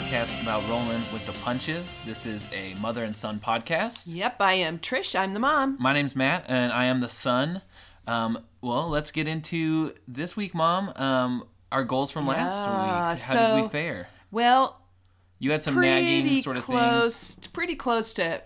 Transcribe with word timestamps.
podcast 0.00 0.40
about 0.42 0.66
rolling 0.68 1.02
with 1.12 1.24
the 1.26 1.32
punches. 1.44 1.96
This 2.06 2.24
is 2.24 2.46
a 2.52 2.74
mother 2.74 3.04
and 3.04 3.14
son 3.14 3.38
podcast. 3.38 4.04
Yep, 4.06 4.36
I 4.40 4.54
am 4.54 4.78
Trish. 4.78 5.18
I'm 5.18 5.34
the 5.34 5.40
mom. 5.40 5.76
My 5.78 5.92
name's 5.92 6.16
Matt, 6.16 6.44
and 6.48 6.72
I 6.72 6.86
am 6.86 7.00
the 7.00 7.08
son. 7.08 7.60
Um, 8.06 8.38
well, 8.62 8.88
let's 8.88 9.10
get 9.10 9.28
into 9.28 9.94
this 10.08 10.36
week, 10.36 10.54
Mom. 10.54 10.88
Um, 10.96 11.44
our 11.70 11.84
goals 11.84 12.10
from 12.10 12.26
last 12.26 12.64
Yeah, 12.64 13.10
week. 13.12 13.20
How 13.22 13.56
did 13.56 13.62
we 13.62 13.68
fare? 13.68 14.08
Well, 14.30 14.80
You 15.38 15.52
had 15.52 15.62
some 15.62 15.78
nagging 15.80 16.40
sort 16.42 16.56
of 16.56 16.62
close, 16.64 17.34
things. 17.34 17.48
pretty 17.48 17.74
close 17.74 18.14
to 18.14 18.42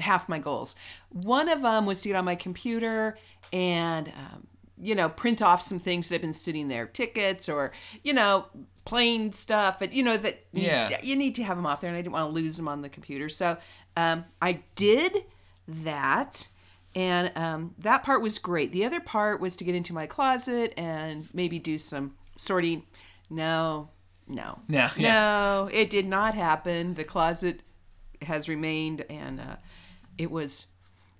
half 0.00 0.28
my 0.28 0.38
goals. 0.38 0.74
One 1.10 1.48
of 1.48 1.62
them 1.62 1.86
was 1.86 2.02
to 2.02 2.08
get 2.08 2.16
on 2.16 2.24
my 2.24 2.34
computer 2.36 3.16
and, 3.52 4.08
um, 4.08 4.46
you 4.80 4.94
know, 4.94 5.08
print 5.08 5.40
off 5.40 5.62
some 5.62 5.78
things 5.78 6.08
that 6.08 6.16
have 6.16 6.22
been 6.22 6.32
sitting 6.34 6.68
there, 6.68 6.86
tickets 6.86 7.48
or, 7.48 7.72
you 8.02 8.12
know, 8.12 8.46
plane 8.86 9.32
stuff. 9.34 9.78
But 9.78 9.92
you 9.92 10.02
know 10.02 10.16
that 10.16 10.44
Yeah. 10.52 10.98
you 11.02 11.14
need 11.16 11.34
to 11.34 11.44
have 11.44 11.56
them 11.58 11.66
off 11.66 11.82
there, 11.82 11.88
and 11.90 11.96
I 11.98 12.00
didn't 12.00 12.12
want 12.14 12.30
to 12.34 12.34
lose 12.42 12.56
them 12.56 12.68
on 12.68 12.80
the 12.80 12.88
computer. 12.88 13.28
So 13.28 13.58
um, 13.96 14.24
I 14.40 14.60
did 14.74 15.24
that. 15.68 16.48
And 16.94 17.30
um, 17.36 17.74
that 17.80 18.04
part 18.04 18.22
was 18.22 18.38
great. 18.38 18.72
The 18.72 18.86
other 18.86 19.00
part 19.00 19.38
was 19.38 19.54
to 19.56 19.64
get 19.64 19.74
into 19.74 19.92
my 19.92 20.06
closet 20.06 20.72
and 20.78 21.26
maybe 21.34 21.58
do 21.58 21.76
some 21.76 22.14
sorting. 22.36 22.84
No, 23.28 23.90
no, 24.26 24.60
No, 24.66 24.88
yeah. 24.96 25.10
no, 25.12 25.68
it 25.70 25.90
did 25.90 26.06
not 26.06 26.34
happen. 26.34 26.94
The 26.94 27.04
closet 27.04 27.60
has 28.22 28.48
remained, 28.48 29.04
and 29.10 29.40
uh, 29.40 29.56
it 30.16 30.30
was 30.30 30.68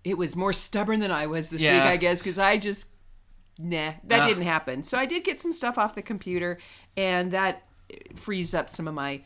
it 0.03 0.17
was 0.17 0.35
more 0.35 0.53
stubborn 0.55 1.01
than 1.01 1.11
I 1.11 1.27
was 1.27 1.51
this 1.51 1.61
Yeah. 1.61 1.75
week, 1.75 1.83
I 1.93 1.97
guess, 1.99 2.23
because 2.23 2.39
I 2.39 2.57
just 2.57 2.89
nah, 3.59 3.93
that 4.05 4.27
didn't 4.27 4.45
happen. 4.45 4.83
So 4.83 4.97
I 4.97 5.05
did 5.05 5.25
get 5.25 5.41
some 5.43 5.53
stuff 5.53 5.77
off 5.79 5.95
the 5.95 6.01
computer, 6.03 6.59
and 6.97 7.33
that 7.33 7.63
frees 8.15 8.55
up 8.55 8.69
some 8.71 8.89
of 8.89 8.95
my 8.95 9.23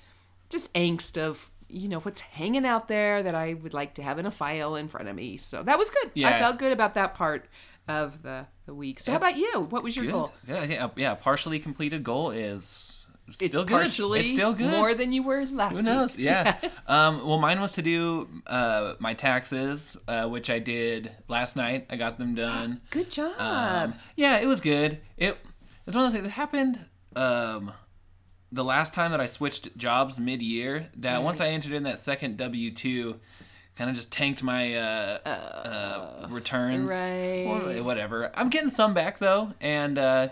just 0.49 0.73
angst 0.75 1.17
of 1.19 1.51
you 1.69 1.89
know 1.89 2.01
what's 2.01 2.21
hanging 2.21 2.67
out 2.67 2.89
there 2.89 3.23
that 3.23 3.35
I 3.35 3.55
would 3.55 3.73
like 3.75 3.95
to 3.95 4.03
have 4.03 4.19
in 4.19 4.27
a 4.27 4.31
file 4.31 4.75
in 4.75 4.89
front 4.89 5.09
of 5.09 5.15
me. 5.15 5.39
So 5.43 5.63
that 5.63 5.79
was 5.79 5.89
good. 5.91 6.25
I 6.25 6.39
felt 6.39 6.59
good 6.59 6.73
about 6.73 6.95
that 6.95 7.15
part 7.15 7.47
of 7.89 8.23
the, 8.23 8.47
the 8.67 8.75
week. 8.75 9.01
So 9.01 9.13
how 9.13 9.19
about 9.19 9.37
you? 9.37 9.67
What 9.71 9.83
was 9.83 9.97
your 9.97 10.07
Good. 10.07 10.13
goal? 10.13 10.33
Yeah, 10.47 10.65
yeah, 10.65 10.89
yeah. 10.97 11.15
Partially 11.15 11.59
completed 11.59 12.03
goal 12.05 12.31
is 12.31 13.09
It's 13.29 13.37
still 13.37 13.65
good. 13.65 13.79
partially 13.79 14.21
it's 14.21 14.33
still 14.33 14.53
good. 14.53 14.71
more 14.71 14.95
than 14.95 15.13
you 15.13 15.23
were 15.23 15.45
last 15.47 15.77
Who 15.77 15.83
knows? 15.83 16.17
week. 16.17 16.27
Yeah. 16.27 16.57
um, 16.87 17.27
well, 17.27 17.39
mine 17.39 17.61
was 17.61 17.73
to 17.73 17.83
do 17.83 18.29
uh, 18.47 18.95
my 18.99 19.15
taxes, 19.15 19.97
uh, 20.09 20.29
which 20.29 20.51
I 20.51 20.59
did 20.59 21.11
last 21.29 21.57
night. 21.57 21.87
I 21.91 21.97
got 21.97 22.19
them 22.19 22.35
done. 22.47 22.81
Good 22.91 23.11
job. 23.11 23.33
Um, 23.39 23.95
yeah, 24.17 24.39
it 24.41 24.47
was 24.47 24.61
good. 24.61 24.99
It 25.17 25.37
it's 25.87 25.97
one 25.97 26.05
of 26.05 26.13
those 26.13 26.21
things 26.21 26.25
that 26.27 26.33
happened 26.35 26.79
um, 27.17 27.73
the 28.53 28.65
last 28.65 28.95
time 28.95 29.11
that 29.13 29.21
I 29.21 29.27
switched 29.27 29.77
jobs 29.77 30.19
mid 30.21 30.43
year. 30.43 30.89
That 30.97 31.23
once 31.23 31.41
I 31.41 31.49
entered 31.49 31.73
in 31.73 31.85
that 31.85 31.99
second 31.99 32.37
W 32.37 32.71
two, 32.73 33.21
kind 33.77 33.89
of 33.91 33.97
just 33.97 34.11
tanked 34.13 34.43
my 34.43 34.75
uh, 34.77 35.19
uh, 35.29 36.27
returns. 36.31 36.91
right. 36.91 37.45
Or 37.47 37.83
whatever. 37.83 38.31
I'm 38.35 38.51
getting 38.51 38.71
some 38.71 38.95
back 38.95 39.19
though, 39.19 39.53
and 39.61 39.99
uh, 39.99 40.29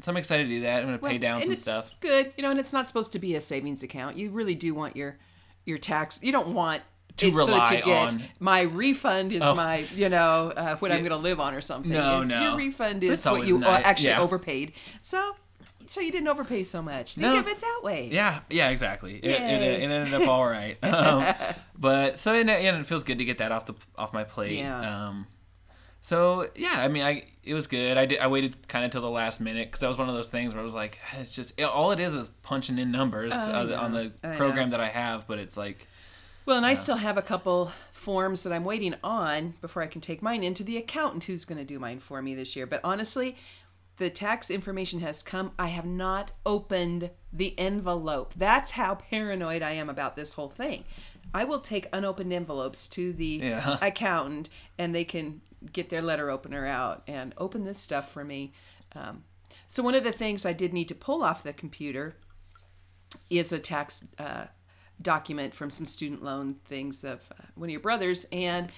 so 0.00 0.10
I'm 0.10 0.16
excited 0.16 0.44
to 0.44 0.48
do 0.48 0.60
that. 0.62 0.80
I'm 0.80 0.86
gonna 0.86 0.98
pay 0.98 1.18
down 1.18 1.42
some 1.42 1.52
it's 1.52 1.62
stuff. 1.62 1.94
Good, 2.00 2.32
you 2.36 2.42
know, 2.42 2.50
and 2.50 2.58
it's 2.60 2.72
not 2.72 2.86
supposed 2.88 3.12
to 3.12 3.18
be 3.18 3.36
a 3.36 3.40
savings 3.40 3.82
account. 3.82 4.16
You 4.16 4.30
really 4.30 4.54
do 4.54 4.74
want 4.74 4.96
your 4.96 5.16
your 5.64 5.78
tax. 5.78 6.20
You 6.22 6.32
don't 6.32 6.48
want 6.48 6.82
To 7.18 7.28
it 7.28 7.30
so 7.30 7.46
that 7.46 7.52
rely 7.52 7.72
you 7.78 7.84
get 7.84 8.08
on- 8.08 8.22
my 8.40 8.62
refund 8.62 9.32
is 9.32 9.40
Oh. 9.42 9.54
my 9.54 9.86
you 9.94 10.08
know 10.08 10.52
uh, 10.54 10.76
what 10.76 10.90
I'm 10.92 10.98
going 11.00 11.10
to 11.10 11.16
live 11.16 11.40
on 11.40 11.54
or 11.54 11.60
something. 11.60 11.92
No, 11.92 12.22
It's- 12.22 12.30
no. 12.30 12.42
Your 12.48 12.56
refund 12.56 13.02
is 13.04 13.24
what 13.24 13.46
you 13.46 13.56
uh, 13.56 13.60
nice- 13.60 13.84
actually 13.84 14.08
yeah. 14.08 14.20
overpaid. 14.20 14.72
So 15.00 15.36
so 15.86 16.00
you 16.00 16.10
didn't 16.12 16.28
overpay 16.28 16.64
so 16.64 16.82
much. 16.82 17.14
Think 17.14 17.22
No. 17.22 17.38
of 17.40 17.48
it 17.48 17.60
that 17.60 17.80
way. 17.82 18.08
Yeah, 18.12 18.40
yeah, 18.50 18.70
exactly. 18.70 19.16
It, 19.16 19.24
it, 19.30 19.62
it 19.62 19.82
ended 19.82 20.14
up 20.14 20.28
all 20.28 20.46
right. 20.46 20.76
Um, 20.82 21.34
but 21.78 22.18
so 22.18 22.34
it, 22.34 22.46
yeah, 22.46 22.78
it 22.78 22.86
feels 22.86 23.02
good 23.02 23.18
to 23.18 23.24
get 23.24 23.38
that 23.38 23.52
off 23.52 23.66
the 23.66 23.74
off 23.96 24.12
my 24.12 24.24
plate. 24.24 24.58
Yeah. 24.58 25.08
Um, 25.08 25.26
so 26.00 26.48
yeah, 26.54 26.74
I 26.76 26.88
mean, 26.88 27.02
I 27.02 27.24
it 27.42 27.54
was 27.54 27.66
good. 27.66 27.96
I 27.96 28.06
did. 28.06 28.18
I 28.18 28.26
waited 28.26 28.68
kind 28.68 28.84
of 28.84 28.90
till 28.90 29.00
the 29.00 29.08
last 29.10 29.40
minute 29.40 29.68
because 29.68 29.80
that 29.80 29.88
was 29.88 29.96
one 29.98 30.08
of 30.08 30.14
those 30.14 30.28
things 30.28 30.52
where 30.52 30.60
I 30.60 30.64
was 30.64 30.74
like, 30.74 30.98
it's 31.18 31.34
just 31.34 31.58
it, 31.58 31.64
all 31.64 31.92
it 31.92 32.00
is 32.00 32.14
is 32.14 32.28
punching 32.42 32.78
in 32.78 32.90
numbers 32.90 33.32
uh, 33.32 33.64
know. 33.64 33.76
on 33.76 33.92
the 33.92 34.12
I 34.22 34.36
program 34.36 34.68
know. 34.68 34.76
that 34.76 34.80
I 34.80 34.88
have. 34.88 35.26
But 35.26 35.38
it's 35.38 35.56
like, 35.56 35.88
Well, 36.46 36.58
and 36.58 36.66
I 36.66 36.74
still 36.74 36.96
have 36.96 37.16
a 37.16 37.22
couple 37.22 37.72
forms 37.92 38.42
that 38.42 38.52
I'm 38.52 38.64
waiting 38.64 38.94
on 39.02 39.54
before 39.62 39.82
I 39.82 39.86
can 39.86 40.02
take 40.02 40.20
mine 40.20 40.42
into 40.44 40.62
the 40.62 40.76
accountant 40.76 41.24
who's 41.24 41.46
going 41.46 41.58
to 41.58 41.64
do 41.64 41.78
mine 41.78 42.00
for 42.00 42.20
me 42.20 42.34
this 42.34 42.54
year. 42.54 42.66
But 42.66 42.80
honestly, 42.84 43.36
the 43.96 44.10
tax 44.10 44.50
information 44.50 45.00
has 45.00 45.22
come. 45.22 45.52
I 45.58 45.68
have 45.68 45.86
not 45.86 46.32
opened 46.44 47.10
the 47.32 47.58
envelope. 47.58 48.34
That's 48.36 48.72
how 48.72 48.96
paranoid 48.96 49.62
I 49.62 49.72
am 49.72 49.88
about 49.88 50.16
this 50.16 50.32
whole 50.32 50.48
thing. 50.48 50.84
I 51.32 51.44
will 51.44 51.60
take 51.60 51.86
unopened 51.92 52.32
envelopes 52.32 52.88
to 52.88 53.12
the 53.12 53.40
Yeah. 53.42 53.78
accountant 53.82 54.48
and 54.78 54.94
they 54.94 55.04
can 55.04 55.40
get 55.72 55.88
their 55.88 56.02
letter 56.02 56.30
opener 56.30 56.66
out 56.66 57.02
and 57.06 57.34
open 57.38 57.64
this 57.64 57.78
stuff 57.78 58.12
for 58.12 58.24
me. 58.24 58.52
Um, 58.94 59.24
so, 59.66 59.82
one 59.82 59.94
of 59.94 60.04
the 60.04 60.12
things 60.12 60.44
I 60.44 60.52
did 60.52 60.72
need 60.72 60.88
to 60.88 60.94
pull 60.94 61.22
off 61.24 61.42
the 61.42 61.52
computer 61.52 62.16
is 63.30 63.52
a 63.52 63.58
tax 63.58 64.06
uh, 64.18 64.46
document 65.00 65.54
from 65.54 65.70
some 65.70 65.86
student 65.86 66.22
loan 66.22 66.56
things 66.66 67.02
of 67.04 67.26
uh, 67.32 67.44
one 67.54 67.68
of 67.68 67.72
your 67.72 67.80
brothers, 67.80 68.26
and 68.30 68.70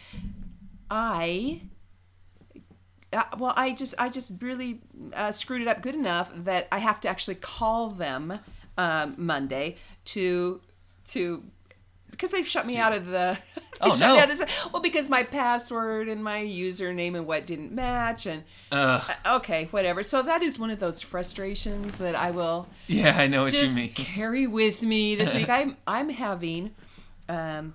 I. 0.91 1.62
Well, 3.38 3.54
I 3.56 3.72
just 3.72 3.94
I 3.99 4.09
just 4.09 4.43
really 4.43 4.81
uh, 5.15 5.32
screwed 5.32 5.62
it 5.62 5.69
up 5.69 5.82
good 5.82 5.94
enough 5.94 6.31
that 6.44 6.69
I 6.72 6.78
have 6.78 7.00
to 7.03 7.09
actually 7.09 7.37
call 7.37 7.91
them 7.91 8.38
um, 8.78 9.15
Monday 9.16 9.77
to 10.06 10.60
to 11.09 11.43
because 12.10 12.31
they've 12.31 12.47
shut 12.47 12.66
me 12.66 12.78
out 12.78 12.93
of 12.93 13.06
the. 13.06 13.38
Oh, 13.81 13.97
no. 14.00 14.25
this- 14.27 14.43
well, 14.72 14.81
because 14.81 15.09
my 15.09 15.22
password 15.22 16.09
and 16.09 16.25
my 16.25 16.43
username 16.43 17.15
and 17.15 17.27
what 17.27 17.47
didn't 17.47 17.72
match, 17.72 18.27
and 18.27 18.43
uh, 18.72 19.06
okay, 19.27 19.69
whatever. 19.71 20.03
So 20.03 20.22
that 20.22 20.43
is 20.43 20.59
one 20.59 20.71
of 20.71 20.78
those 20.78 21.03
frustrations 21.03 21.97
that 21.97 22.15
I 22.15 22.31
will 22.31 22.69
yeah, 22.87 23.15
I 23.16 23.27
know 23.27 23.43
what 23.44 23.53
you 23.53 23.69
mean. 23.75 23.93
carry 23.93 24.47
with 24.47 24.83
me 24.83 25.16
this 25.16 25.33
week. 25.34 25.48
I'm 25.50 25.77
I'm 25.87 26.09
having, 26.09 26.75
um, 27.28 27.75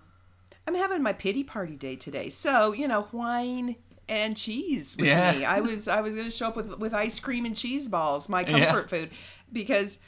I'm 0.68 0.76
having 0.76 1.04
my 1.04 1.14
pity 1.14 1.44
party 1.44 1.76
day 1.76 1.96
today. 1.96 2.30
So 2.30 2.74
you 2.74 2.88
know, 2.88 3.08
wine 3.12 3.76
and 4.12 4.36
cheese 4.38 4.96
with 4.98 5.06
Yeah. 5.08 5.32
me. 5.32 5.46
I 5.46 5.62
was 5.62 5.88
I 5.88 6.02
was 6.02 6.16
gonna 6.16 6.30
show 6.30 6.50
up 6.50 6.56
with 6.58 6.78
with 6.78 6.94
ice 6.94 7.20
cream 7.20 7.46
and 7.46 7.56
cheese 7.56 7.88
balls, 7.88 8.28
my 8.30 8.42
Yeah. 8.42 8.66
comfort 8.66 8.90
food, 8.90 9.10
because 9.52 10.00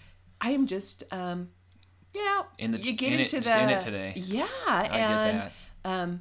I 0.42 0.52
am 0.52 0.66
just 0.68 1.04
um, 1.12 1.50
you 2.14 2.24
know, 2.24 2.46
In 2.60 2.72
the- 2.72 2.80
you 2.82 2.92
get 2.94 3.14
in 3.14 3.20
it- 3.20 3.34
into 3.34 3.42
just 3.42 3.56
the 3.58 3.64
in 3.64 3.70
it 3.70 3.82
today. 3.82 4.14
Yeah, 4.16 4.46
get 4.68 4.94
and 4.94 5.40
that. 5.40 5.52
um. 5.86 6.20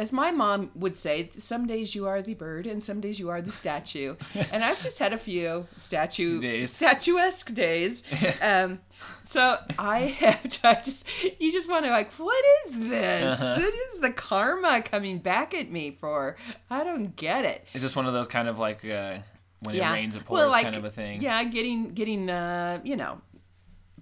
As 0.00 0.14
my 0.14 0.30
mom 0.30 0.70
would 0.76 0.96
say, 0.96 1.28
some 1.30 1.66
days 1.66 1.94
you 1.94 2.06
are 2.06 2.22
the 2.22 2.32
bird 2.32 2.66
and 2.66 2.82
some 2.82 3.02
days 3.02 3.20
you 3.20 3.28
are 3.28 3.42
the 3.42 3.52
statue. 3.52 4.16
and 4.50 4.64
I've 4.64 4.80
just 4.80 4.98
had 4.98 5.12
a 5.12 5.18
few 5.18 5.66
statue 5.76 6.40
Days. 6.40 6.70
statuesque 6.72 7.52
days. 7.52 8.02
Um, 8.42 8.80
so 9.24 9.58
I 9.78 9.98
have 10.20 10.58
I 10.64 10.74
just 10.80 11.06
you 11.38 11.52
just 11.52 11.68
want 11.68 11.84
to 11.84 11.90
like, 11.90 12.12
what 12.14 12.42
is 12.64 12.78
this? 12.88 13.40
Uh-huh. 13.40 13.60
What 13.60 13.74
is 13.74 14.00
the 14.00 14.10
karma 14.12 14.80
coming 14.82 15.18
back 15.18 15.52
at 15.52 15.70
me 15.70 15.90
for? 15.90 16.36
I 16.70 16.82
don't 16.82 17.14
get 17.16 17.44
it. 17.44 17.66
It's 17.74 17.82
just 17.82 17.96
one 17.96 18.06
of 18.06 18.14
those 18.14 18.26
kind 18.26 18.48
of 18.48 18.58
like 18.58 18.84
uh, 18.84 19.18
when 19.60 19.74
it 19.74 19.82
rains 19.82 20.16
it 20.16 20.24
pours 20.24 20.38
Well, 20.38 20.48
like, 20.48 20.64
kind 20.64 20.76
of 20.76 20.84
a 20.86 20.90
thing. 20.90 21.20
Yeah, 21.20 21.44
getting 21.44 21.92
getting 21.92 22.30
uh, 22.30 22.80
you 22.84 22.96
know, 22.96 23.20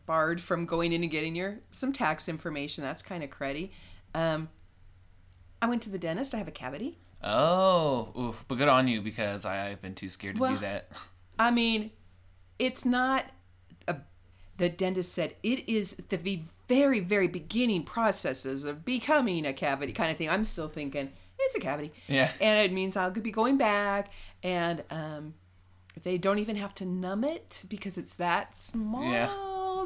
barred 0.07 0.41
from 0.41 0.65
going 0.67 0.93
in 0.93 1.03
and 1.03 1.11
getting 1.11 1.35
your 1.35 1.59
some 1.73 1.93
tax 1.93 2.29
information. 2.29 2.85
That's 2.85 3.03
kind 3.03 3.25
of 3.25 3.31
cruddy. 3.31 3.71
Um, 4.15 4.49
I 5.61 5.67
went 5.67 5.83
to 5.83 5.91
the 5.91 5.99
dentist. 5.99 6.35
I 6.35 6.39
have 6.39 6.49
a 6.49 6.53
cavity. 6.53 6.99
Oh, 7.23 8.13
oof, 8.19 8.45
but 8.47 8.57
good 8.57 8.69
on 8.69 8.87
you 8.87 9.03
because 9.03 9.45
I've 9.45 9.83
been 9.83 9.95
too 9.95 10.09
scared 10.09 10.37
to 10.37 10.41
Well, 10.41 10.53
do 10.53 10.59
that. 10.59 10.91
I 11.39 11.51
mean, 11.51 11.91
it's 12.59 12.85
not. 12.85 13.27
A, 13.89 13.97
the 14.57 14.69
dentist 14.69 15.13
said 15.13 15.35
it 15.43 15.69
is 15.69 15.97
the 16.09 16.43
very, 16.69 17.01
very 17.01 17.27
beginning 17.27 17.83
processes 17.83 18.65
of 18.65 18.85
becoming 18.85 19.47
a 19.47 19.53
cavity 19.53 19.93
kind 19.93 20.11
of 20.11 20.17
thing. 20.17 20.31
I'm 20.31 20.45
still 20.45 20.69
thinking 20.69 21.11
it's 21.41 21.55
a 21.55 21.61
cavity. 21.61 21.93
Yeah. 22.07 22.31
And 22.41 22.59
it 22.59 22.73
means 22.73 22.97
I'll 22.97 23.11
be 23.11 23.31
going 23.31 23.57
back, 23.57 24.13
and 24.43 24.85
um, 24.91 25.35
they 26.05 26.19
don't 26.19 26.39
even 26.39 26.57
have 26.57 26.75
to 26.77 26.85
numb 26.85 27.25
it 27.25 27.65
because 27.69 27.99
it's 27.99 28.15
that 28.15 28.57
small. 28.57 29.11
Yeah. 29.11 29.31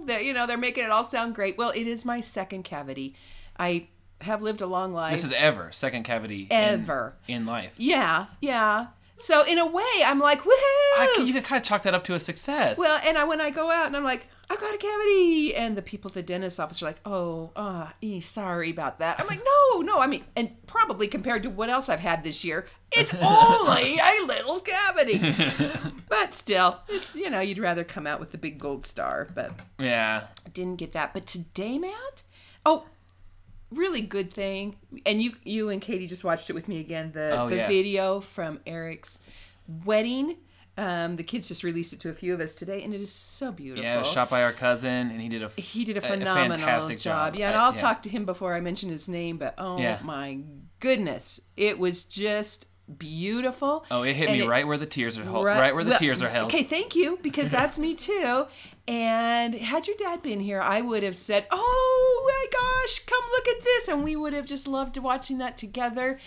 That 0.06 0.24
you 0.24 0.32
know 0.32 0.46
they're 0.46 0.58
making 0.58 0.84
it 0.84 0.90
all 0.90 1.04
sound 1.04 1.34
great. 1.34 1.56
Well, 1.56 1.70
it 1.70 1.86
is 1.86 2.04
my 2.04 2.20
second 2.20 2.64
cavity. 2.64 3.14
I 3.58 3.88
have 4.22 4.42
lived 4.42 4.60
a 4.60 4.66
long 4.66 4.92
life. 4.92 5.12
This 5.12 5.24
is 5.24 5.32
ever 5.32 5.70
second 5.72 6.04
cavity 6.04 6.46
Ever. 6.50 7.14
in, 7.28 7.46
life. 7.46 7.74
yeah, 7.76 8.26
yeah. 8.40 8.86
So 9.16 9.44
in 9.44 9.58
a 9.58 9.66
way, 9.66 10.02
I'm 10.04 10.18
like, 10.18 10.40
woohoo! 10.40 10.48
I, 10.50 11.22
you 11.24 11.32
can 11.32 11.42
kind 11.42 11.60
of 11.60 11.66
chalk 11.66 11.82
that 11.82 11.94
up 11.94 12.04
to 12.04 12.14
a 12.14 12.20
success. 12.20 12.76
Well, 12.76 13.00
and 13.06 13.16
I 13.16 13.24
when 13.24 13.40
I 13.40 13.50
go 13.50 13.70
out 13.70 13.86
and 13.86 13.96
I'm 13.96 14.02
like, 14.02 14.26
I've 14.52 14.60
got 14.60 14.74
a 14.74 14.78
cavity. 14.78 15.54
And 15.54 15.76
the 15.76 15.82
people 15.82 16.10
at 16.10 16.14
the 16.14 16.22
dentist 16.22 16.60
office 16.60 16.82
are 16.82 16.86
like, 16.86 17.00
oh, 17.06 17.52
uh, 17.56 17.88
eh, 18.02 18.20
sorry 18.20 18.70
about 18.70 18.98
that. 18.98 19.18
I'm 19.18 19.26
like, 19.26 19.40
no, 19.42 19.80
no. 19.80 19.98
I 19.98 20.06
mean, 20.06 20.24
and 20.36 20.50
probably 20.66 21.08
compared 21.08 21.42
to 21.44 21.50
what 21.50 21.70
else 21.70 21.88
I've 21.88 22.00
had 22.00 22.22
this 22.22 22.44
year, 22.44 22.66
it's 22.92 23.14
only 23.22 23.96
a 23.98 24.26
little 24.26 24.60
cavity. 24.60 25.20
but 26.08 26.34
still, 26.34 26.80
it's, 26.88 27.16
you 27.16 27.30
know, 27.30 27.40
you'd 27.40 27.58
rather 27.58 27.82
come 27.84 28.06
out 28.06 28.20
with 28.20 28.30
the 28.32 28.38
big 28.38 28.58
gold 28.58 28.84
star. 28.84 29.28
But 29.34 29.52
Yeah. 29.78 30.24
Didn't 30.52 30.76
get 30.76 30.92
that. 30.92 31.14
But 31.14 31.26
today, 31.26 31.78
Matt, 31.78 32.22
oh, 32.66 32.84
really 33.72 34.00
good 34.02 34.32
thing. 34.32 34.76
And 35.06 35.22
you, 35.22 35.32
you 35.44 35.68
and 35.70 35.80
Katie 35.80 36.06
just 36.06 36.24
watched 36.24 36.50
it 36.50 36.52
with 36.54 36.68
me 36.68 36.80
again. 36.80 37.12
The 37.12 37.38
Oh, 37.40 37.48
the 37.48 37.56
yeah. 37.56 37.68
video 37.68 38.20
from 38.20 38.60
Eric's 38.66 39.20
wedding. 39.84 40.36
Um, 40.78 41.16
the 41.16 41.22
kids 41.22 41.48
just 41.48 41.64
released 41.64 41.92
it 41.92 42.00
to 42.00 42.08
a 42.08 42.14
few 42.14 42.32
of 42.32 42.40
us 42.40 42.54
today, 42.54 42.82
and 42.82 42.94
it 42.94 43.00
is 43.02 43.12
so 43.12 43.52
beautiful. 43.52 43.84
Yeah, 43.84 43.96
it 43.96 43.98
was 43.98 44.10
shot 44.10 44.30
by 44.30 44.42
our 44.42 44.52
cousin, 44.54 45.10
and 45.10 45.20
he 45.20 45.28
did 45.28 45.42
a 45.42 45.50
he 45.60 45.84
did 45.84 45.98
a 45.98 46.00
a- 46.02 46.06
a 46.06 46.08
phenomenal 46.08 46.56
fantastic 46.56 46.98
job. 46.98 47.34
job. 47.34 47.38
Yeah, 47.38 47.48
and 47.48 47.56
I- 47.58 47.64
I'll 47.66 47.72
yeah. 47.74 47.80
talk 47.80 48.02
to 48.04 48.08
him 48.08 48.24
before 48.24 48.54
I 48.54 48.60
mention 48.60 48.88
his 48.88 49.06
name. 49.06 49.36
But 49.36 49.54
oh 49.58 49.78
Yeah. 49.78 49.98
my 50.02 50.38
goodness, 50.80 51.42
it 51.58 51.78
was 51.78 52.04
just 52.04 52.66
beautiful. 52.98 53.84
Oh, 53.90 54.02
it 54.02 54.14
hit 54.14 54.28
And 54.28 54.38
me 54.38 54.46
right 54.46 54.66
where 54.66 54.78
the 54.78 54.86
tears 54.86 55.18
are 55.18 55.24
held, 55.24 55.44
Right- 55.44 55.58
right, 55.58 55.74
where 55.74 55.84
the 55.84 55.90
well, 55.90 55.98
tears 55.98 56.22
are 56.22 56.28
held. 56.28 56.52
Okay, 56.52 56.62
thank 56.64 56.94
you, 56.94 57.18
because 57.22 57.50
that's 57.58 57.78
me 57.78 57.94
too. 57.94 58.46
And 58.88 59.54
had 59.54 59.86
your 59.86 59.96
dad 59.96 60.22
been 60.22 60.40
here, 60.40 60.60
I 60.60 60.80
would 60.80 61.02
have 61.02 61.16
said, 61.16 61.46
"Oh 61.50 62.22
my 62.26 62.58
gosh, 62.58 62.98
come 63.06 63.22
look 63.30 63.48
at 63.48 63.64
this," 63.64 63.88
and 63.88 64.02
we 64.02 64.16
would 64.16 64.32
have 64.32 64.46
just 64.46 64.66
loved 64.66 64.96
watching 64.98 65.38
that 65.38 65.56
together. 65.56 66.18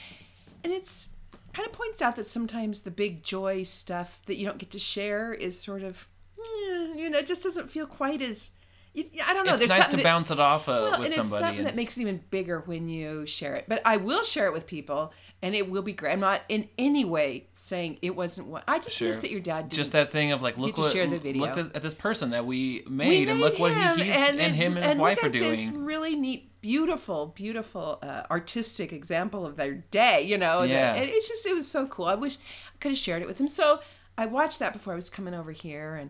And 0.64 0.72
it's 0.74 1.10
kind 1.54 1.66
of 1.68 1.74
points 1.74 2.02
out 2.02 2.16
that 2.16 2.26
sometimes 2.26 2.82
the 2.82 2.92
big 2.92 3.24
joy 3.24 3.64
stuff 3.64 4.22
that 4.26 4.36
you 4.38 4.46
don't 4.46 4.58
get 4.58 4.72
to 4.72 4.80
share 4.80 5.34
is 5.34 5.60
sort 5.60 5.84
of, 5.84 6.08
eh, 6.40 6.94
you 6.96 7.10
know, 7.10 7.20
it 7.20 7.28
just 7.28 7.44
doesn't 7.44 7.70
feel 7.72 7.86
quite 7.88 8.22
as. 8.22 8.52
You- 8.96 9.22
I 9.26 9.34
don't 9.34 9.46
know. 9.46 9.54
It's 9.56 9.68
nice 9.68 9.88
to 9.90 9.98
that- 9.98 10.04
bounce 10.04 10.32
it 10.32 10.40
off 10.40 10.68
uh, 10.68 10.72
well, 10.72 10.84
with 10.86 10.94
and 10.96 11.06
it's 11.06 11.16
somebody. 11.16 11.42
something 11.42 11.58
and- 11.60 11.68
that 11.68 11.76
makes 11.76 11.98
it 11.98 12.02
even 12.02 12.22
bigger 12.30 12.62
when 12.66 12.90
you 12.90 13.26
share 13.26 13.56
it. 13.56 13.66
But 13.68 13.82
I 13.86 13.98
will 13.98 14.24
share 14.24 14.48
it 14.48 14.54
with 14.54 14.66
people, 14.68 15.14
and 15.42 15.54
it 15.54 15.70
will 15.70 15.82
be 15.82 15.94
great. 15.94 16.14
I'm 16.14 16.20
not 16.20 16.42
in 16.50 16.68
any 16.78 17.06
way 17.06 17.48
saying 17.54 18.00
it 18.02 18.16
wasn't 18.16 18.48
what 18.48 18.64
I 18.68 18.80
just 18.80 18.96
Sure. 18.96 19.08
miss 19.10 19.20
that 19.20 19.32
your 19.32 19.42
dad 19.42 19.70
did. 19.70 19.76
just 19.76 19.92
that 19.92 20.08
thing 20.08 20.32
of 20.32 20.42
like, 20.42 20.58
look 20.58 20.78
what 20.78 20.92
share 20.92 21.06
the 21.08 21.20
video. 21.20 21.42
look 21.46 21.58
at 21.76 21.82
this 21.82 21.94
person 21.94 22.30
that 22.32 22.46
we 22.46 22.84
made, 22.90 23.10
We 23.28 23.32
and 23.32 23.40
made 23.40 23.46
look 23.46 23.60
what 23.60 23.74
he, 23.74 24.04
he's, 24.06 24.16
and, 24.16 24.40
it- 24.40 24.52
him 24.54 24.78
and 24.78 24.86
his 24.86 24.96
wife 24.98 25.18
look 25.18 25.24
are 25.26 25.28
at 25.28 25.34
This 25.34 25.70
doing. 25.70 25.84
really 25.86 26.16
neat, 26.16 26.50
beautiful, 26.62 27.28
beautiful 27.36 28.00
uh, 28.02 28.24
artistic 28.32 28.92
example 28.94 29.46
of 29.46 29.56
their 29.58 29.74
day. 29.74 30.22
You 30.24 30.38
know, 30.38 30.64
Yeah. 30.64 30.94
and 30.96 31.10
it's 31.10 31.28
just 31.28 31.46
it 31.46 31.54
was 31.54 31.68
so 31.70 31.86
cool. 31.88 32.06
I 32.06 32.16
wish 32.16 32.38
I 32.38 32.78
could 32.80 32.92
have 32.92 32.98
shared 32.98 33.22
it 33.22 33.28
with 33.28 33.40
him. 33.40 33.48
So 33.48 33.82
I 34.18 34.26
watched 34.26 34.60
that 34.60 34.72
before 34.74 34.94
I 34.94 34.96
was 34.96 35.10
coming 35.10 35.34
over 35.34 35.52
here, 35.52 35.96
and 35.96 36.10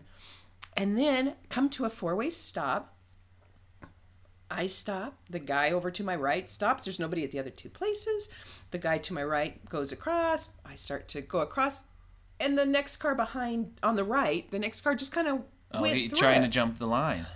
and 0.76 0.96
then 0.98 1.34
come 1.48 1.68
to 1.70 1.84
a 1.84 1.90
four 1.90 2.14
way 2.14 2.30
stop. 2.30 2.94
I 4.50 4.68
stop. 4.68 5.18
The 5.28 5.40
guy 5.40 5.70
over 5.70 5.90
to 5.90 6.04
my 6.04 6.14
right 6.14 6.48
stops. 6.48 6.84
There's 6.84 7.00
nobody 7.00 7.24
at 7.24 7.32
the 7.32 7.38
other 7.40 7.50
two 7.50 7.68
places. 7.68 8.28
The 8.70 8.78
guy 8.78 8.98
to 8.98 9.12
my 9.14 9.24
right 9.24 9.64
goes 9.68 9.90
across. 9.90 10.52
I 10.64 10.76
start 10.76 11.08
to 11.08 11.20
go 11.20 11.40
across. 11.40 11.86
And 12.38 12.56
the 12.56 12.66
next 12.66 12.98
car 12.98 13.14
behind 13.14 13.72
on 13.82 13.96
the 13.96 14.04
right, 14.04 14.48
the 14.50 14.58
next 14.58 14.82
car 14.82 14.94
just 14.94 15.12
kind 15.12 15.26
of 15.28 15.42
Oh, 15.72 15.82
went 15.82 16.10
through 16.10 16.18
trying 16.18 16.42
it. 16.42 16.46
to 16.46 16.48
jump 16.48 16.78
the 16.78 16.86
line. 16.86 17.26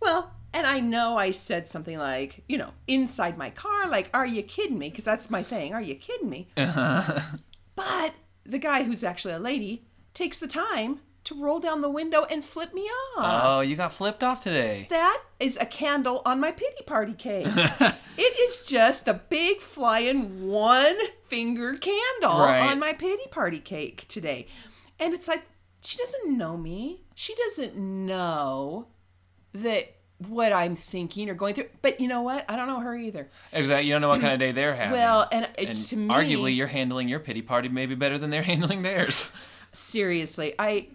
Well, 0.00 0.32
and 0.52 0.66
I 0.66 0.80
know 0.80 1.16
I 1.16 1.30
said 1.30 1.68
something 1.68 1.96
like, 1.96 2.42
you 2.48 2.58
know, 2.58 2.72
inside 2.88 3.38
my 3.38 3.50
car, 3.50 3.88
like, 3.88 4.10
are 4.12 4.26
you 4.26 4.42
kidding 4.42 4.78
me? 4.78 4.90
Because 4.90 5.04
that's 5.04 5.30
my 5.30 5.44
thing. 5.44 5.74
Are 5.74 5.80
you 5.80 5.94
kidding 5.94 6.28
me? 6.28 6.48
Uh-huh. 6.56 7.20
but 7.76 8.14
the 8.44 8.58
guy 8.58 8.82
who's 8.82 9.04
actually 9.04 9.34
a 9.34 9.38
lady 9.38 9.86
takes 10.12 10.38
the 10.38 10.48
time 10.48 11.00
to 11.28 11.34
roll 11.34 11.60
down 11.60 11.80
the 11.80 11.90
window 11.90 12.24
and 12.30 12.44
flip 12.44 12.72
me 12.72 12.82
off. 13.16 13.42
Oh, 13.44 13.60
you 13.60 13.76
got 13.76 13.92
flipped 13.92 14.24
off 14.24 14.42
today. 14.42 14.86
That 14.90 15.22
is 15.38 15.58
a 15.60 15.66
candle 15.66 16.22
on 16.24 16.40
my 16.40 16.52
pity 16.52 16.82
party 16.86 17.12
cake. 17.12 17.46
it 18.16 18.38
is 18.40 18.66
just 18.66 19.06
a 19.08 19.14
big 19.14 19.60
flying 19.60 20.48
one 20.48 20.96
finger 21.26 21.74
candle 21.74 22.40
Right. 22.40 22.70
on 22.70 22.78
my 22.78 22.94
pity 22.94 23.28
party 23.30 23.60
cake 23.60 24.06
today. 24.08 24.46
And 24.98 25.12
it's 25.12 25.28
like, 25.28 25.44
she 25.82 25.98
doesn't 25.98 26.36
know 26.36 26.56
me. 26.56 27.04
She 27.14 27.34
doesn't 27.34 27.76
know 27.76 28.88
that 29.52 29.94
what 30.26 30.52
I'm 30.52 30.76
thinking 30.76 31.28
or 31.28 31.34
going 31.34 31.54
through. 31.54 31.68
But 31.82 32.00
you 32.00 32.08
know 32.08 32.22
what? 32.22 32.50
I 32.50 32.56
don't 32.56 32.66
know 32.66 32.80
her 32.80 32.96
either. 32.96 33.28
Exactly. 33.52 33.86
You 33.86 33.92
don't 33.92 34.00
know 34.00 34.08
what 34.08 34.20
kind 34.20 34.32
of 34.32 34.40
mm-hmm. 34.40 34.48
day 34.48 34.52
they're 34.52 34.74
having. 34.74 34.92
Well, 34.98 35.28
and, 35.30 35.48
and 35.58 35.74
to 35.74 35.96
me, 35.96 36.08
arguably, 36.08 36.56
you're 36.56 36.66
handling 36.66 37.08
your 37.08 37.20
pity 37.20 37.42
party 37.42 37.68
maybe 37.68 37.94
better 37.94 38.16
than 38.18 38.30
they're 38.30 38.42
handling 38.54 38.82
theirs. 38.82 39.30
seriously 39.74 40.54
i 40.58 40.88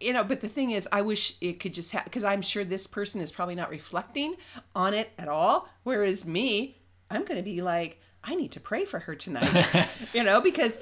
you 0.00 0.12
know 0.12 0.22
but 0.24 0.40
the 0.40 0.48
thing 0.48 0.70
is 0.72 0.88
i 0.92 1.00
wish 1.00 1.36
it 1.40 1.58
could 1.60 1.72
just 1.74 1.92
have 1.92 2.04
because 2.04 2.24
i'm 2.24 2.42
sure 2.42 2.64
this 2.64 2.86
person 2.86 3.20
is 3.20 3.30
probably 3.32 3.54
not 3.54 3.70
reflecting 3.70 4.34
on 4.74 4.94
it 4.94 5.10
at 5.18 5.28
all 5.28 5.68
whereas 5.84 6.24
me 6.26 6.76
i'm 7.10 7.24
going 7.24 7.36
to 7.38 7.42
be 7.42 7.62
like 7.62 8.00
i 8.24 8.34
need 8.34 8.52
to 8.52 8.60
pray 8.60 8.84
for 8.84 8.98
her 9.00 9.14
tonight 9.14 9.88
you 10.12 10.22
know 10.22 10.40
because 10.40 10.80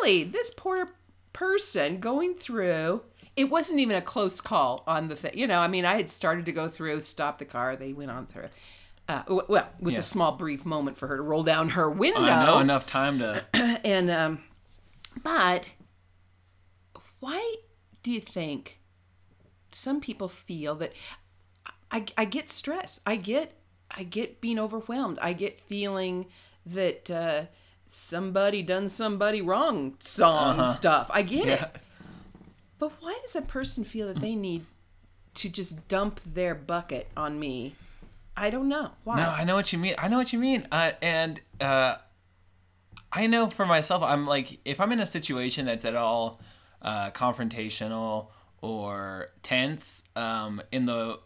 really 0.00 0.24
this 0.24 0.52
poor 0.56 0.88
person 1.32 1.98
going 2.00 2.34
through 2.34 3.02
it 3.36 3.44
wasn't 3.44 3.78
even 3.80 3.96
a 3.96 4.02
close 4.02 4.40
call 4.40 4.84
on 4.86 5.08
the 5.08 5.16
thing 5.16 5.32
you 5.36 5.46
know 5.46 5.58
i 5.58 5.66
mean 5.68 5.84
i 5.84 5.94
had 5.94 6.10
started 6.10 6.44
to 6.46 6.52
go 6.52 6.68
through 6.68 7.00
stop 7.00 7.38
the 7.38 7.44
car 7.44 7.74
they 7.76 7.92
went 7.92 8.10
on 8.10 8.26
through 8.26 8.48
uh, 9.08 9.22
well 9.48 9.68
with 9.80 9.94
Yeah. 9.94 9.98
a 9.98 10.02
small 10.02 10.32
brief 10.36 10.64
moment 10.64 10.96
for 10.96 11.08
her 11.08 11.16
to 11.16 11.22
roll 11.22 11.42
down 11.42 11.70
her 11.70 11.90
window 11.90 12.20
I 12.20 12.46
know 12.46 12.60
enough 12.60 12.86
time 12.86 13.18
to. 13.18 13.44
and 13.84 14.10
um 14.10 14.38
but 15.22 15.66
why 17.20 17.56
do 18.02 18.10
you 18.10 18.20
think 18.20 18.78
some 19.70 20.00
people 20.00 20.28
feel 20.28 20.74
that 20.76 20.92
I, 21.90 22.04
I 22.16 22.24
get 22.24 22.48
stress 22.48 23.00
i 23.06 23.16
get 23.16 23.54
i 23.90 24.02
get 24.02 24.40
being 24.40 24.58
overwhelmed. 24.58 25.18
I 25.20 25.32
get 25.34 25.60
feeling 25.60 26.26
that 26.66 27.10
uh 27.10 27.42
somebody 27.88 28.62
done 28.62 28.88
somebody 28.88 29.42
wrong 29.42 29.96
song 29.98 30.70
stuff. 30.70 31.10
I 31.12 31.22
get 31.22 31.46
Yeah. 31.46 31.64
it 31.64 31.76
but 32.78 32.90
why 33.00 33.18
does 33.22 33.36
a 33.36 33.42
person 33.42 33.84
feel 33.84 34.08
that 34.08 34.20
they 34.20 34.34
need 34.34 34.64
to 35.34 35.48
just 35.48 35.86
dump 35.88 36.20
their 36.24 36.54
bucket 36.54 37.08
on 37.16 37.38
me? 37.38 37.74
I 38.36 38.50
don't 38.50 38.68
know. 38.68 38.90
Why? 39.04 39.16
No, 39.18 39.28
I 39.30 39.44
know 39.44 39.54
what 39.54 39.72
you 39.72 39.78
mean. 39.78 39.94
I 39.98 40.08
know 40.08 40.16
what 40.16 40.32
you 40.32 40.38
mean. 40.38 40.66
Uh, 40.72 40.92
and 41.02 41.40
uh, 41.60 41.96
I 43.12 43.26
know 43.28 43.50
for 43.50 43.66
myself, 43.66 44.02
I'm 44.02 44.26
like, 44.26 44.58
if 44.64 44.80
I'm 44.80 44.90
in 44.90 45.00
a 45.00 45.06
situation 45.06 45.66
that's 45.66 45.84
at 45.84 45.94
all 45.94 46.40
uh, 46.82 47.10
confrontational 47.12 48.28
or 48.60 49.28
tense 49.42 50.04
um, 50.16 50.60
in 50.70 50.84
the 50.84 51.18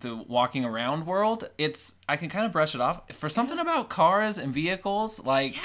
the 0.00 0.16
walking 0.16 0.64
around 0.64 1.06
world, 1.06 1.48
it's 1.58 1.94
I 2.08 2.16
can 2.16 2.28
kind 2.28 2.46
of 2.46 2.52
brush 2.52 2.74
it 2.74 2.80
off. 2.80 3.02
For 3.12 3.28
something 3.28 3.58
about 3.58 3.88
cars 3.90 4.38
and 4.38 4.52
vehicles, 4.52 5.24
like. 5.24 5.56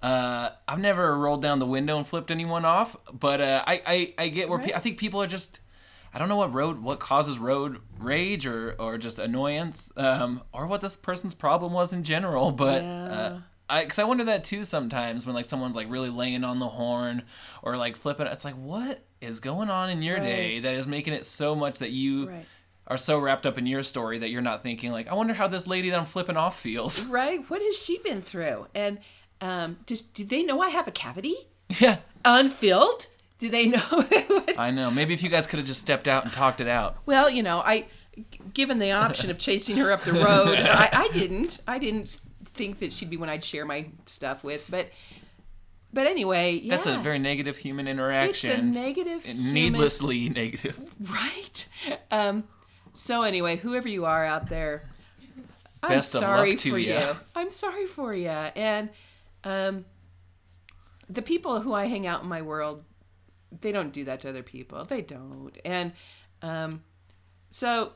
Uh, 0.00 0.50
I've 0.68 0.78
never 0.78 1.18
rolled 1.18 1.42
down 1.42 1.58
the 1.58 1.66
window 1.66 1.96
and 1.96 2.06
flipped 2.06 2.30
anyone 2.30 2.64
off, 2.64 2.94
but 3.12 3.40
uh, 3.40 3.64
I, 3.66 3.82
I 3.84 4.14
I 4.16 4.28
get 4.28 4.48
where 4.48 4.60
pe- 4.60 4.72
I 4.72 4.78
think 4.78 4.96
people 4.96 5.20
are 5.20 5.26
just 5.26 5.58
I 6.14 6.20
don't 6.20 6.28
know 6.28 6.36
what 6.36 6.52
road 6.54 6.80
what 6.80 7.00
causes 7.00 7.36
road 7.36 7.80
rage 7.98 8.46
or 8.46 8.76
or 8.78 8.96
just 8.96 9.18
annoyance 9.18 9.90
um 9.96 10.42
or 10.52 10.68
what 10.68 10.82
this 10.82 10.96
person's 10.96 11.34
problem 11.34 11.72
was 11.72 11.92
in 11.92 12.04
general 12.04 12.52
but 12.52 12.82
uh 12.84 12.84
Yeah. 13.32 13.38
I 13.70 13.84
cuz 13.84 13.98
I 13.98 14.04
wonder 14.04 14.24
that 14.24 14.44
too 14.44 14.64
sometimes 14.64 15.26
when 15.26 15.34
like 15.34 15.44
someone's 15.44 15.76
like 15.76 15.90
really 15.90 16.10
laying 16.10 16.44
on 16.44 16.58
the 16.58 16.68
horn 16.68 17.22
or 17.62 17.76
like 17.76 17.96
flipping 17.96 18.26
it's 18.26 18.44
like 18.44 18.54
what 18.54 19.04
is 19.20 19.40
going 19.40 19.68
on 19.70 19.90
in 19.90 20.02
your 20.02 20.18
day 20.18 20.60
that 20.60 20.74
is 20.74 20.86
making 20.86 21.12
it 21.14 21.26
so 21.26 21.54
much 21.54 21.78
that 21.80 21.90
you 21.90 22.28
Right. 22.28 22.46
are 22.86 22.96
so 22.96 23.18
wrapped 23.18 23.46
up 23.46 23.58
in 23.58 23.66
your 23.66 23.82
story 23.82 24.18
that 24.18 24.30
you're 24.30 24.40
not 24.42 24.62
thinking 24.62 24.92
like 24.92 25.08
I 25.08 25.14
wonder 25.14 25.34
how 25.34 25.48
this 25.48 25.66
lady 25.66 25.90
that 25.90 25.98
I'm 25.98 26.06
flipping 26.06 26.36
off 26.36 26.58
feels. 26.58 27.02
right 27.04 27.40
what 27.50 27.60
has 27.60 27.76
she 27.76 27.98
been 27.98 28.22
through 28.22 28.66
and 28.74 28.98
um 29.40 29.78
does 29.86 30.02
did 30.02 30.28
they 30.30 30.42
know 30.42 30.60
i 30.60 30.68
have 30.68 30.88
a 30.88 30.90
cavity 30.90 31.36
yeah. 31.78 31.98
unfilled 32.24 33.06
do 33.38 33.48
they 33.48 33.66
know 33.66 33.82
I 34.58 34.72
know. 34.72 34.90
Maybe 34.90 35.14
if 35.14 35.22
you 35.22 35.28
guys 35.28 35.46
could 35.46 35.60
have 35.60 35.66
just 35.68 35.80
stepped 35.80 36.08
out 36.08 36.24
and 36.24 36.32
talked 36.32 36.60
it 36.60 36.66
out. 36.66 36.96
well 37.06 37.30
you 37.30 37.42
know 37.44 37.60
I 37.60 37.86
given 38.52 38.80
the 38.80 38.90
option 38.90 39.30
of 39.30 39.38
chasing 39.38 39.76
her 39.76 39.92
up 39.92 40.00
the 40.02 40.12
road 40.26 40.58
I, 40.58 40.88
I 40.92 41.08
didn't 41.12 41.60
i 41.68 41.78
didn't 41.78 42.18
think 42.58 42.80
that 42.80 42.92
she'd 42.92 43.08
be 43.08 43.16
one 43.16 43.28
i'd 43.30 43.42
share 43.42 43.64
my 43.64 43.86
stuff 44.06 44.44
with 44.44 44.66
but 44.68 44.90
but 45.92 46.06
anyway 46.06 46.52
yeah 46.52 46.70
That's 46.76 46.86
a 46.86 46.98
very 46.98 47.18
negative 47.18 47.56
human 47.56 47.88
interaction. 47.88 48.50
it's 48.50 48.58
a 48.58 48.62
negative 48.62 49.24
human- 49.24 49.54
needlessly 49.54 50.28
negative. 50.28 50.78
right 51.00 51.66
um 52.10 52.44
so 52.92 53.22
anyway 53.22 53.56
whoever 53.56 53.88
you 53.88 54.04
are 54.04 54.24
out 54.24 54.48
there 54.48 54.88
i'm 55.82 55.90
Best 55.90 56.14
of 56.14 56.20
sorry 56.20 56.56
for 56.56 56.76
ya. 56.78 56.98
you 57.00 57.16
i'm 57.36 57.50
sorry 57.50 57.86
for 57.86 58.12
you 58.12 58.28
and 58.28 58.90
um 59.44 59.84
the 61.08 61.22
people 61.22 61.60
who 61.60 61.72
i 61.72 61.86
hang 61.86 62.06
out 62.06 62.22
in 62.22 62.28
my 62.28 62.42
world 62.42 62.84
they 63.62 63.72
don't 63.72 63.92
do 63.92 64.04
that 64.04 64.20
to 64.20 64.28
other 64.28 64.42
people 64.42 64.84
they 64.84 65.00
don't 65.00 65.56
and 65.64 65.92
um 66.42 66.82
so 67.50 67.92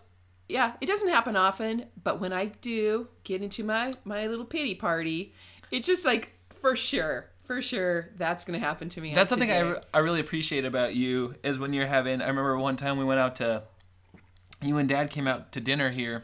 yeah 0.52 0.72
it 0.80 0.86
doesn't 0.86 1.08
happen 1.08 1.34
often 1.36 1.86
but 2.02 2.20
when 2.20 2.32
i 2.32 2.46
do 2.46 3.08
get 3.24 3.42
into 3.42 3.64
my 3.64 3.92
my 4.04 4.26
little 4.26 4.44
pity 4.44 4.74
party 4.74 5.32
it's 5.70 5.86
just 5.86 6.04
like 6.04 6.32
for 6.60 6.76
sure 6.76 7.28
for 7.42 7.60
sure 7.60 8.10
that's 8.16 8.44
gonna 8.44 8.58
happen 8.58 8.88
to 8.88 9.00
me 9.00 9.12
That's 9.14 9.28
something 9.30 9.50
I, 9.50 9.60
re- 9.60 9.80
I 9.92 9.98
really 9.98 10.20
appreciate 10.20 10.64
about 10.64 10.94
you 10.94 11.34
is 11.42 11.58
when 11.58 11.72
you're 11.72 11.86
having. 11.86 12.22
I 12.22 12.28
remember 12.28 12.56
one 12.56 12.76
time 12.76 12.98
we 12.98 13.04
went 13.04 13.18
out 13.18 13.34
to 13.36 13.64
you 14.62 14.78
and 14.78 14.88
Dad 14.88 15.10
came 15.10 15.26
out 15.26 15.50
to 15.52 15.60
dinner 15.60 15.90
here, 15.90 16.22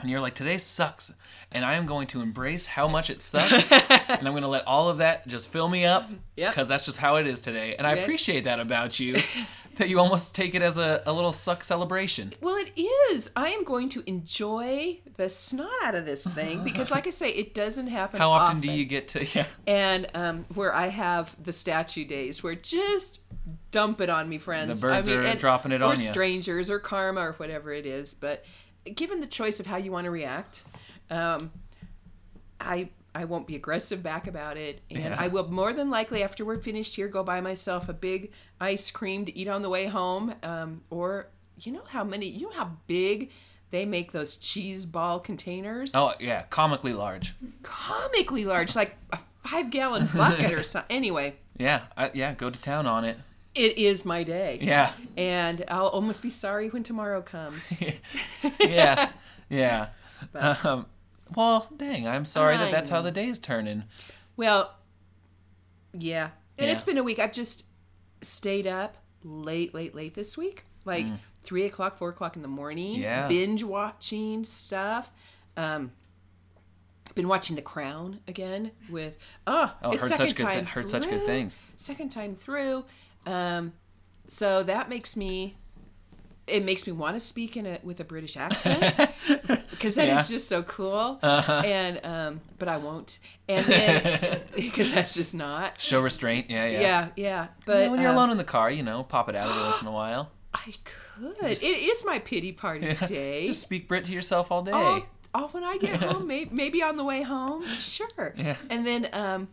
and 0.00 0.10
you're 0.10 0.20
like, 0.20 0.34
"Today 0.34 0.58
sucks," 0.58 1.14
and 1.52 1.64
I 1.64 1.74
am 1.74 1.86
going 1.86 2.08
to 2.08 2.20
embrace 2.20 2.66
how 2.66 2.88
much 2.88 3.10
it 3.10 3.20
sucks, 3.20 3.70
and 3.72 4.26
I'm 4.26 4.32
going 4.32 4.42
to 4.42 4.48
let 4.48 4.66
all 4.66 4.88
of 4.88 4.98
that 4.98 5.28
just 5.28 5.50
fill 5.50 5.68
me 5.68 5.84
up, 5.84 6.10
Yep. 6.36 6.50
because 6.50 6.66
that's 6.68 6.84
just 6.84 6.98
how 6.98 7.14
it 7.16 7.26
is 7.28 7.40
today, 7.40 7.76
and 7.76 7.86
I 7.86 7.92
appreciate 7.92 8.42
that 8.44 8.58
about 8.58 8.98
you, 8.98 9.20
that 9.78 9.88
you 9.88 9.98
almost 9.98 10.34
take 10.34 10.54
it 10.54 10.62
as 10.62 10.76
a, 10.78 11.02
a 11.06 11.12
little 11.12 11.32
suck 11.32 11.64
celebration. 11.64 12.32
Well, 12.40 12.56
it 12.56 12.72
is. 12.76 13.30
I 13.34 13.50
am 13.50 13.64
going 13.64 13.88
to 13.90 14.02
enjoy 14.06 14.98
the 15.16 15.28
snot 15.28 15.70
out 15.82 15.94
of 15.94 16.04
this 16.04 16.26
thing 16.26 16.62
because, 16.64 16.90
like 16.90 17.06
I 17.06 17.10
say, 17.10 17.30
it 17.30 17.54
doesn't 17.54 17.88
happen. 17.88 18.20
How 18.20 18.30
often 18.30 18.60
do 18.60 18.70
you 18.70 18.84
get 18.84 19.08
to? 19.08 19.24
Yeah, 19.24 19.46
And 19.66 20.06
um, 20.14 20.44
where 20.54 20.74
I 20.74 20.88
have 20.88 21.34
the 21.42 21.52
statue 21.52 22.04
days, 22.04 22.42
where 22.42 22.54
just 22.54 23.20
dump 23.70 24.00
it 24.00 24.10
on 24.10 24.28
me, 24.28 24.38
friends. 24.38 24.80
The 24.80 24.86
birds 24.86 25.08
I 25.08 25.16
mean, 25.16 25.26
are 25.26 25.34
dropping 25.34 25.72
it 25.72 25.82
on 25.82 25.88
on 25.88 25.94
Or 25.94 25.96
strangers, 25.96 26.70
or 26.70 26.78
karma, 26.78 27.20
or 27.20 27.32
whatever 27.32 27.72
it 27.72 27.86
is. 27.86 28.14
But 28.14 28.44
given 28.94 29.20
the 29.20 29.26
choice 29.26 29.60
of 29.60 29.66
how 29.66 29.76
you 29.76 29.92
want 29.92 30.04
to 30.04 30.10
react, 30.10 30.62
um, 31.10 31.50
I 32.60 32.90
I 33.18 33.24
won't 33.24 33.46
be 33.46 33.56
aggressive 33.56 34.02
back 34.02 34.26
about 34.28 34.56
it, 34.56 34.80
and 34.90 34.98
Yeah. 35.00 35.16
I 35.18 35.26
will 35.28 35.50
more 35.50 35.72
than 35.72 35.90
likely 35.90 36.22
after 36.22 36.44
we're 36.44 36.60
finished 36.62 36.94
here 36.96 37.08
go 37.08 37.22
buy 37.24 37.40
myself 37.40 37.88
a 37.88 37.92
big 37.92 38.30
ice 38.60 38.90
cream 38.90 39.24
to 39.24 39.36
eat 39.36 39.48
on 39.48 39.62
the 39.62 39.68
way 39.68 39.86
home, 39.86 40.34
um, 40.42 40.82
or 40.90 41.28
you 41.60 41.72
know 41.72 41.82
how 41.88 42.04
many 42.04 42.26
you 42.28 42.46
know 42.46 42.52
how 42.52 42.70
big 42.86 43.30
they 43.70 43.84
make 43.84 44.12
those 44.12 44.36
cheese 44.36 44.86
ball 44.86 45.18
containers 45.20 45.94
oh 45.94 46.12
yeah, 46.20 46.42
comically 46.50 46.92
large. 46.94 47.34
comically 47.62 48.44
large, 48.44 48.76
like 48.76 48.96
a 49.12 49.18
five 49.44 49.70
gallon 49.70 50.06
bucket 50.14 50.52
or 50.52 50.62
something. 50.72 50.96
Anyway, 50.96 51.36
Yeah, 51.58 51.82
I, 51.96 52.10
yeah, 52.14 52.34
go 52.34 52.50
to 52.50 52.60
town 52.60 52.86
on 52.86 53.04
it. 53.04 53.18
it 53.54 53.76
is 53.78 54.04
my 54.04 54.22
day. 54.22 54.58
Yeah, 54.62 54.92
And 55.16 55.64
I'll 55.68 55.88
almost 55.88 56.22
be 56.22 56.30
sorry 56.30 56.68
when 56.70 56.82
tomorrow 56.84 57.20
comes. 57.22 57.74
yeah, 58.60 59.10
yeah. 59.50 59.88
But- 60.32 60.64
Um, 60.64 60.86
well, 61.36 61.68
dang, 61.76 62.06
I'm 62.06 62.24
sorry 62.24 62.56
that 62.56 62.68
I 62.68 62.70
that's 62.70 62.88
how 62.88 63.02
the 63.02 63.10
day's 63.10 63.38
turning. 63.38 63.84
well, 64.36 64.74
yeah. 65.92 66.30
And 66.58 66.66
Yeah. 66.68 66.72
it's 66.74 66.82
been 66.82 66.98
a 66.98 67.02
week. 67.02 67.18
I've 67.18 67.32
just 67.32 67.66
stayed 68.20 68.66
up 68.66 68.96
late, 69.24 69.74
late, 69.74 69.94
late 69.94 70.14
this 70.14 70.36
week. 70.36 70.64
Like 70.84 71.06
three 71.44 71.64
o'clock, 71.64 71.96
four 71.96 72.08
o'clock 72.10 72.36
in 72.36 72.42
the 72.42 72.48
morning. 72.48 72.96
Mm. 72.98 73.02
Yeah. 73.02 73.28
Binge 73.28 73.62
watching 73.62 74.44
stuff. 74.44 75.10
Um, 75.56 75.92
been 77.14 77.28
watching 77.28 77.56
The 77.56 77.62
Crown 77.62 78.20
again 78.28 78.70
with 78.90 79.16
oh, 79.46 79.72
Oh, 79.82 79.90
it's 79.92 80.02
heard 80.02 80.10
second 80.12 80.28
such 80.28 80.36
good, 80.36 80.44
time 80.44 80.54
th- 80.60 80.68
heard 80.68 80.88
such 80.88 81.08
good 81.08 81.22
things. 81.26 81.60
second 81.76 82.10
time 82.10 82.36
through. 82.36 82.84
Um, 83.26 83.72
so 84.28 84.62
that 84.62 84.88
makes 84.88 85.16
me, 85.16 85.56
it 86.46 86.64
makes 86.64 86.86
me 86.86 86.92
want 86.92 87.16
to 87.16 87.20
speak 87.20 87.56
in 87.56 87.66
a 87.66 87.78
with 87.82 87.98
a 88.00 88.04
British 88.04 88.36
accent 88.36 89.10
because 89.78 89.94
that 89.94 90.08
is 90.08 90.30
Yeah. 90.30 90.36
just 90.36 90.48
so 90.48 90.62
cool. 90.64 91.18
Uh-huh. 91.22 91.62
And 91.64 92.00
um, 92.04 92.40
but 92.58 92.68
I 92.68 92.76
won't, 92.76 93.18
and 93.48 93.64
then 93.64 94.40
because 94.56 94.92
that's 94.92 95.14
just 95.14 95.34
not. 95.34 95.80
Show 95.80 96.00
restraint. 96.00 96.50
Yeah, 96.50 96.66
yeah. 96.66 96.80
Yeah, 96.80 97.08
yeah. 97.16 97.46
But 97.66 97.78
Yeah, 97.82 97.88
when 97.88 98.00
you're 98.00 98.10
um, 98.10 98.16
alone 98.16 98.30
in 98.30 98.36
the 98.36 98.44
car, 98.44 98.70
you 98.70 98.82
know, 98.82 99.02
pop 99.04 99.28
it 99.28 99.36
out 99.36 99.50
every 99.50 99.62
once 99.62 99.80
in 99.80 99.88
a 99.88 99.92
while. 100.02 100.30
I 100.54 100.74
could. 100.84 101.36
it 101.50 101.62
is 101.62 102.04
my 102.06 102.18
pity 102.18 102.52
party 102.52 102.94
day. 103.06 103.46
Just 103.48 103.62
speak 103.62 103.86
Brit 103.86 104.04
to 104.06 104.12
yourself 104.12 104.50
all 104.50 104.62
day. 104.62 104.72
Oh, 104.74 105.04
oh, 105.34 105.48
when 105.52 105.62
I 105.62 105.76
get 105.78 105.96
home, 106.02 106.26
maybe, 106.26 106.50
maybe 106.52 106.82
on 106.82 106.96
the 106.96 107.04
way 107.04 107.22
home, 107.22 107.64
sure. 107.80 108.34
Yeah. 108.36 108.56
And 108.70 108.84
then, 108.86 109.08
um, 109.12 109.48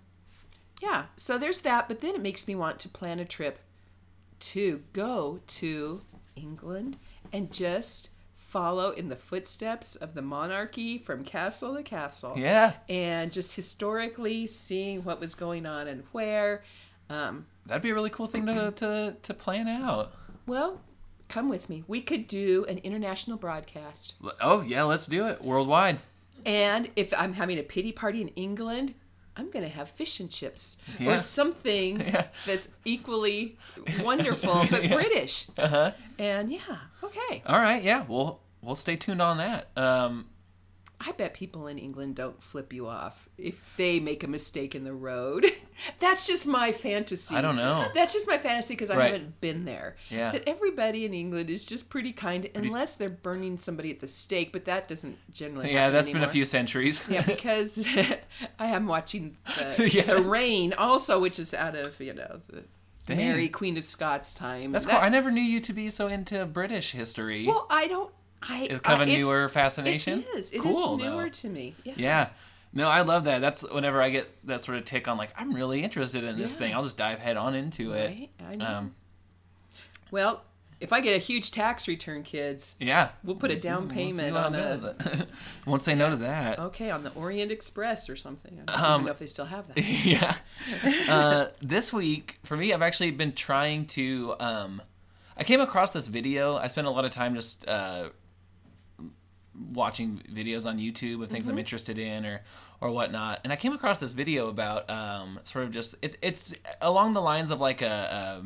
yeah. 0.81 1.05
So 1.17 1.37
there's 1.37 1.59
that. 1.61 1.87
But 1.87 2.01
then 2.01 2.15
it 2.15 2.21
makes 2.21 2.47
me 2.47 2.55
want 2.55 2.79
to 2.79 2.89
plan 2.89 3.19
a 3.19 3.25
trip 3.25 3.59
to 4.39 4.81
go 4.93 5.39
to 5.47 6.01
England 6.35 6.97
and 7.33 7.51
just 7.51 8.09
follow 8.55 8.91
in 8.91 9.09
the 9.09 9.17
footsteps 9.17 9.97
of 9.97 10.13
the 10.13 10.21
monarchy 10.21 10.97
from 10.97 11.25
castle 11.25 11.75
to 11.75 11.83
castle. 11.83 12.35
Yeah, 12.37 12.71
And 12.87 13.29
just 13.29 13.53
historically 13.53 14.47
seeing 14.47 15.03
what 15.03 15.19
was 15.19 15.35
going 15.35 15.65
on 15.65 15.87
and 15.87 16.03
where. 16.13 16.63
Um, 17.09 17.47
that'd 17.65 17.83
be 17.83 17.89
a 17.89 17.93
really 17.93 18.09
cool 18.09 18.27
thing 18.27 18.45
to 18.45 18.71
to, 18.77 19.17
to 19.21 19.33
plan 19.33 19.67
out. 19.67 20.13
well, 20.47 20.79
come 21.27 21.49
with 21.49 21.69
me. 21.69 21.83
We 21.85 21.99
could 22.01 22.29
do 22.29 22.65
an 22.69 22.77
international 22.77 23.37
broadcast. 23.37 24.13
Oh 24.39 24.61
yeah, 24.61 24.83
let's 24.83 25.05
do 25.07 25.27
it 25.27 25.41
worldwide. 25.43 25.99
And 26.45 26.89
if 26.95 27.13
I'm 27.17 27.33
having 27.33 27.59
a 27.59 27.63
pity 27.63 27.91
party 27.91 28.21
in 28.21 28.29
England, 28.29 28.93
I'm 29.35 29.51
going 29.51 29.63
to 29.65 29.69
have 29.79 29.89
fish 29.89 30.21
and 30.21 30.31
chips 30.31 30.77
Yeah. 30.97 31.15
or 31.15 31.17
something 31.17 31.99
Yeah. 32.13 32.27
that's 32.45 32.69
equally 32.85 33.57
wonderful 34.01 34.65
but 34.71 34.87
British. 34.89 35.47
Uh 35.57 35.67
huh. 35.67 35.91
And 36.17 36.49
yeah, 36.53 36.77
okay. 37.03 37.43
All 37.45 37.59
right. 37.59 37.83
Yeah. 37.83 38.05
We'll 38.07 38.39
we'll 38.65 38.75
stay 38.75 38.95
tuned 38.95 39.21
on 39.21 39.37
that. 39.37 39.69
Um. 39.77 40.27
I 40.97 41.11
bet 41.11 41.33
people 41.33 41.67
in 41.67 41.77
England 41.77 42.15
don't 42.15 42.41
flip 42.41 42.71
you 42.71 42.87
off 42.87 43.27
if 43.37 43.61
they 43.75 43.99
make 43.99 44.23
a 44.23 44.29
mistake 44.29 44.75
in 44.75 44.85
the 44.85 44.93
road. 44.93 45.45
That's 45.99 46.25
just 46.25 46.47
my 46.47 46.71
fantasy. 46.71 47.35
I 47.35 47.41
don't 47.41 47.57
know. 47.57 47.85
That's 47.93 48.13
just 48.13 48.29
my 48.29 48.37
fantasy 48.37 48.75
because 48.75 48.89
I 48.89 48.95
Right. 48.95 49.11
haven't 49.11 49.41
been 49.41 49.65
there. 49.65 49.97
Yeah. 50.09 50.31
That 50.31 50.47
everybody 50.47 51.03
in 51.03 51.13
England 51.13 51.49
is 51.49 51.65
just 51.65 51.89
pretty 51.89 52.13
kind 52.13 52.49
unless 52.55 52.95
they're 52.95 53.09
burning 53.09 53.57
somebody 53.57 53.91
at 53.91 53.99
the 53.99 54.07
stake, 54.07 54.53
but 54.53 54.63
that 54.65 54.87
doesn't 54.87 55.17
generally 55.33 55.73
Yeah, 55.73 55.89
that's 55.89 56.09
been 56.09 56.23
a 56.23 56.29
few 56.29 56.45
centuries. 56.45 57.03
Yeah, 57.09 57.21
because 57.27 57.85
I 58.57 58.67
am 58.67 58.87
watching 58.87 59.35
the, 59.57 59.89
Yeah. 59.93 60.03
the 60.13 60.21
Reign 60.21 60.73
also, 60.77 61.19
which 61.19 61.39
is 61.39 61.53
out 61.53 61.75
of 61.75 61.99
you 61.99 62.13
know 62.13 62.39
the 62.47 62.63
Dang. 63.05 63.17
Mary 63.17 63.49
Queen 63.49 63.75
of 63.77 63.83
Scots 63.83 64.33
time. 64.33 64.71
That's 64.71 64.85
That- 64.85 64.93
cool. 64.93 65.01
I 65.01 65.09
never 65.09 65.29
knew 65.29 65.41
you 65.41 65.59
to 65.59 65.73
be 65.73 65.89
so 65.89 66.07
into 66.07 66.45
British 66.45 66.93
history. 66.93 67.45
Well, 67.45 67.67
I 67.69 67.89
don't. 67.89 68.11
I 68.49 68.67
it's 68.69 68.81
kind 68.81 69.01
of 69.01 69.07
a 69.07 69.11
newer 69.11 69.49
fascination. 69.49 70.19
It 70.19 70.27
is. 70.37 70.51
It 70.51 70.57
is 70.57 70.61
cool. 70.63 70.97
newer 70.97 71.23
though. 71.23 71.29
to 71.29 71.49
me. 71.49 71.75
Yeah. 71.83 71.93
Yeah. 71.97 72.29
No, 72.73 72.89
I 72.89 73.01
love 73.01 73.23
that. 73.23 73.39
That's 73.39 73.61
whenever 73.71 74.01
I 74.01 74.09
get 74.09 74.29
that 74.47 74.61
sort 74.61 74.77
of 74.77 74.85
tick 74.85 75.07
on 75.07 75.17
like 75.17 75.29
I'm 75.37 75.53
really 75.53 75.83
interested 75.83 76.23
in 76.23 76.37
this 76.37 76.51
Yeah. 76.53 76.57
thing. 76.59 76.73
I'll 76.73 76.83
just 76.83 76.97
dive 76.97 77.19
head 77.19 77.37
on 77.37 77.55
into 77.55 77.93
it. 77.93 78.29
I 78.45 78.55
know. 78.55 78.65
Um, 78.65 78.95
well, 80.11 80.43
if 80.81 80.91
I 80.91 80.99
get 80.99 81.15
a 81.15 81.19
huge 81.19 81.51
tax 81.51 81.87
return, 81.87 82.21
kids, 82.23 82.75
yeah. 82.81 83.09
We'll 83.23 83.37
put 83.37 83.49
a 83.49 83.55
down 83.59 83.87
see 83.89 83.95
payment 83.95 84.35
how 84.35 84.47
on 84.47 84.55
it 84.55 84.83
a- 84.83 85.27
Won't 85.65 85.81
say 85.81 85.95
no 85.95 86.09
to 86.09 86.17
that. 86.17 86.59
okay, 86.59 86.91
on 86.91 87.03
the 87.03 87.11
Orient 87.13 87.49
Express 87.51 88.09
or 88.09 88.17
something. 88.17 88.59
I 88.67 88.71
don't 88.71 88.81
Um, 88.83 89.05
know 89.05 89.11
if 89.11 89.19
they 89.19 89.25
still 89.27 89.45
have 89.45 89.67
that. 89.73 89.77
yeah. 90.05 90.35
Uh, 91.07 91.47
this 91.61 91.93
week, 91.93 92.39
for 92.43 92.57
me, 92.57 92.73
I've 92.73 92.81
actually 92.81 93.11
been 93.11 93.31
trying 93.33 93.87
to. 93.87 94.35
Um, 94.39 94.81
I 95.37 95.43
came 95.45 95.61
across 95.61 95.91
this 95.91 96.07
video. 96.09 96.57
I 96.57 96.67
spent 96.67 96.87
a 96.87 96.89
lot 96.91 97.05
of 97.05 97.11
time 97.11 97.35
just 97.35 97.65
uh, 97.67 98.09
watching 99.71 100.21
videos 100.31 100.65
on 100.65 100.77
YouTube 100.77 101.23
of 101.23 101.29
things 101.29 101.47
I'm 101.49 101.57
interested 101.59 101.97
in 101.97 102.25
or 102.25 102.41
or 102.81 102.91
whatnot, 102.91 103.39
and 103.43 103.53
I 103.53 103.55
came 103.55 103.73
across 103.73 103.99
this 103.99 104.13
video 104.13 104.47
about 104.49 104.89
um, 104.89 105.39
sort 105.45 105.65
of 105.65 105.71
just 105.71 105.95
it's 106.01 106.17
it's 106.21 106.53
along 106.81 107.13
the 107.13 107.21
lines 107.21 107.51
of 107.51 107.59
like 107.61 107.81
a. 107.81 108.41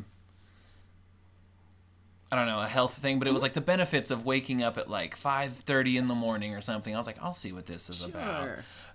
I 2.32 2.36
don't 2.36 2.46
know 2.46 2.60
a 2.60 2.68
health 2.68 2.94
thing, 2.96 3.18
but 3.18 3.26
it 3.26 3.32
was 3.32 3.42
like 3.42 3.54
the 3.54 3.60
benefits 3.60 4.12
of 4.12 4.24
waking 4.24 4.62
up 4.62 4.78
at 4.78 4.88
like 4.88 5.16
five 5.16 5.52
thirty 5.52 5.96
in 5.96 6.06
the 6.06 6.14
morning 6.14 6.54
or 6.54 6.60
something. 6.60 6.94
I 6.94 6.98
was 6.98 7.06
like, 7.08 7.20
I'll 7.20 7.34
see 7.34 7.50
what 7.50 7.66
this 7.66 7.90
is 7.90 8.04
about. 8.04 8.46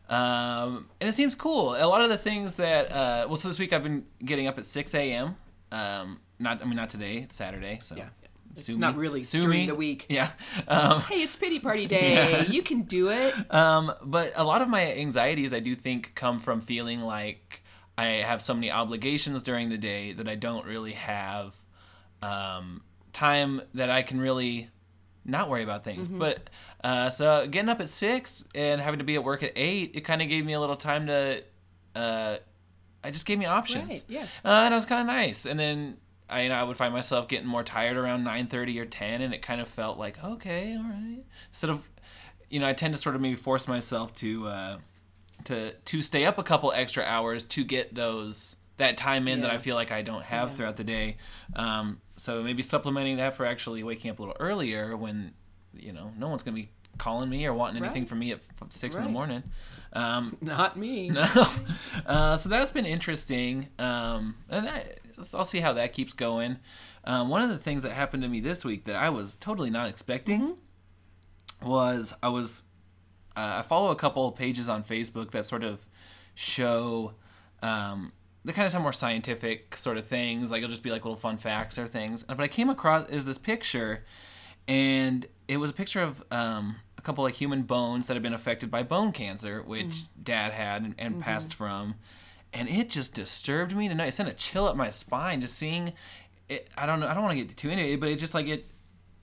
Um, 0.08 0.88
and 1.02 1.10
it 1.10 1.14
seems 1.14 1.36
cool. 1.36 1.76
A 1.76 1.84
lot 1.86 2.02
of 2.02 2.08
the 2.08 2.18
things 2.18 2.56
that 2.56 2.90
uh, 2.94 3.26
well, 3.28 3.36
so 3.36 3.50
this 3.50 3.60
week 3.60 3.74
I've 3.74 3.84
been 3.84 4.06
getting 4.24 4.48
up 4.48 4.58
at 4.58 4.64
six 4.64 4.96
a.m. 4.96 5.36
Um, 5.70 6.22
not 6.40 6.62
I 6.62 6.66
mean 6.66 6.78
not 6.78 6.90
today. 6.90 7.18
It's 7.18 7.36
Saturday, 7.36 7.80
so 7.84 7.98
Yeah. 7.98 8.06
It's 8.56 8.66
sue 8.66 8.78
not 8.78 8.96
me. 8.96 9.02
really 9.02 9.24
Sue 9.24 9.42
during 9.42 9.62
me. 9.62 9.66
the 9.68 9.76
week. 9.76 10.06
Yeah. 10.10 10.30
Um, 10.68 11.02
Hey, 11.02 11.22
it's 11.24 11.36
pity 11.36 11.60
party 11.60 11.86
day. 11.98 12.46
You 12.48 12.62
can 12.62 12.84
do 12.84 13.10
it. 13.10 13.34
um, 13.54 13.92
but 14.04 14.34
a 14.36 14.44
lot 14.44 14.62
of 14.62 14.68
my 14.70 14.94
anxieties, 14.94 15.54
I 15.54 15.60
do 15.60 15.76
think, 15.76 16.14
come 16.16 16.40
from 16.40 16.62
feeling 16.62 17.02
like 17.02 17.62
I 17.98 18.06
have 18.26 18.42
so 18.42 18.54
many 18.54 18.72
obligations 18.72 19.44
during 19.44 19.70
the 19.70 19.78
day 19.78 20.14
that 20.14 20.28
I 20.28 20.36
don't 20.36 20.66
really 20.66 20.94
have 20.94 21.56
um, 22.22 22.82
time 23.14 23.62
that 23.74 23.90
I 23.90 24.02
can 24.02 24.20
really 24.20 24.70
not 25.24 25.50
worry 25.50 25.64
about 25.64 25.84
things. 25.84 26.08
Mm-hmm. 26.08 26.20
But 26.20 26.50
uh, 26.84 27.10
so 27.10 27.48
getting 27.48 27.70
up 27.70 27.80
at 27.80 27.90
six 27.90 28.46
and 28.54 28.80
having 28.82 29.00
to 29.00 29.06
be 29.06 29.16
at 29.16 29.24
work 29.24 29.44
at 29.44 29.54
eight, 29.56 29.92
it 29.96 30.02
kind 30.02 30.22
of 30.22 30.30
gave 30.30 30.46
me 30.46 30.54
a 30.54 30.60
little 30.60 30.76
time 30.76 31.08
to. 31.08 31.44
Uh, 31.96 32.38
I 33.04 33.12
just 33.12 33.26
gave 33.26 33.38
me 33.40 33.46
options. 33.46 33.92
Right, 33.92 34.04
yeah. 34.08 34.24
Uh, 34.44 34.50
and 34.66 34.74
it 34.74 34.76
was 34.76 34.86
kind 34.86 35.02
of 35.02 35.08
nice. 35.08 35.46
And 35.46 35.60
then 35.60 35.98
I, 36.30 36.42
you 36.42 36.50
know, 36.50 36.56
I 36.56 36.64
would 36.64 36.78
find 36.78 36.94
myself 36.94 37.28
getting 37.28 37.48
more 37.48 37.64
tired 37.64 37.98
around 37.98 38.24
nine 38.24 38.48
thirty 38.48 38.80
or 38.80 38.86
ten, 38.86 39.22
and 39.22 39.34
it 39.34 39.42
kind 39.42 39.62
of 39.62 39.68
felt 39.68 39.98
like 39.98 40.24
okay, 40.24 40.76
all 40.76 40.84
right. 40.84 41.24
Instead 41.50 41.70
of, 41.70 41.88
you 42.50 42.60
know, 42.60 42.68
I 42.68 42.74
tend 42.74 42.94
to 42.96 43.00
sort 43.00 43.16
of 43.16 43.22
maybe 43.22 43.36
force 43.36 43.68
myself 43.68 44.14
to 44.16 44.48
uh, 44.48 44.78
to 45.46 45.74
to 45.74 46.02
stay 46.02 46.26
up 46.26 46.38
a 46.38 46.44
couple 46.44 46.72
extra 46.72 47.04
hours 47.04 47.46
to 47.46 47.64
get 47.64 47.94
those 47.94 48.56
that 48.78 48.98
time 48.98 49.28
in 49.28 49.42
that 49.42 49.52
I 49.52 49.58
feel 49.58 49.76
like 49.76 49.92
I 49.92 50.02
don't 50.02 50.24
have 50.24 50.50
Yeah. 50.50 50.56
throughout 50.56 50.76
the 50.76 50.84
day. 50.84 51.18
Um, 51.56 52.02
so 52.18 52.44
maybe 52.44 52.62
supplementing 52.64 53.18
that 53.18 53.36
for 53.36 53.46
actually 53.46 53.84
waking 53.84 54.12
up 54.12 54.20
a 54.20 54.22
little 54.22 54.36
earlier 54.40 54.98
when 54.98 55.34
you 55.74 55.94
know 55.94 56.12
no 56.18 56.28
one's 56.28 56.44
gonna 56.44 56.56
be 56.56 56.70
calling 56.98 57.30
me 57.30 57.46
or 57.46 57.54
wanting 57.54 57.84
anything 57.84 58.04
Right. 58.04 58.10
from 58.10 58.20
me 58.20 58.32
at 58.32 58.40
f- 58.62 58.72
six 58.72 58.96
in 58.96 59.04
the 59.04 59.10
morning. 59.10 59.44
Um, 59.94 60.38
Not 60.42 60.76
me. 60.78 61.10
no. 61.12 61.26
Uh, 62.06 62.36
so 62.38 62.50
that's 62.50 62.72
been 62.72 62.86
interesting. 62.86 63.68
Um, 63.80 64.36
and 64.50 64.68
I, 64.68 64.86
I'll 65.34 65.46
see 65.46 65.60
how 65.60 65.74
that 65.74 65.94
keeps 65.94 66.14
going. 66.14 66.58
Um, 67.04 67.30
one 67.30 67.42
of 67.42 67.50
the 67.50 67.58
things 67.58 67.84
that 67.84 67.92
happened 67.92 68.24
to 68.24 68.30
me 68.30 68.40
this 68.40 68.66
week 68.66 68.86
that 68.86 68.96
I 68.96 69.10
was 69.10 69.36
totally 69.36 69.70
not 69.70 69.90
expecting 69.90 70.58
was 71.62 72.14
I 72.22 72.30
was 72.30 72.64
uh, 73.36 73.58
I 73.60 73.62
follow 73.64 73.92
a 73.92 73.96
couple 73.96 74.28
of 74.28 74.36
pages 74.36 74.70
on 74.70 74.84
Facebook 74.84 75.32
that 75.32 75.46
sort 75.46 75.64
of 75.64 75.86
show 76.36 77.14
um, 77.62 78.12
the 78.44 78.54
kind 78.54 78.66
of 78.66 78.72
some 78.72 78.84
more 78.84 78.94
scientific 78.94 79.76
sort 79.76 79.98
of 79.98 80.06
things. 80.06 80.52
Like 80.52 80.60
it'll 80.60 80.70
just 80.70 80.84
be 80.84 80.92
like 80.92 81.04
little 81.04 81.18
fun 81.18 81.38
facts 81.38 81.78
or 81.78 81.88
things. 81.88 82.24
But 82.24 82.40
I 82.42 82.48
came 82.48 82.70
across 82.70 83.10
is 83.10 83.26
this 83.26 83.38
picture, 83.38 84.04
and 84.68 85.26
it 85.48 85.58
was 85.58 85.72
a 85.72 85.74
picture 85.74 86.02
of 86.02 86.24
um, 86.32 86.78
a 86.98 87.02
couple 87.02 87.24
like 87.24 87.36
human 87.36 87.64
bones 87.64 88.08
that 88.08 88.14
had 88.14 88.24
been 88.24 88.34
affected 88.34 88.72
by 88.72 88.84
bone 88.84 89.12
cancer, 89.12 89.62
which 89.62 90.04
Dad 90.22 90.54
had 90.54 90.84
and, 90.84 90.96
and 90.98 91.22
passed 91.22 91.54
from, 91.54 91.96
and 92.56 92.68
it 92.68 92.90
just 92.90 93.14
disturbed 93.14 93.76
me 93.76 93.88
to 93.90 93.94
know. 93.94 94.04
It 94.06 94.14
sent 94.14 94.30
a 94.30 94.34
chill 94.34 94.66
up 94.68 94.76
my 94.76 94.90
spine 94.90 95.42
just 95.42 95.56
seeing. 95.56 95.94
It, 96.50 96.70
I 96.78 96.86
don't 96.88 97.00
know. 97.00 97.08
I 97.08 97.14
don't 97.14 97.24
want 97.24 97.38
to 97.38 97.44
get 97.44 97.56
too 97.58 97.70
into 97.70 97.84
it, 97.84 98.00
but 98.00 98.10
it 98.10 98.16
just 98.18 98.34
like 98.34 98.48
it, 98.48 98.66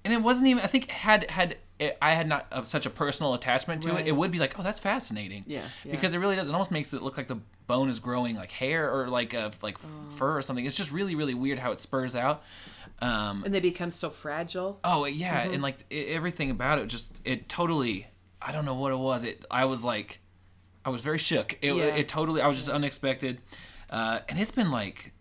and 0.04 0.12
it 0.14 0.22
wasn't 0.22 0.46
even. 0.48 0.62
I 0.62 0.66
think 0.68 0.90
had 0.90 1.30
had 1.30 1.56
it, 1.78 1.96
I 2.02 2.10
had 2.10 2.28
not 2.28 2.46
uh, 2.52 2.62
such 2.62 2.84
a 2.86 2.90
personal 2.90 3.34
attachment 3.34 3.82
to 3.84 3.90
Right. 3.90 4.00
it, 4.02 4.08
it 4.08 4.12
would 4.16 4.30
be 4.30 4.38
like, 4.38 4.58
oh, 4.58 4.62
that's 4.62 4.78
fascinating. 4.80 5.44
Yeah, 5.46 5.62
yeah. 5.84 5.92
Because 5.92 6.14
it 6.14 6.18
really 6.18 6.36
does. 6.36 6.48
It 6.48 6.52
almost 6.52 6.70
makes 6.70 6.92
it 6.92 7.02
look 7.02 7.16
like 7.16 7.28
the 7.28 7.38
bone 7.66 7.88
is 7.88 7.98
growing 8.00 8.36
like 8.36 8.50
hair 8.50 8.92
or 8.92 9.08
like 9.08 9.34
a 9.34 9.50
like 9.62 9.78
Oh. 9.84 10.10
fur 10.16 10.36
or 10.38 10.42
something. 10.42 10.64
It's 10.66 10.76
just 10.76 10.90
really 10.92 11.14
really 11.14 11.34
weird 11.34 11.58
how 11.58 11.72
it 11.72 11.78
spurs 11.80 12.14
out. 12.16 12.42
Um, 13.00 13.42
And 13.44 13.52
they 13.54 13.60
become 13.60 13.90
so 13.90 14.10
fragile. 14.10 14.78
oh 14.84 15.04
yeah, 15.06 15.44
Mm-hmm. 15.44 15.54
and 15.54 15.62
like 15.62 15.78
i 15.90 15.94
everything 15.94 16.50
about 16.50 16.78
it 16.78 16.86
just 16.88 17.14
it 17.24 17.48
totally. 17.48 18.06
I 18.44 18.50
don't 18.52 18.64
know 18.64 18.74
what 18.74 18.92
it 18.92 18.98
was. 18.98 19.22
It 19.24 19.44
I 19.50 19.64
was 19.66 19.84
like, 19.84 20.18
I 20.84 20.90
was 20.90 21.00
very 21.02 21.18
shook. 21.18 21.58
It 21.62 21.72
Yeah. 21.74 21.84
it 21.84 22.08
totally. 22.08 22.40
I 22.40 22.48
was 22.48 22.56
just 22.56 22.68
unexpected, 22.68 23.40
uh, 23.90 24.20
and 24.28 24.38
it's 24.38 24.50
been 24.50 24.70
like 24.70 25.12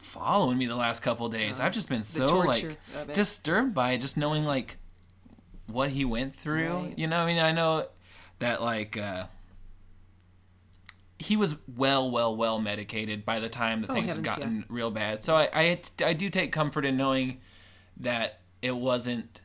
following 0.00 0.56
me 0.58 0.66
the 0.66 0.76
last 0.76 1.00
couple 1.02 1.28
days. 1.28 1.58
I've 1.60 1.72
just 1.72 1.88
been 1.88 2.02
so 2.02 2.26
torture 2.26 2.76
like 2.94 3.14
disturbed 3.14 3.74
by 3.74 3.92
it, 3.92 3.98
just 3.98 4.16
knowing 4.16 4.44
like 4.44 4.76
what 5.66 5.90
he 5.90 6.04
went 6.04 6.36
through. 6.36 6.72
Right. 6.72 6.98
You 6.98 7.06
know, 7.06 7.18
I 7.20 7.26
mean, 7.26 7.38
I 7.38 7.52
know 7.52 7.86
that 8.38 8.62
like 8.62 8.96
uh, 8.96 9.26
he 11.18 11.36
was 11.36 11.56
well, 11.76 12.10
well, 12.10 12.36
well 12.36 12.60
medicated 12.60 13.24
by 13.24 13.40
the 13.40 13.48
time 13.48 13.82
the 13.82 13.90
Oh, 13.90 13.94
things 13.94 14.14
had 14.14 14.22
gotten 14.22 14.64
real 14.68 14.90
bad. 14.90 15.24
So 15.24 15.34
I, 15.34 15.48
I, 15.52 15.80
I 16.04 16.12
do 16.12 16.28
take 16.28 16.52
comfort 16.52 16.84
in 16.84 16.96
knowing 16.96 17.40
that 17.98 18.40
it 18.60 18.76
wasn't, 18.76 19.40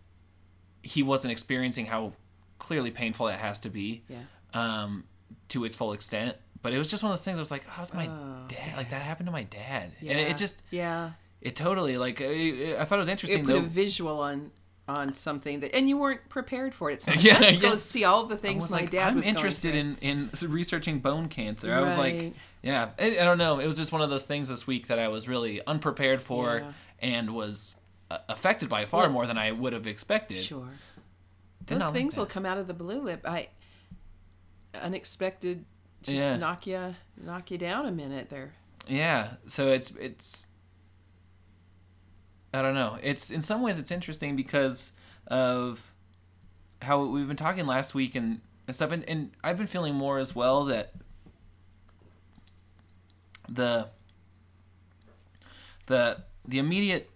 he 0.83 1.01
wasn't 1.01 1.31
experiencing 1.31 1.85
how 1.85 2.13
clearly 2.59 2.91
painful 2.91 3.27
that 3.27 3.39
has 3.39 3.59
to 3.61 3.69
be, 3.69 4.03
Yeah. 4.09 4.19
um, 4.53 5.05
to 5.49 5.65
its 5.65 5.75
full 5.75 5.93
extent. 5.93 6.35
But 6.63 6.73
it 6.73 6.77
was 6.77 6.91
just 6.91 7.01
one 7.01 7.11
of 7.11 7.17
those 7.17 7.25
things. 7.25 7.37
I 7.37 7.41
was 7.41 7.49
like, 7.51 7.63
oh, 7.67 7.73
that's 7.77 7.93
my 7.93 8.05
dad. 8.47 8.77
Like 8.77 8.89
that 8.91 9.01
happened 9.01 9.25
to 9.27 9.31
my 9.31 9.43
dad, 9.43 9.91
and 9.99 10.09
it, 10.19 10.29
it 10.29 10.37
just, 10.37 10.61
Yeah. 10.69 11.11
it 11.41 11.55
totally 11.55 11.97
like 11.97 12.21
I 12.21 12.75
I 12.79 12.85
thought 12.85 12.95
it 12.97 12.99
was 12.99 13.07
interesting 13.09 13.39
It 13.41 13.45
put 13.45 13.53
though. 13.53 13.59
a 13.59 13.61
visual 13.61 14.19
on 14.19 14.51
on 14.87 15.13
something 15.13 15.61
that, 15.61 15.73
and 15.75 15.87
you 15.89 15.97
weren't 15.97 16.27
prepared 16.29 16.73
for 16.75 16.89
it. 16.91 16.95
It's 16.95 17.07
like, 17.13 17.23
Yeah, 17.23 17.39
let's 17.39 17.61
yeah. 17.61 17.69
go 17.69 17.75
see 17.77 18.03
all 18.03 18.25
the 18.25 18.37
things 18.37 18.69
my 18.69 18.81
like, 18.81 18.91
dad 18.91 19.09
I'm 19.09 19.15
was 19.15 19.27
interested 19.27 19.73
in 19.73 19.97
in 20.01 20.29
researching 20.47 20.99
bone 20.99 21.29
cancer. 21.29 21.73
I 21.73 21.79
was 21.81 21.97
like, 21.97 22.33
yeah, 22.61 22.89
I, 22.99 23.05
I 23.19 23.23
don't 23.23 23.37
know. 23.39 23.57
It 23.59 23.65
was 23.65 23.77
just 23.77 23.91
one 23.91 24.01
of 24.03 24.09
those 24.11 24.25
things 24.25 24.47
this 24.49 24.67
week 24.67 24.87
that 24.87 24.99
I 24.99 25.07
was 25.07 25.27
really 25.27 25.65
unprepared 25.65 26.21
for 26.21 26.57
Yeah. 26.59 26.71
and 26.99 27.33
was 27.33 27.75
uh, 28.11 28.19
affected 28.29 28.69
by 28.69 28.85
far 28.85 29.01
Well- 29.03 29.11
more 29.11 29.25
than 29.25 29.37
I 29.39 29.51
would 29.51 29.73
have 29.73 29.87
expected. 29.87 30.37
Sure. 30.37 30.67
Did 31.65 31.75
Those 31.75 31.79
not 31.79 31.85
like 31.87 31.95
things 31.95 32.17
will 32.17 32.25
come 32.27 32.45
out 32.45 32.57
of 32.57 32.67
the 32.67 32.73
blue. 32.73 33.01
Lip. 33.01 33.21
I 33.25 33.47
unexpected. 34.73 35.65
Just 36.03 36.17
Yeah. 36.17 36.37
knock 36.37 36.65
you 36.67 36.95
knock 37.17 37.51
you 37.51 37.57
down 37.57 37.85
a 37.85 37.91
minute 37.91 38.29
there. 38.29 38.53
Yeah, 38.87 39.33
so 39.47 39.67
it's 39.67 39.91
it's 39.91 40.47
I 42.53 42.61
don't 42.61 42.73
know. 42.73 42.97
It's 43.01 43.29
in 43.29 43.41
some 43.41 43.61
ways 43.61 43.79
it's 43.79 43.91
interesting 43.91 44.35
because 44.35 44.91
of 45.27 45.93
how 46.81 47.05
we've 47.05 47.27
been 47.27 47.37
talking 47.37 47.65
last 47.67 47.93
week 47.93 48.15
and, 48.15 48.41
and 48.67 48.75
stuff 48.75 48.91
and, 48.91 49.07
and 49.07 49.31
I've 49.43 49.57
been 49.57 49.67
feeling 49.67 49.93
more 49.93 50.17
as 50.17 50.35
well 50.35 50.65
that 50.65 50.93
the 53.47 53.89
the 55.87 56.17
the 56.47 56.57
immediate 56.59 57.09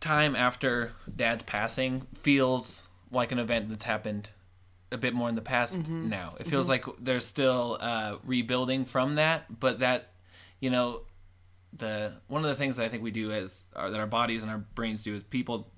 time 0.00 0.34
after 0.34 0.92
dad's 1.14 1.42
passing 1.42 2.06
feels 2.20 2.88
like 3.10 3.32
an 3.32 3.38
event 3.38 3.68
that's 3.68 3.84
happened 3.84 4.30
a 4.90 4.96
bit 4.98 5.14
more 5.14 5.28
in 5.28 5.34
the 5.34 5.42
past 5.42 5.78
Mm-hmm. 5.78 6.08
now. 6.08 6.32
It 6.40 6.46
feels 6.46 6.68
like 6.68 6.84
there's 7.00 7.24
still 7.26 7.78
uh, 7.80 8.16
rebuilding 8.24 8.84
from 8.84 9.16
that, 9.16 9.60
but 9.60 9.80
that 9.80 10.12
you 10.60 10.70
know 10.70 11.02
the 11.76 12.14
one 12.28 12.42
of 12.42 12.48
the 12.48 12.54
things 12.56 12.76
that 12.76 12.84
I 12.84 12.88
think 12.88 13.02
we 13.02 13.10
do 13.10 13.30
as 13.30 13.66
uh, 13.76 13.90
that 13.90 14.00
our 14.00 14.06
bodies 14.06 14.42
and 14.42 14.50
our 14.50 14.58
brains 14.74 15.02
do 15.04 15.14
as 15.14 15.22
people 15.22 15.70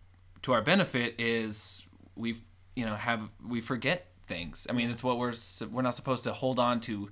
to 0.42 0.52
our 0.52 0.62
benefit 0.62 1.16
is 1.18 1.84
we've 2.14 2.40
you 2.76 2.84
know 2.86 2.94
have 2.94 3.30
we 3.46 3.60
forget 3.60 4.06
things. 4.26 4.66
I 4.70 4.72
mean, 4.72 4.90
it's 4.90 5.02
what 5.02 5.18
we're 5.18 5.34
we're 5.72 5.82
not 5.82 5.94
supposed 5.96 6.24
to 6.24 6.32
hold 6.32 6.58
on 6.60 6.80
to 6.82 7.10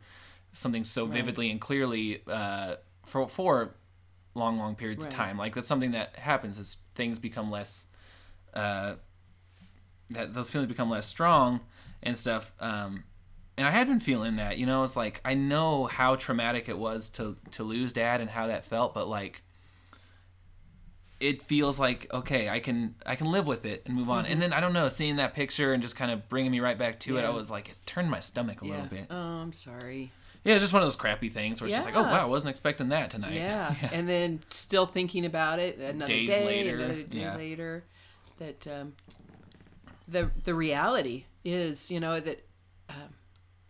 something 0.52 0.84
so 0.84 1.06
vividly 1.06 1.50
and 1.50 1.60
clearly 1.60 2.22
uh, 2.28 2.76
for 3.06 3.28
for 3.28 3.74
long 4.34 4.56
long 4.58 4.76
periods 4.76 5.04
of 5.04 5.10
time. 5.10 5.36
Like 5.36 5.54
that's 5.56 5.66
something 5.68 5.90
that 5.90 6.14
happens 6.16 6.58
as 6.60 6.76
things 6.94 7.18
become 7.18 7.50
less 7.50 7.86
uh, 8.54 8.94
that 10.10 10.32
those 10.32 10.50
feelings 10.50 10.68
become 10.68 10.88
less 10.88 11.06
strong 11.06 11.60
and 12.02 12.16
stuff. 12.16 12.52
Um, 12.60 13.04
and 13.56 13.66
I 13.66 13.70
had 13.70 13.88
been 13.88 14.00
feeling 14.00 14.36
that, 14.36 14.56
you 14.56 14.66
know, 14.66 14.84
it's 14.84 14.96
like 14.96 15.20
I 15.24 15.34
know 15.34 15.86
how 15.86 16.14
traumatic 16.14 16.68
it 16.68 16.78
was 16.78 17.10
to 17.10 17.36
to 17.52 17.64
lose 17.64 17.92
dad 17.92 18.20
and 18.20 18.30
how 18.30 18.46
that 18.46 18.64
felt, 18.64 18.94
but 18.94 19.08
like 19.08 19.42
it 21.20 21.42
feels 21.42 21.78
like 21.78 22.06
okay, 22.14 22.48
I 22.48 22.60
can 22.60 22.94
I 23.04 23.16
can 23.16 23.32
live 23.32 23.46
with 23.46 23.64
it 23.64 23.82
and 23.84 23.94
move 23.94 24.10
on. 24.10 24.26
And 24.26 24.40
then 24.40 24.52
I 24.52 24.60
don't 24.60 24.72
know, 24.72 24.88
seeing 24.88 25.16
that 25.16 25.34
picture 25.34 25.72
and 25.72 25.82
just 25.82 25.96
kind 25.96 26.12
of 26.12 26.28
bringing 26.28 26.52
me 26.52 26.60
right 26.60 26.78
back 26.78 27.00
to 27.00 27.18
it, 27.18 27.24
I 27.24 27.30
was 27.30 27.50
like, 27.50 27.68
it 27.68 27.78
turned 27.84 28.10
my 28.10 28.20
stomach 28.20 28.62
a 28.62 28.66
yeah. 28.66 28.70
little 28.72 28.86
bit. 28.86 29.06
Oh, 29.10 29.16
I'm 29.16 29.52
sorry. 29.52 30.12
Yeah, 30.44 30.54
it's 30.54 30.62
just 30.62 30.72
one 30.72 30.82
of 30.82 30.86
those 30.86 30.96
crappy 30.96 31.28
things 31.28 31.60
where 31.60 31.66
it's 31.66 31.76
just 31.76 31.86
like, 31.86 31.96
oh 31.96 32.02
wow, 32.02 32.22
I 32.22 32.26
wasn't 32.26 32.50
expecting 32.50 32.90
that 32.90 33.10
tonight. 33.10 33.32
Yeah. 33.38 33.74
And 33.92 34.08
then 34.08 34.40
still 34.50 34.86
thinking 34.86 35.26
about 35.26 35.58
it 35.58 35.78
another 35.78 36.12
Days 36.12 36.28
day, 36.28 36.46
later, 36.46 36.76
another 36.76 37.02
day 37.02 37.18
yeah. 37.18 37.36
later. 37.36 37.84
That 38.38 38.66
um, 38.68 38.92
the 40.08 40.30
the 40.44 40.54
reality 40.54 41.24
is, 41.44 41.90
you 41.90 42.00
know, 42.00 42.18
that 42.18 42.46
um, 42.88 43.14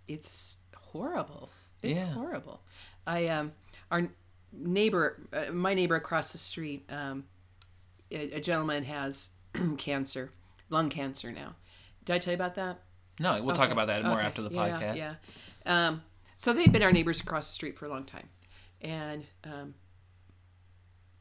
it's 0.07 0.61
horrible. 0.74 1.51
It's 1.83 2.01
Yeah. 2.01 2.12
horrible. 2.12 2.62
I 3.07 3.27
um 3.27 3.53
our 3.90 4.09
neighbor, 4.53 5.20
uh, 5.33 5.53
my 5.53 5.74
neighbor 5.74 5.96
across 5.96 6.33
the 6.33 6.38
street, 6.38 6.85
um, 6.90 7.24
a, 8.11 8.33
a 8.33 8.40
gentleman 8.40 8.85
has 8.85 9.31
cancer, 9.79 10.33
lung 10.70 10.88
cancer 10.88 11.33
now. 11.33 11.57
Did 12.05 12.14
I 12.14 12.18
tell 12.18 12.33
you 12.33 12.37
about 12.37 12.55
that? 12.55 12.81
No, 13.20 13.42
we'll 13.42 13.57
talk 13.57 13.70
about 13.70 13.88
that 13.88 14.05
more 14.05 14.18
okay, 14.18 14.27
after 14.27 14.42
the 14.42 14.51
yeah, 14.51 14.81
podcast. 14.81 14.96
Yeah. 14.96 15.14
Um, 15.66 16.03
so 16.37 16.53
they've 16.53 16.72
been 16.72 16.83
our 16.83 16.92
neighbors 16.92 17.20
across 17.20 17.48
the 17.48 17.53
street 17.53 17.77
for 17.77 17.87
a 17.87 17.88
long 17.88 18.05
time, 18.05 18.29
and 18.81 19.24
um, 19.44 19.74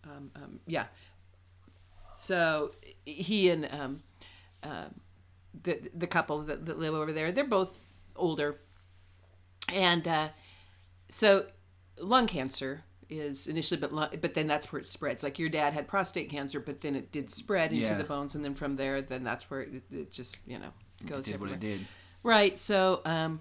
um, 0.03 0.31
um, 0.35 0.59
yeah. 0.67 0.85
So 2.15 2.71
he 3.05 3.49
and 3.49 3.67
um, 3.71 4.03
um, 4.63 4.93
the 5.63 5.89
the 5.93 6.07
couple 6.07 6.39
that, 6.39 6.65
that 6.65 6.77
live 6.79 6.93
over 6.93 7.11
there, 7.13 7.31
they're 7.31 7.45
both 7.45 7.83
older, 8.15 8.59
and 9.71 10.07
uh, 10.07 10.29
so 11.11 11.45
lung 11.99 12.27
cancer 12.27 12.83
is 13.09 13.47
initially, 13.47 13.79
but 13.79 13.93
lung, 13.93 14.09
but 14.21 14.33
then 14.33 14.47
that's 14.47 14.71
where 14.71 14.79
it 14.79 14.85
spreads. 14.85 15.23
Like 15.23 15.39
your 15.39 15.49
dad 15.49 15.73
had 15.73 15.87
prostate 15.87 16.29
cancer, 16.29 16.59
but 16.59 16.81
then 16.81 16.95
it 16.95 17.11
did 17.11 17.31
spread 17.31 17.71
into 17.71 17.89
Yeah. 17.91 17.97
the 17.97 18.03
bones, 18.03 18.35
and 18.35 18.43
then 18.43 18.53
from 18.55 18.75
there, 18.75 19.01
then 19.01 19.23
that's 19.23 19.49
where 19.49 19.61
it, 19.61 19.83
it 19.91 20.11
just 20.11 20.39
you 20.47 20.59
know 20.59 20.69
goes 21.05 21.25
Did 21.25 21.39
what 21.39 21.49
everywhere. 21.51 21.55
it 21.55 21.59
did. 21.77 21.87
Right. 22.23 22.57
So, 22.59 23.01
um, 23.05 23.39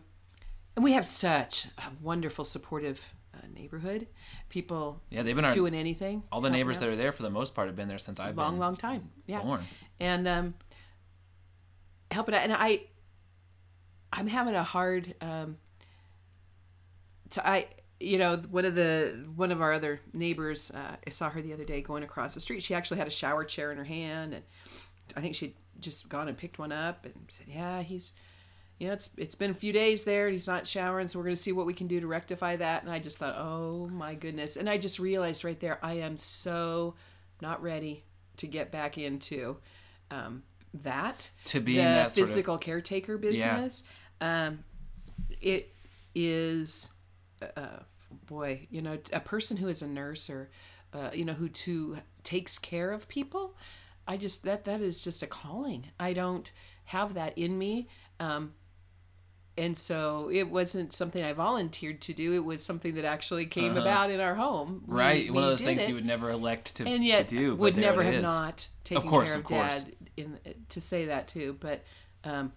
and 0.77 0.85
we 0.85 0.93
have 0.93 1.07
such 1.07 1.67
a 1.79 1.83
wonderful, 2.03 2.45
supportive 2.45 3.03
uh, 3.35 3.39
neighborhood. 3.55 4.07
People 4.51 5.01
Yeah, 5.11 5.23
they've 5.23 5.35
been 5.35 5.45
our 5.47 5.51
doing 5.51 5.75
anything. 5.75 6.23
all 6.31 6.41
the 6.41 6.51
neighbors 6.51 6.77
out. 6.77 6.81
that 6.81 6.89
are 6.91 6.97
there 6.97 7.13
for 7.13 7.23
the 7.23 7.31
most 7.31 7.55
part 7.55 7.67
have 7.69 7.75
been 7.77 7.89
there 7.89 7.99
since 7.99 8.21
I've 8.21 8.37
been 8.37 8.43
a 8.45 8.47
long, 8.47 8.53
been 8.55 8.61
long 8.61 8.77
time. 8.77 9.11
Yeah. 9.27 9.43
born. 9.43 9.63
And 9.99 10.29
um, 10.29 10.55
helping 12.11 12.35
out, 12.35 12.43
and 12.43 12.53
I, 12.53 12.83
I'm 14.13 14.27
having 14.27 14.55
a 14.55 14.63
hard. 14.63 15.15
Um, 15.21 15.59
to 17.31 17.47
I, 17.47 17.67
you 17.99 18.19
know, 18.19 18.37
one 18.37 18.65
of 18.65 18.75
the 18.75 19.27
one 19.35 19.53
of 19.53 19.61
our 19.61 19.73
other 19.73 20.01
neighbors, 20.13 20.71
uh, 20.71 20.97
I 21.07 21.11
saw 21.11 21.31
her 21.31 21.43
the 21.43 21.53
other 21.53 21.65
day 21.65 21.81
going 21.81 22.03
across 22.03 22.35
the 22.35 22.41
street. 22.41 22.63
She 22.63 22.75
actually 22.75 22.99
had 22.99 23.07
a 23.07 23.11
shower 23.11 23.45
chair 23.45 23.73
in 23.73 23.79
her 23.79 23.85
hand, 23.85 24.35
and 24.35 24.45
I 25.17 25.21
think 25.21 25.35
she'd 25.35 25.55
just 25.81 26.09
gone 26.09 26.29
and 26.29 26.37
picked 26.37 26.59
one 26.59 26.73
up 26.73 27.05
and 27.05 27.15
said, 27.29 27.47
"Yeah, 27.49 27.83
he's." 27.83 28.13
you 28.79 28.89
know, 28.89 28.93
it's 28.93 29.11
it's 29.17 29.35
been 29.35 29.51
a 29.51 29.55
few 29.55 29.73
days 29.73 30.05
there 30.05 30.27
and 30.27 30.35
he's 30.35 30.47
not 30.47 30.67
showering, 30.67 31.09
so 31.09 31.19
we're 31.19 31.25
gonna 31.25 31.37
see 31.37 31.53
what 31.53 31.67
we 31.67 31.73
can 31.73 31.87
do 31.87 32.01
to 32.01 32.07
rectify 32.07 32.57
that. 32.57 32.83
And 32.83 32.93
I 32.93 32.99
just 32.99 33.17
thought, 33.17 33.35
oh 33.39 33.89
my 33.89 34.15
goodness. 34.15 34.57
And 34.57 34.69
I 34.69 34.77
just 34.77 34.99
realized 34.99 35.45
right 35.45 35.59
there, 35.59 35.79
I 35.83 35.95
am 35.95 36.17
so 36.17 36.95
not 37.41 37.63
ready 37.63 38.05
to 38.37 38.47
get 38.47 38.71
back 38.71 38.99
into 38.99 39.57
um, 40.11 40.43
that. 40.75 41.31
To 41.47 41.61
being 41.61 41.79
the 41.79 41.83
that 41.85 42.13
sort 42.13 42.25
of- 42.25 42.29
physical 42.31 42.59
caretaker 42.59 43.19
business. 43.19 43.85
Um, 44.21 44.65
it 45.41 45.75
is, 46.15 46.91
uh, 47.57 47.81
boy, 48.27 48.67
you 48.71 48.83
know, 48.83 48.99
a 49.13 49.21
person 49.21 49.57
who 49.57 49.69
is 49.69 49.83
a 49.83 49.89
nurse 49.89 50.31
or 50.31 50.51
uh, 50.95 51.11
you 51.13 51.25
know, 51.25 51.35
who 51.35 51.51
who 51.65 51.97
takes 52.23 52.59
care 52.59 52.91
of 52.93 53.09
people. 53.09 53.55
I 54.09 54.17
just 54.17 54.45
that 54.45 54.65
that 54.65 54.81
is 54.81 55.03
just 55.05 55.23
a 55.23 55.27
calling. 55.27 55.87
I 56.01 56.13
don't 56.13 56.51
have 56.85 57.15
that 57.15 57.37
in 57.37 57.59
me. 57.59 57.89
Um, 58.21 58.55
and 59.59 59.77
so 59.77 60.31
it 60.33 60.45
wasn't 60.51 60.93
something 60.93 61.23
I 61.23 61.33
volunteered 61.33 62.03
to 62.03 62.13
do. 62.13 62.35
It 62.35 62.45
was 62.45 62.63
something 62.63 62.95
that 62.95 63.05
actually 63.07 63.47
came 63.47 63.77
about 63.77 64.11
in 64.11 64.21
our 64.21 64.35
home. 64.35 64.85
We- 64.87 64.95
Right, 64.97 65.31
one 65.33 65.43
we 65.43 65.51
of 65.51 65.59
those 65.59 65.63
things 65.67 65.83
it 65.83 65.89
you 65.89 65.95
would 65.97 66.05
never 66.07 66.31
elect 66.31 66.77
to, 66.77 66.87
and 66.87 67.05
yet 67.05 67.29
to 67.29 67.37
do, 67.37 67.57
would 67.57 67.77
never 67.77 68.03
have 68.03 68.15
is. 68.15 68.23
not 68.23 68.69
taken 68.85 69.09
course, 69.09 69.31
care 69.31 69.35
of 69.39 69.41
of, 69.41 69.47
course. 69.47 69.85
dad 69.85 69.95
in 70.17 70.39
to 70.69 70.81
say 70.81 71.07
that 71.07 71.29
too 71.29 71.57
but 71.61 71.85
um, 72.25 72.53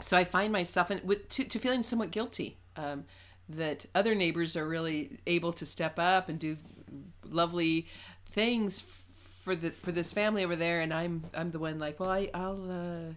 so 0.00 0.16
i 0.16 0.24
find 0.24 0.52
myself 0.52 0.90
in, 0.90 1.00
with 1.04 1.28
to, 1.28 1.44
to 1.44 1.58
feeling 1.58 1.82
somewhat 1.82 2.10
guilty 2.10 2.58
um, 2.76 3.04
that 3.48 3.86
other 3.94 4.14
neighbors 4.14 4.56
are 4.56 4.66
really 4.66 5.18
able 5.26 5.52
to 5.52 5.66
step 5.66 5.98
up 5.98 6.28
and 6.28 6.38
do 6.38 6.56
lovely 7.28 7.86
things 8.30 8.80
for 9.42 9.54
the 9.54 9.70
for 9.70 9.92
this 9.92 10.12
family 10.12 10.44
over 10.44 10.56
there 10.56 10.80
and 10.80 10.92
i'm 10.92 11.24
i'm 11.34 11.50
the 11.50 11.58
one 11.58 11.78
like 11.78 11.98
well 11.98 12.10
i 12.10 12.28
i'll 12.34 12.70
uh 12.70 13.12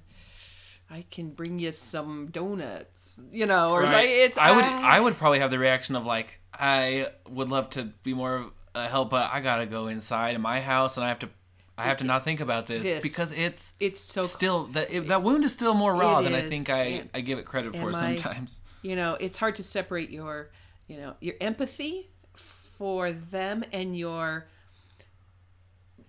I 0.93 1.05
can 1.09 1.29
bring 1.31 1.57
you 1.57 1.71
some 1.71 2.27
donuts, 2.27 3.19
you 3.31 3.47
know, 3.47 3.71
or 3.71 3.81
Right. 3.81 4.07
it's 4.07 4.37
I 4.37 4.51
would. 4.51 4.63
I 4.63 4.99
would 4.99 5.17
probably 5.17 5.39
have 5.39 5.49
the 5.49 5.57
reaction 5.57 5.95
of 5.95 6.05
like 6.05 6.39
I 6.53 7.07
would 7.27 7.49
love 7.49 7.71
to 7.71 7.85
be 8.03 8.13
more 8.13 8.35
of 8.35 8.51
a 8.75 8.87
help, 8.87 9.09
but 9.09 9.31
I 9.33 9.39
gotta 9.39 9.65
go 9.65 9.87
inside 9.87 10.35
in 10.35 10.41
my 10.41 10.61
house 10.61 10.97
and 10.97 11.03
I 11.03 11.09
have 11.09 11.19
to 11.19 11.29
I 11.77 11.83
have 11.85 11.97
to 11.97 12.03
not 12.03 12.23
think 12.23 12.39
about 12.39 12.67
this, 12.67 12.83
This. 12.83 13.01
because 13.03 13.37
it's 13.37 13.73
it's 13.79 13.99
so 13.99 14.25
still 14.25 14.65
that 14.67 14.91
it, 14.93 15.07
that 15.07 15.23
wound 15.23 15.43
is 15.43 15.51
still 15.53 15.73
more 15.73 15.93
raw 15.95 16.21
than 16.21 16.33
I 16.35 16.41
think 16.47 16.69
I 16.69 16.81
And- 16.83 17.09
I 17.13 17.21
give 17.21 17.39
it 17.39 17.45
credit 17.45 17.75
for 17.75 17.91
sometimes. 17.93 18.61
you 18.83 18.95
know 18.95 19.15
it's 19.19 19.37
hard 19.39 19.55
to 19.55 19.63
separate 19.63 20.09
your 20.11 20.51
you 20.87 20.97
know 20.97 21.15
your 21.19 21.35
empathy 21.41 22.09
for 22.35 23.11
them 23.11 23.63
and 23.71 23.97
your 23.97 24.45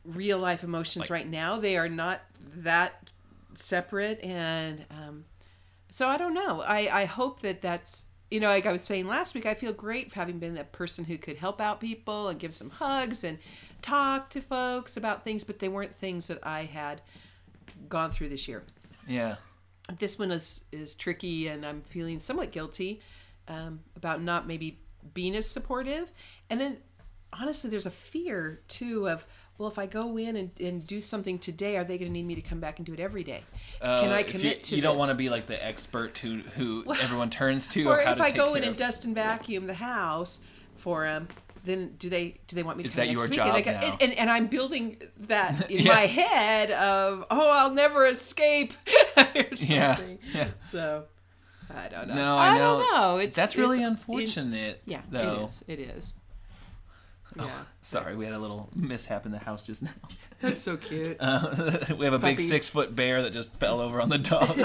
real 0.05 0.39
life 0.39 0.63
emotions 0.63 1.05
Like- 1.05 1.11
right 1.11 1.29
now 1.29 1.59
they 1.59 1.77
are 1.79 1.89
not 1.89 2.21
that 2.57 3.11
separate 3.55 4.21
and 4.23 4.85
um, 4.91 5.25
so 5.91 6.09
i 6.09 6.17
don't 6.19 6.35
know 6.35 6.61
i 6.63 6.89
i 6.93 7.05
hope 7.07 7.41
that 7.41 7.63
that's 7.63 8.07
you 8.35 8.41
know 8.41 8.49
like 8.49 8.67
i 8.67 8.73
was 8.73 8.83
saying 8.83 9.07
last 9.07 9.33
week 9.33 9.47
i 9.47 9.55
feel 9.55 9.73
great 9.73 10.13
having 10.13 10.41
been 10.41 10.59
a 10.59 10.65
person 10.65 11.05
who 11.05 11.17
could 11.17 11.37
help 11.37 11.61
out 11.61 11.81
people 11.81 12.27
and 12.29 12.41
give 12.41 12.53
some 12.53 12.69
hugs 12.69 13.23
and 13.23 13.39
talk 13.81 14.29
to 14.29 14.41
folks 14.41 14.97
about 14.97 15.23
things 15.23 15.45
but 15.45 15.61
they 15.61 15.69
weren't 15.69 15.95
things 15.95 16.27
that 16.27 16.45
i 16.45 16.65
had 16.65 17.01
gone 17.89 18.11
through 18.11 18.29
this 18.29 18.49
year 18.49 18.65
Yeah. 19.07 19.37
this 20.01 20.19
one 20.19 20.33
is 20.33 20.65
is 20.73 20.97
tricky 20.97 21.47
and 21.47 21.65
i'm 21.65 21.83
feeling 21.83 22.19
somewhat 22.19 22.51
guilty 22.51 23.01
um, 23.47 23.81
about 23.95 24.21
not 24.21 24.49
maybe 24.49 24.81
being 25.13 25.37
as 25.37 25.49
supportive 25.49 26.11
and 26.51 26.61
then 26.61 26.79
honestly 27.41 27.71
there's 27.71 27.87
a 27.87 27.91
fear 27.91 28.61
too 28.69 29.09
of 29.09 29.27
well 29.59 29.69
if 29.69 29.79
i 29.79 29.87
go 29.87 30.17
in 30.17 30.37
and, 30.37 30.51
and 30.61 30.87
do 30.87 31.01
something 31.01 31.39
today 31.39 31.77
are 31.77 31.85
they 31.85 31.97
going 31.99 32.09
to 32.09 32.13
need 32.13 32.27
me 32.27 32.35
to 32.35 32.41
come 32.43 32.61
back 32.61 32.79
and 32.79 32.87
do 32.87 32.93
it 32.93 33.01
every 33.01 33.23
day 33.25 33.43
can 33.81 34.11
Uh, 34.11 34.15
i 34.15 34.21
if 34.21 34.27
you- 34.35 34.41
commit 34.41 34.65
to 34.65 34.77
You, 34.77 34.83
don't 34.83 34.99
want 34.99 35.11
to 35.11 35.17
be 35.17 35.29
like 35.31 35.47
the 35.47 35.65
expert 35.65 36.17
who 36.19 36.39
who 36.57 36.85
everyone 37.03 37.31
turns 37.31 37.69
to. 37.69 37.85
or 37.89 38.01
if 38.01 38.17
to 38.17 38.23
i 38.23 38.31
go 38.31 38.55
in 38.55 38.63
and 38.63 38.73
of. 38.73 38.77
dust 38.77 39.05
and 39.05 39.15
vacuum 39.15 39.67
the 39.67 39.75
house 39.75 40.41
for 40.77 41.05
them 41.05 41.29
then 41.65 41.95
do 41.99 42.11
they 42.11 42.37
do 42.47 42.57
they 42.57 42.63
want 42.63 42.77
me 42.77 42.83
to 42.83 42.89
Is 42.89 42.95
that 42.95 43.07
next 43.07 43.13
your 43.13 43.23
week? 43.23 43.33
job 43.33 43.47
and, 43.47 43.57
I 43.57 43.61
go- 43.63 43.71
and, 43.71 44.03
and, 44.03 44.13
and 44.19 44.31
I'm 44.31 44.49
building 44.49 44.99
that 45.21 45.71
in 45.71 45.85
Yeah. 45.87 45.93
my 45.95 46.01
head 46.07 46.71
of 46.73 47.25
oh 47.31 47.49
I'll 47.51 47.71
never 47.73 48.05
escape 48.07 48.75
or 49.17 49.25
Yeah. 49.57 49.97
something. 49.97 50.19
Yeah. 50.35 50.49
So 50.71 51.05
I 51.75 51.89
don't 51.89 52.09
know. 52.09 52.15
No, 52.15 52.37
I 52.37 52.59
know. 52.59 52.59
don't 52.59 52.95
know. 52.95 53.17
It's 53.19 53.35
That's 53.35 53.57
really 53.57 53.79
it's- 53.79 53.91
unfortunate. 53.91 54.83
yeah, 54.85 55.01
though. 55.11 55.41
it 55.41 55.45
is. 55.47 55.65
It 55.69 55.81
is. 55.81 56.15
Yeah, 57.45 57.47
Sorry, 57.83 58.15
we 58.15 58.25
had 58.25 58.35
a 58.35 58.39
little 58.39 58.69
mishap 58.77 59.27
in 59.27 59.33
the 59.33 59.39
house 59.39 59.63
just 59.65 59.83
now. 59.83 59.91
that's 60.41 60.63
so 60.63 60.77
cute. 60.77 61.17
Uh, 61.19 61.79
we 61.99 62.05
have 62.05 62.15
a 62.15 62.19
big 62.19 62.39
six 62.39 62.69
foot 62.69 62.95
bear 62.95 63.23
that 63.23 63.33
just 63.33 63.53
fell 63.57 63.81
over 63.81 64.01
on 64.01 64.09
the 64.09 64.19
dog. 64.19 64.57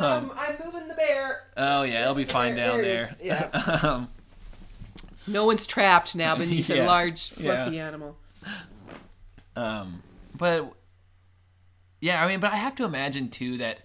I'm, 0.00 0.30
I'm 0.32 0.56
moving 0.64 0.88
the 0.88 0.94
bear. 0.94 1.42
oh 1.56 1.82
yeah, 1.82 2.02
it'll 2.02 2.14
be 2.14 2.24
fine 2.24 2.54
There- 2.54 2.66
down 2.66 2.82
there 2.82 3.16
there. 3.22 3.50
is, 3.54 3.84
um, 3.84 4.08
No 5.26 5.44
one's 5.44 5.66
trapped 5.66 6.16
now 6.16 6.36
beneath 6.36 6.68
Yeah, 6.70 6.84
a 6.84 6.86
large 6.86 7.30
fluffy 7.32 7.76
yeah. 7.76 7.86
animal. 7.86 8.16
um, 9.56 10.02
but 10.36 10.72
yeah, 12.00 12.24
I 12.24 12.28
mean, 12.28 12.40
but 12.40 12.52
I 12.52 12.56
have 12.56 12.74
to 12.76 12.84
imagine 12.84 13.28
too 13.28 13.58
that 13.58 13.80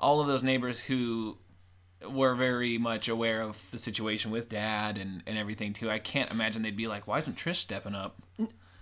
all 0.00 0.20
of 0.20 0.26
those 0.26 0.42
neighbors 0.42 0.80
who 0.80 1.36
were 2.06 2.34
very 2.34 2.78
much 2.78 3.08
aware 3.08 3.40
of 3.42 3.58
the 3.70 3.78
situation 3.78 4.30
with 4.30 4.48
dad 4.48 4.96
and, 4.98 5.22
and 5.26 5.36
everything 5.38 5.72
too. 5.72 5.90
I 5.90 5.98
can't 5.98 6.30
imagine 6.30 6.62
they'd 6.62 6.76
be 6.76 6.86
like, 6.86 7.06
"Why 7.06 7.18
isn't 7.18 7.36
Trish 7.36 7.56
stepping 7.56 7.94
up?" 7.94 8.16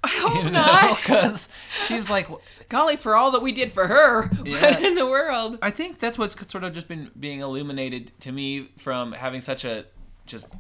I 0.05 0.09
hope 0.09 0.45
You 0.45 0.51
not. 0.51 0.97
because 0.99 1.49
it 1.83 1.87
seems 1.89 2.09
like 2.11 2.29
Golly, 2.69 2.97
for 2.97 3.17
all 3.17 3.31
that 3.33 3.43
we 3.43 3.53
did 3.53 3.73
for 3.73 3.87
her, 3.89 4.31
Yeah. 4.45 4.61
what 4.61 4.83
in 4.85 4.95
the 4.95 5.07
world? 5.07 5.59
I 5.63 5.71
think 5.71 5.99
that's 5.99 6.19
what's 6.19 6.35
sort 6.51 6.63
of 6.65 6.73
just 6.75 6.87
been 6.89 7.11
being 7.19 7.41
illuminated 7.41 8.13
to 8.21 8.31
me 8.33 8.69
from 8.79 9.13
having 9.13 9.41
such 9.41 9.65
a 9.65 9.87
just 10.27 10.53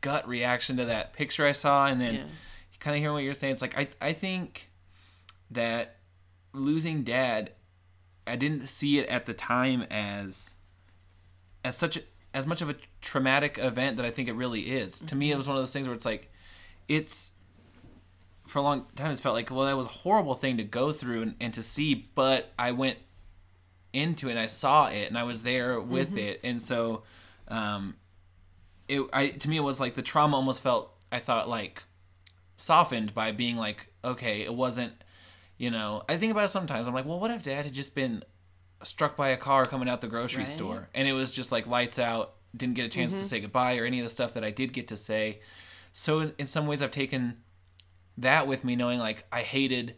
gut 0.00 0.26
reaction 0.28 0.76
to 0.76 0.84
that 0.86 1.12
picture 1.12 1.44
I 1.46 1.52
saw, 1.52 1.86
and 1.86 2.00
then 2.00 2.14
Yeah. 2.14 2.24
kind 2.80 2.94
of 2.96 3.00
hearing 3.00 3.14
what 3.14 3.24
you're 3.24 3.34
saying. 3.34 3.54
It's 3.54 3.62
like 3.62 3.76
I 3.76 3.88
I 4.00 4.12
think 4.12 4.70
that 5.50 5.96
losing 6.54 7.02
dad, 7.02 7.52
I 8.26 8.36
didn't 8.36 8.68
see 8.68 8.98
it 8.98 9.08
at 9.08 9.26
the 9.26 9.34
time 9.34 9.82
as 9.90 10.54
as 11.64 11.76
such 11.76 11.96
a, 11.96 12.00
as 12.34 12.46
much 12.46 12.60
of 12.60 12.70
a 12.70 12.76
traumatic 13.00 13.58
event 13.58 13.96
that 13.96 14.06
I 14.06 14.10
think 14.10 14.28
it 14.28 14.34
really 14.34 14.70
is. 14.70 15.00
To 15.00 15.16
me, 15.16 15.32
it 15.32 15.36
was 15.36 15.48
one 15.48 15.56
of 15.56 15.60
those 15.60 15.72
things 15.72 15.86
where 15.86 15.94
it's 15.94 16.04
like 16.04 16.30
it's 16.88 17.32
for 18.48 18.58
a 18.58 18.62
long 18.62 18.86
time 18.96 19.10
it's 19.10 19.20
felt 19.20 19.34
like 19.34 19.50
well 19.50 19.66
that 19.66 19.76
was 19.76 19.86
a 19.86 19.90
horrible 19.90 20.34
thing 20.34 20.56
to 20.56 20.64
go 20.64 20.90
through 20.90 21.22
and, 21.22 21.34
and 21.38 21.54
to 21.54 21.62
see 21.62 22.08
but 22.14 22.52
i 22.58 22.72
went 22.72 22.96
into 23.92 24.28
it 24.28 24.32
and 24.32 24.40
i 24.40 24.46
saw 24.46 24.88
it 24.88 25.06
and 25.06 25.18
i 25.18 25.22
was 25.22 25.42
there 25.42 25.80
with 25.80 26.16
it. 26.16 26.40
And 26.42 26.60
so 26.60 27.02
um 27.48 27.96
it 28.88 29.02
i 29.12 29.28
to 29.28 29.50
me 29.50 29.58
it 29.58 29.62
was 29.62 29.78
like 29.78 29.94
the 29.94 30.02
trauma 30.02 30.36
almost 30.36 30.62
felt 30.62 30.94
i 31.12 31.18
thought 31.18 31.48
like 31.48 31.84
softened 32.56 33.14
by 33.14 33.32
being 33.32 33.56
like 33.56 33.88
okay 34.02 34.42
it 34.42 34.52
wasn't 34.52 34.92
you 35.58 35.70
know 35.70 36.02
i 36.08 36.16
think 36.16 36.32
about 36.32 36.44
it 36.44 36.48
sometimes. 36.48 36.88
I'm 36.88 36.94
like 36.94 37.06
well 37.06 37.20
what 37.20 37.30
if 37.30 37.42
dad 37.42 37.66
had 37.66 37.74
just 37.74 37.94
been 37.94 38.24
struck 38.82 39.16
by 39.16 39.28
a 39.28 39.36
car 39.36 39.64
coming 39.64 39.88
out 39.88 40.00
the 40.00 40.06
grocery 40.06 40.40
Right. 40.40 40.48
store 40.48 40.88
and 40.94 41.08
it 41.08 41.12
was 41.12 41.30
just 41.30 41.50
like 41.50 41.66
lights 41.66 41.98
out 41.98 42.34
didn't 42.56 42.74
get 42.74 42.86
a 42.86 42.88
chance 42.88 43.12
to 43.12 43.18
mm-hmm. 43.18 43.26
say 43.26 43.40
goodbye 43.40 43.76
or 43.76 43.84
any 43.84 43.98
of 44.00 44.04
the 44.04 44.08
stuff 44.08 44.34
that 44.34 44.44
i 44.44 44.50
did 44.50 44.72
get 44.72 44.88
to 44.88 44.96
say 44.96 45.40
so 45.92 46.30
in, 46.38 46.46
some 46.46 46.66
ways 46.66 46.82
i've 46.82 46.90
taken 46.90 47.36
that 48.18 48.46
with 48.46 48.64
me 48.64 48.76
knowing 48.76 48.98
like 48.98 49.24
I 49.32 49.42
hated 49.42 49.94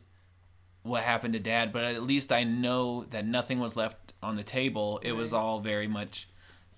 what 0.83 1.03
happened 1.03 1.35
to 1.35 1.41
dad, 1.41 1.73
but 1.73 1.85
at 1.85 2.03
least 2.03 2.33
I 2.33 2.45
know 2.45 3.05
that 3.11 3.27
nothing 3.27 3.59
was 3.59 3.77
left 3.77 4.13
on 4.23 4.37
the 4.37 4.43
table. 4.43 5.01
It 5.03 5.13
was 5.13 5.33
all 5.33 5.61
very 5.61 5.89
much 5.89 6.29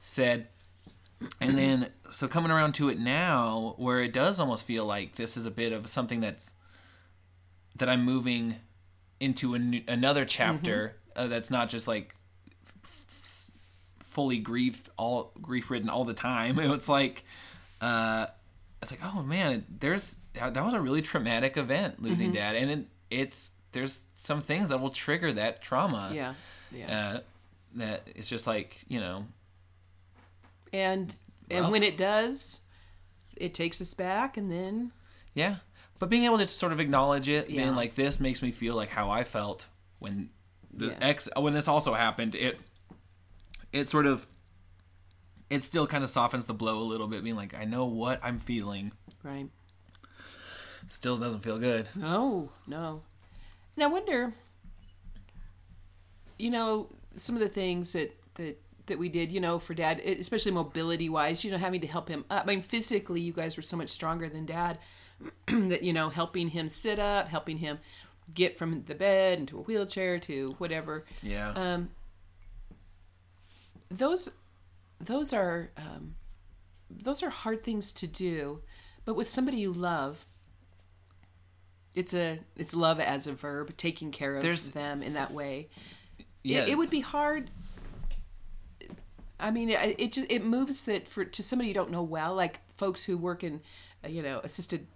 said. 0.01 0.49
And 1.41 1.57
then 1.57 1.89
so 2.11 2.27
coming 2.27 2.51
around 2.51 2.73
to 2.75 2.89
it 2.89 2.99
now 2.99 3.75
where 3.77 4.01
it 4.01 4.13
does 4.13 4.41
almost 4.41 4.65
feel 4.65 4.85
like 4.85 5.17
this 5.17 5.37
is 5.37 5.47
a 5.47 5.51
bit 5.51 5.73
of 5.73 5.89
something 5.89 6.21
that's 6.21 6.55
that 7.77 7.89
I'm 7.89 8.05
moving 8.05 8.57
into 9.21 9.55
a 9.55 9.59
new, 9.59 9.83
another 9.87 10.25
chapter 10.25 10.89
mm-hmm. 10.89 11.02
Uh, 11.17 11.27
that's 11.29 11.51
not 11.51 11.69
just 11.69 11.87
like 11.89 12.15
f- 12.85 13.51
fully 14.05 14.39
grief 14.39 14.89
all 14.97 15.33
grief 15.41 15.71
ridden 15.71 15.89
all 15.89 16.05
the 16.05 16.15
time. 16.15 16.59
It's 16.73 16.89
like 16.89 17.25
uh 17.81 18.27
it's 18.81 18.91
like, 18.91 19.01
oh 19.15 19.23
man, 19.23 19.65
there's 19.81 20.17
that 20.35 20.57
was 20.65 20.75
a 20.75 20.81
really 20.81 21.03
traumatic 21.03 21.57
event 21.57 22.03
losing 22.03 22.29
Mm-hmm. 22.29 22.37
dad, 22.37 22.57
and 22.57 22.71
it, 22.71 22.87
it's 23.11 23.53
there's 23.73 24.03
some 24.15 24.41
things 24.41 24.69
that 24.71 24.81
will 24.81 24.91
trigger 24.91 25.33
that 25.35 25.63
trauma. 25.63 26.11
Yeah, 26.13 26.35
yeah. 26.73 27.11
Uh, 27.15 27.21
that 27.77 28.09
it's 28.17 28.29
just 28.29 28.47
like 28.47 28.79
you 28.89 28.99
know, 29.01 29.25
and 30.73 31.15
and 31.51 31.63
rough. 31.65 31.73
when 31.73 31.83
it 31.83 31.97
does, 31.97 32.61
it 33.37 33.55
takes 33.55 33.81
us 33.81 33.95
back, 33.95 34.37
and 34.37 34.51
then 34.51 34.93
yeah. 35.35 35.57
But 35.99 36.09
being 36.11 36.25
able 36.25 36.39
to 36.39 36.49
sort 36.49 36.73
of 36.73 36.81
acknowledge 36.81 37.29
it, 37.29 37.49
Yeah. 37.49 37.63
being 37.65 37.77
like 37.77 37.95
this 37.95 38.19
makes 38.19 38.43
me 38.43 38.51
feel 38.51 38.75
like 38.75 38.89
how 38.89 39.11
I 39.11 39.23
felt 39.25 39.69
when 40.01 40.31
the 40.73 40.87
Yeah. 40.89 40.99
ex 41.01 41.29
when 41.37 41.55
this 41.55 41.69
also 41.69 41.95
happened. 41.95 42.35
It 42.35 42.59
it 43.73 43.89
sort 43.89 44.07
of 44.07 44.27
it 45.51 45.63
still 45.63 45.87
kind 45.87 46.03
of 46.03 46.11
softens 46.11 46.47
the 46.47 46.55
blow 46.55 46.79
a 46.79 46.83
little 46.85 47.07
bit, 47.09 47.23
being 47.23 47.37
like, 47.37 47.55
I 47.55 47.65
know 47.65 47.85
what 47.85 48.21
I'm 48.23 48.39
feeling. 48.39 48.93
right. 49.23 49.49
Still 50.89 51.17
doesn't 51.17 51.41
feel 51.41 51.59
good. 51.59 51.89
No, 51.95 52.51
no. 52.67 53.03
And 53.77 53.85
I 53.85 53.87
wonder, 53.87 54.35
you 56.39 56.51
know, 56.51 56.89
some 57.17 57.35
of 57.37 57.41
the 57.41 57.49
things 57.49 57.93
that 57.93 58.15
that 58.35 58.61
that 58.87 58.99
we 58.99 59.09
did, 59.09 59.29
you 59.29 59.41
know, 59.41 59.59
for 59.59 59.75
Dad, 59.75 60.01
especially 60.01 60.51
mobility 60.53 61.09
wise, 61.09 61.45
you 61.45 61.51
know, 61.51 61.57
having 61.59 61.81
to 61.83 61.87
help 61.87 62.09
him 62.09 62.25
up. 62.31 62.43
I 62.43 62.47
mean, 62.47 62.63
physically, 62.63 63.21
you 63.21 63.33
guys 63.33 63.57
were 63.57 63.63
so 63.63 63.77
much 63.77 63.89
stronger 63.91 64.29
than 64.29 64.45
Dad. 64.47 64.79
that 65.47 65.83
you 65.85 65.93
know, 65.93 66.09
helping 66.09 66.49
him 66.49 66.69
sit 66.69 66.99
up, 66.99 67.29
helping 67.29 67.59
him 67.59 67.79
get 68.35 68.59
from 68.59 68.85
the 68.85 68.95
bed 68.95 69.39
into 69.41 69.59
a 69.59 69.63
wheelchair 69.63 70.19
to 70.21 70.55
whatever. 70.59 71.05
Yeah. 71.23 71.51
Um, 71.51 71.91
those 73.91 74.31
those 75.01 75.33
are 75.33 75.71
um, 75.77 76.15
those 76.91 77.23
are 77.23 77.31
hard 77.31 77.63
things 77.63 77.93
to 77.93 78.07
do, 78.07 78.61
but 79.05 79.15
with 79.15 79.29
somebody 79.29 79.59
you 79.59 79.73
love, 79.73 80.25
it's 81.95 82.15
a 82.15 82.39
it's 82.57 82.75
love 82.75 83.01
as 83.01 83.27
a 83.27 83.33
verb, 83.33 83.77
taking 83.77 84.11
care 84.11 84.35
of 84.37 84.43
There's- 84.43 84.71
them 84.71 85.03
in 85.03 85.15
that 85.15 85.33
way. 85.33 85.69
Yeah. 86.45 86.63
It, 86.63 86.71
it 86.71 86.79
would 86.79 86.91
be 86.91 87.01
hard. 87.01 87.51
I 89.39 89.51
mean, 89.51 89.71
it, 89.71 89.97
it 89.99 90.13
just 90.13 90.31
it 90.31 90.45
moves 90.45 90.85
that 90.85 91.09
for 91.09 91.25
to 91.25 91.43
somebody 91.43 91.69
you 91.69 91.75
don't 91.75 91.91
know 91.91 92.03
well, 92.03 92.35
like 92.35 92.61
folks 92.77 93.03
who 93.05 93.17
work 93.17 93.45
in, 93.45 93.61
uh, 94.05 94.09
you 94.09 94.23
know, 94.23 94.41
assisted 94.45 94.87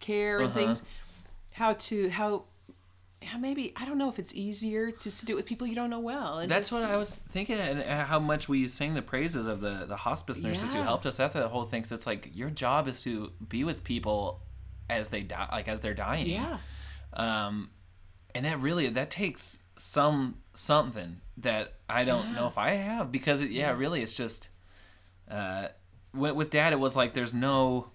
care 0.00 0.38
and 0.40 0.48
Uh-huh. 0.48 0.58
things. 0.58 0.82
How 1.52 1.74
to 1.74 2.08
how, 2.10 2.44
how 3.22 3.38
maybe 3.38 3.72
I 3.76 3.84
don't 3.86 3.96
know 3.98 4.08
if 4.10 4.18
it's 4.18 4.34
easier 4.34 4.90
to 4.90 5.26
do 5.26 5.32
it 5.32 5.36
with 5.36 5.46
people 5.46 5.66
you 5.66 5.74
don't 5.74 5.90
know 5.90 6.00
well. 6.00 6.38
and 6.38 6.50
That's 6.50 6.70
what 6.72 6.82
I 6.84 6.96
was 6.96 7.16
thinking, 7.16 7.58
and 7.58 7.82
how 7.82 8.18
much 8.18 8.48
we 8.48 8.68
sang 8.68 8.94
the 8.94 9.02
praises 9.02 9.46
of 9.46 9.60
the 9.60 9.84
the 9.86 9.96
hospice 9.96 10.42
nurses 10.42 10.74
who 10.74 10.82
helped 10.82 11.06
us. 11.06 11.16
That's 11.16 11.34
the 11.34 11.48
whole 11.48 11.64
thing. 11.64 11.82
'cause 11.82 11.92
it's 11.92 12.06
like 12.06 12.30
your 12.34 12.50
job 12.50 12.86
is 12.88 13.02
to 13.02 13.32
be 13.48 13.64
with 13.64 13.82
people 13.84 14.42
as 14.90 15.08
they 15.08 15.22
die, 15.22 15.48
like 15.52 15.68
as 15.68 15.80
they're 15.80 15.94
dying. 15.94 16.26
Yeah. 16.26 16.58
Um, 17.14 17.70
and 18.34 18.44
that 18.44 18.60
really 18.60 18.88
that 18.90 19.10
takes 19.10 19.58
some 19.78 20.36
something 20.54 21.20
that 21.38 21.74
I 21.88 22.04
don't 22.04 22.34
know 22.34 22.46
if 22.46 22.58
I 22.58 22.70
have 22.70 23.10
because 23.10 23.40
it, 23.40 23.50
yeah, 23.50 23.72
really, 23.72 24.02
it's 24.02 24.14
just 24.14 24.48
uh, 25.30 25.68
with, 26.12 26.34
with 26.34 26.50
dad, 26.50 26.72
it 26.72 26.78
was 26.78 26.94
like 26.94 27.14
there's 27.14 27.32
no 27.34 27.90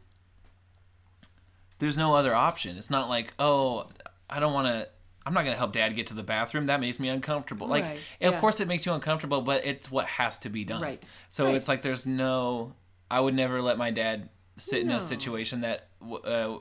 there's 1.78 1.98
no 1.98 2.16
other 2.16 2.34
option. 2.34 2.78
It's 2.78 2.90
not 2.90 3.10
like 3.10 3.34
oh, 3.40 3.88
I 4.30 4.40
don't 4.40 4.54
want 4.54 4.68
to. 4.68 4.88
I'm 5.30 5.36
not 5.36 5.44
gonna 5.46 5.56
help 5.56 5.74
dad 5.74 5.96
get 5.96 6.08
to 6.08 6.16
the 6.16 6.24
bathroom. 6.24 6.66
That 6.66 6.82
makes 6.82 7.00
me 7.00 7.08
uncomfortable. 7.08 7.68
Like, 7.68 7.84
Right, 7.84 8.00
of 8.34 8.36
course, 8.40 8.60
it 8.60 8.68
makes 8.68 8.84
you 8.88 8.94
uncomfortable, 8.94 9.42
but 9.42 9.64
it's 9.64 9.92
what 9.92 10.08
has 10.08 10.40
to 10.40 10.50
be 10.50 10.66
done. 10.66 10.82
Right, 10.82 11.04
So 11.30 11.46
right. 11.46 11.56
it's 11.56 11.68
like 11.68 11.84
there's 11.84 12.08
no. 12.08 12.74
I 13.12 13.20
would 13.20 13.36
never 13.36 13.62
let 13.62 13.78
my 13.78 13.92
dad 13.92 14.30
sit 14.58 14.82
in 14.82 14.90
a 14.90 15.00
situation 15.00 15.62
that 15.62 15.88
uh, 16.26 16.58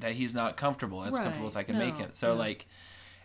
that 0.00 0.14
he's 0.14 0.34
not 0.34 0.56
comfortable 0.56 1.04
as 1.04 1.14
comfortable 1.16 1.46
as 1.46 1.54
I 1.54 1.60
Right, 1.60 1.66
can 1.68 1.78
make 1.78 1.96
him. 1.96 2.10
So 2.12 2.28
no. 2.28 2.34
like, 2.34 2.66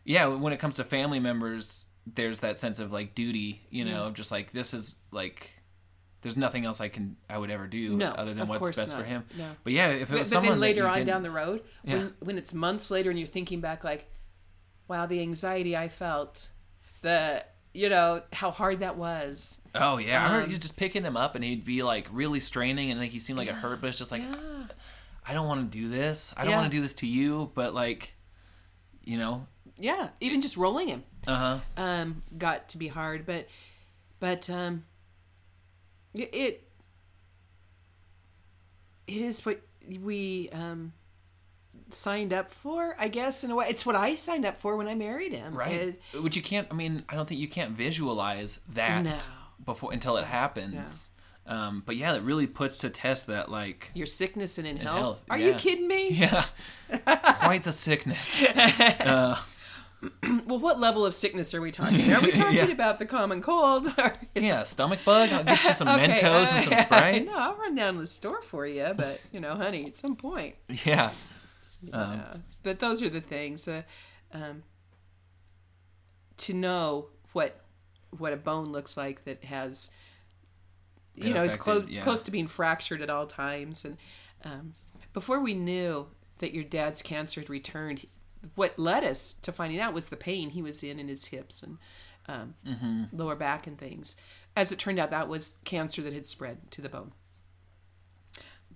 yeah, 0.05 0.27
when 0.27 0.53
it 0.53 0.59
comes 0.59 0.75
to 0.75 0.83
family 0.83 1.19
members, 1.19 1.85
there's 2.05 2.41
that 2.41 2.57
sense 2.57 2.79
of 2.79 2.91
like 2.93 3.15
duty, 3.15 3.61
you 3.71 3.83
know, 3.83 4.03
of 4.03 4.13
just 4.13 4.29
like 4.31 4.51
this 4.53 4.73
is 4.75 4.95
like. 5.11 5.51
There's 6.23 6.35
nothing 6.35 6.65
else 6.65 6.81
I 6.81 6.89
can 6.89 7.15
I 7.29 7.37
would 7.37 7.51
ever 7.51 7.67
do 7.67 7.95
No, 7.95 8.07
other 8.07 8.33
than 8.33 8.47
what's 8.47 8.75
best 8.75 8.97
for 8.97 9.03
him. 9.03 9.23
No. 9.37 9.45
But 9.63 9.73
yeah, 9.73 9.89
if 9.89 10.09
it 10.09 10.13
was 10.13 10.21
but 10.21 10.27
someone 10.27 10.53
then 10.53 10.59
later 10.59 10.87
on 10.87 11.05
down 11.05 11.21
the 11.21 11.29
road, 11.31 11.61
Yeah. 11.83 11.93
when 11.97 12.13
when 12.19 12.37
it's 12.39 12.53
months 12.55 12.89
later 12.89 13.11
and 13.11 13.19
you're 13.19 13.27
thinking 13.27 13.61
back, 13.61 13.83
like, 13.83 14.09
wow, 14.87 15.05
the 15.05 15.21
anxiety 15.21 15.75
I 15.75 15.89
felt, 15.89 16.49
the 17.01 17.43
you 17.73 17.89
know 17.89 18.21
how 18.33 18.51
hard 18.51 18.79
that 18.79 18.97
was. 18.97 19.61
Oh 19.75 19.97
yeah, 19.97 20.21
I 20.21 20.25
remember 20.25 20.45
Um, 20.45 20.51
you 20.51 20.57
just 20.57 20.77
picking 20.77 21.03
him 21.03 21.15
up 21.17 21.35
and 21.35 21.43
he'd 21.43 21.63
be 21.65 21.83
like 21.83 22.07
really 22.11 22.39
straining 22.39 22.89
and 22.91 22.99
like 22.99 23.11
he 23.11 23.19
seemed 23.19 23.37
like 23.37 23.47
it 23.47 23.55
hurt, 23.55 23.81
but 23.81 23.87
it's 23.87 23.97
just 23.99 24.11
like 24.11 24.21
Yeah. 24.23 24.65
I 25.29 25.33
don't 25.33 25.45
want 25.47 25.71
to 25.71 25.77
do 25.77 25.89
this. 25.89 26.33
I 26.37 26.43
don't 26.43 26.51
Yeah. 26.51 26.59
want 26.59 26.71
to 26.71 26.77
do 26.77 26.81
this 26.81 26.93
to 26.95 27.07
you, 27.07 27.51
but 27.53 27.73
like, 27.75 28.13
you 29.03 29.17
know, 29.17 29.45
Yeah, 29.77 30.09
even 30.21 30.41
just 30.41 30.57
rolling 30.57 30.87
him 30.87 31.03
uh 31.27 31.35
huh. 31.35 31.59
um, 31.83 32.23
got 32.37 32.69
to 32.69 32.77
be 32.77 32.87
hard, 32.87 33.25
but 33.25 33.47
but 34.19 34.49
um, 34.49 34.85
it 36.13 36.33
it 36.33 36.69
it 39.05 39.17
is 39.17 39.45
what 39.45 39.61
we 40.01 40.49
um, 40.51 40.93
signed 41.93 42.33
up 42.33 42.49
for, 42.51 42.95
I 42.99 43.07
guess. 43.07 43.43
In 43.43 43.51
a 43.51 43.55
way, 43.55 43.67
it's 43.69 43.85
what 43.85 43.95
I 43.95 44.15
signed 44.15 44.45
up 44.45 44.57
for 44.57 44.75
when 44.77 44.87
I 44.87 44.95
married 44.95 45.33
him. 45.33 45.53
Right. 45.55 45.97
It- 46.13 46.21
Which 46.21 46.35
you 46.35 46.41
can't. 46.41 46.67
I 46.71 46.73
mean, 46.73 47.03
I 47.09 47.15
don't 47.15 47.27
think 47.27 47.39
you 47.39 47.47
can't 47.47 47.71
visualize 47.71 48.59
that 48.73 49.03
No. 49.03 49.17
before 49.65 49.91
until 49.93 50.17
it 50.17 50.25
happens. 50.25 51.11
Um, 51.45 51.81
but 51.85 51.95
yeah, 51.95 52.13
it 52.15 52.23
really 52.23 52.45
puts 52.45 52.79
to 52.79 52.89
test 52.89 53.27
that 53.27 53.49
like 53.49 53.89
your 53.93 54.05
sickness 54.07 54.57
and 54.57 54.67
in 54.67 54.77
health. 54.77 54.97
health, 54.99 55.23
Are 55.29 55.37
yeah. 55.37 55.47
you 55.47 55.53
kidding 55.53 55.87
me? 55.87 56.09
yeah, 56.09 56.43
quite 57.39 57.63
the 57.63 57.71
sickness. 57.73 58.43
Uh, 58.99 59.37
Well, 60.45 60.59
what 60.59 60.79
level 60.79 61.07
of 61.07 61.15
sickness 61.15 61.55
are 61.55 61.61
we 61.61 61.71
talking? 61.71 62.13
Are 62.13 62.21
we 62.21 62.31
talking 62.33 62.55
Yeah. 62.57 62.65
about 62.65 62.99
the 62.99 63.05
common 63.07 63.41
cold? 63.41 63.87
Yeah, 64.35 64.61
stomach 64.63 64.99
bug. 65.03 65.31
I'll 65.31 65.43
get 65.43 65.63
you 65.63 65.73
some 65.73 65.87
Okay, 65.87 66.09
Mentos 66.09 66.51
and 66.53 66.63
some 66.65 66.73
uh, 66.73 66.81
Sprite. 66.83 67.25
No, 67.25 67.35
I'll 67.35 67.55
run 67.55 67.73
down 67.73 67.95
to 67.95 68.01
the 68.01 68.07
store 68.07 68.41
for 68.43 68.67
you, 68.67 68.93
but 68.95 69.19
you 69.31 69.39
know, 69.39 69.55
honey, 69.55 69.85
at 69.87 69.95
some 69.95 70.15
point. 70.15 70.53
Yeah. 70.85 71.09
Uh, 71.93 72.37
but 72.63 72.79
those 72.79 73.01
are 73.03 73.09
the 73.09 73.21
things. 73.21 73.67
Uh, 73.67 73.83
um, 74.33 74.63
to 76.37 76.53
know 76.53 77.07
what 77.33 77.59
what 78.17 78.33
a 78.33 78.37
bone 78.37 78.65
looks 78.71 78.95
like 78.95 79.23
that 79.25 79.43
has, 79.43 79.91
you 81.15 81.33
know, 81.33 81.43
is 81.43 81.55
close 81.55 81.85
yeah. 81.87 82.01
close 82.01 82.21
to 82.23 82.31
being 82.31 82.47
fractured 82.47 83.01
at 83.01 83.09
all 83.09 83.27
times, 83.27 83.85
and 83.85 83.97
um, 84.43 84.73
before 85.13 85.39
we 85.39 85.53
knew 85.53 86.07
that 86.39 86.53
your 86.53 86.63
dad's 86.63 87.01
cancer 87.01 87.41
had 87.41 87.49
returned, 87.49 88.05
what 88.55 88.77
led 88.77 89.03
us 89.03 89.33
to 89.41 89.51
finding 89.51 89.79
out 89.79 89.93
was 89.93 90.09
the 90.09 90.15
pain 90.17 90.51
he 90.51 90.61
was 90.61 90.83
in 90.83 90.99
in 90.99 91.07
his 91.07 91.25
hips 91.25 91.63
and 91.63 91.77
um, 92.27 92.55
Mm-hmm. 92.67 93.03
lower 93.13 93.35
back 93.35 93.67
and 93.67 93.77
things. 93.77 94.15
As 94.55 94.71
it 94.71 94.79
turned 94.79 94.99
out, 94.99 95.11
that 95.11 95.27
was 95.27 95.57
cancer 95.63 96.01
that 96.01 96.13
had 96.13 96.25
spread 96.25 96.69
to 96.71 96.81
the 96.81 96.89
bone. 96.89 97.11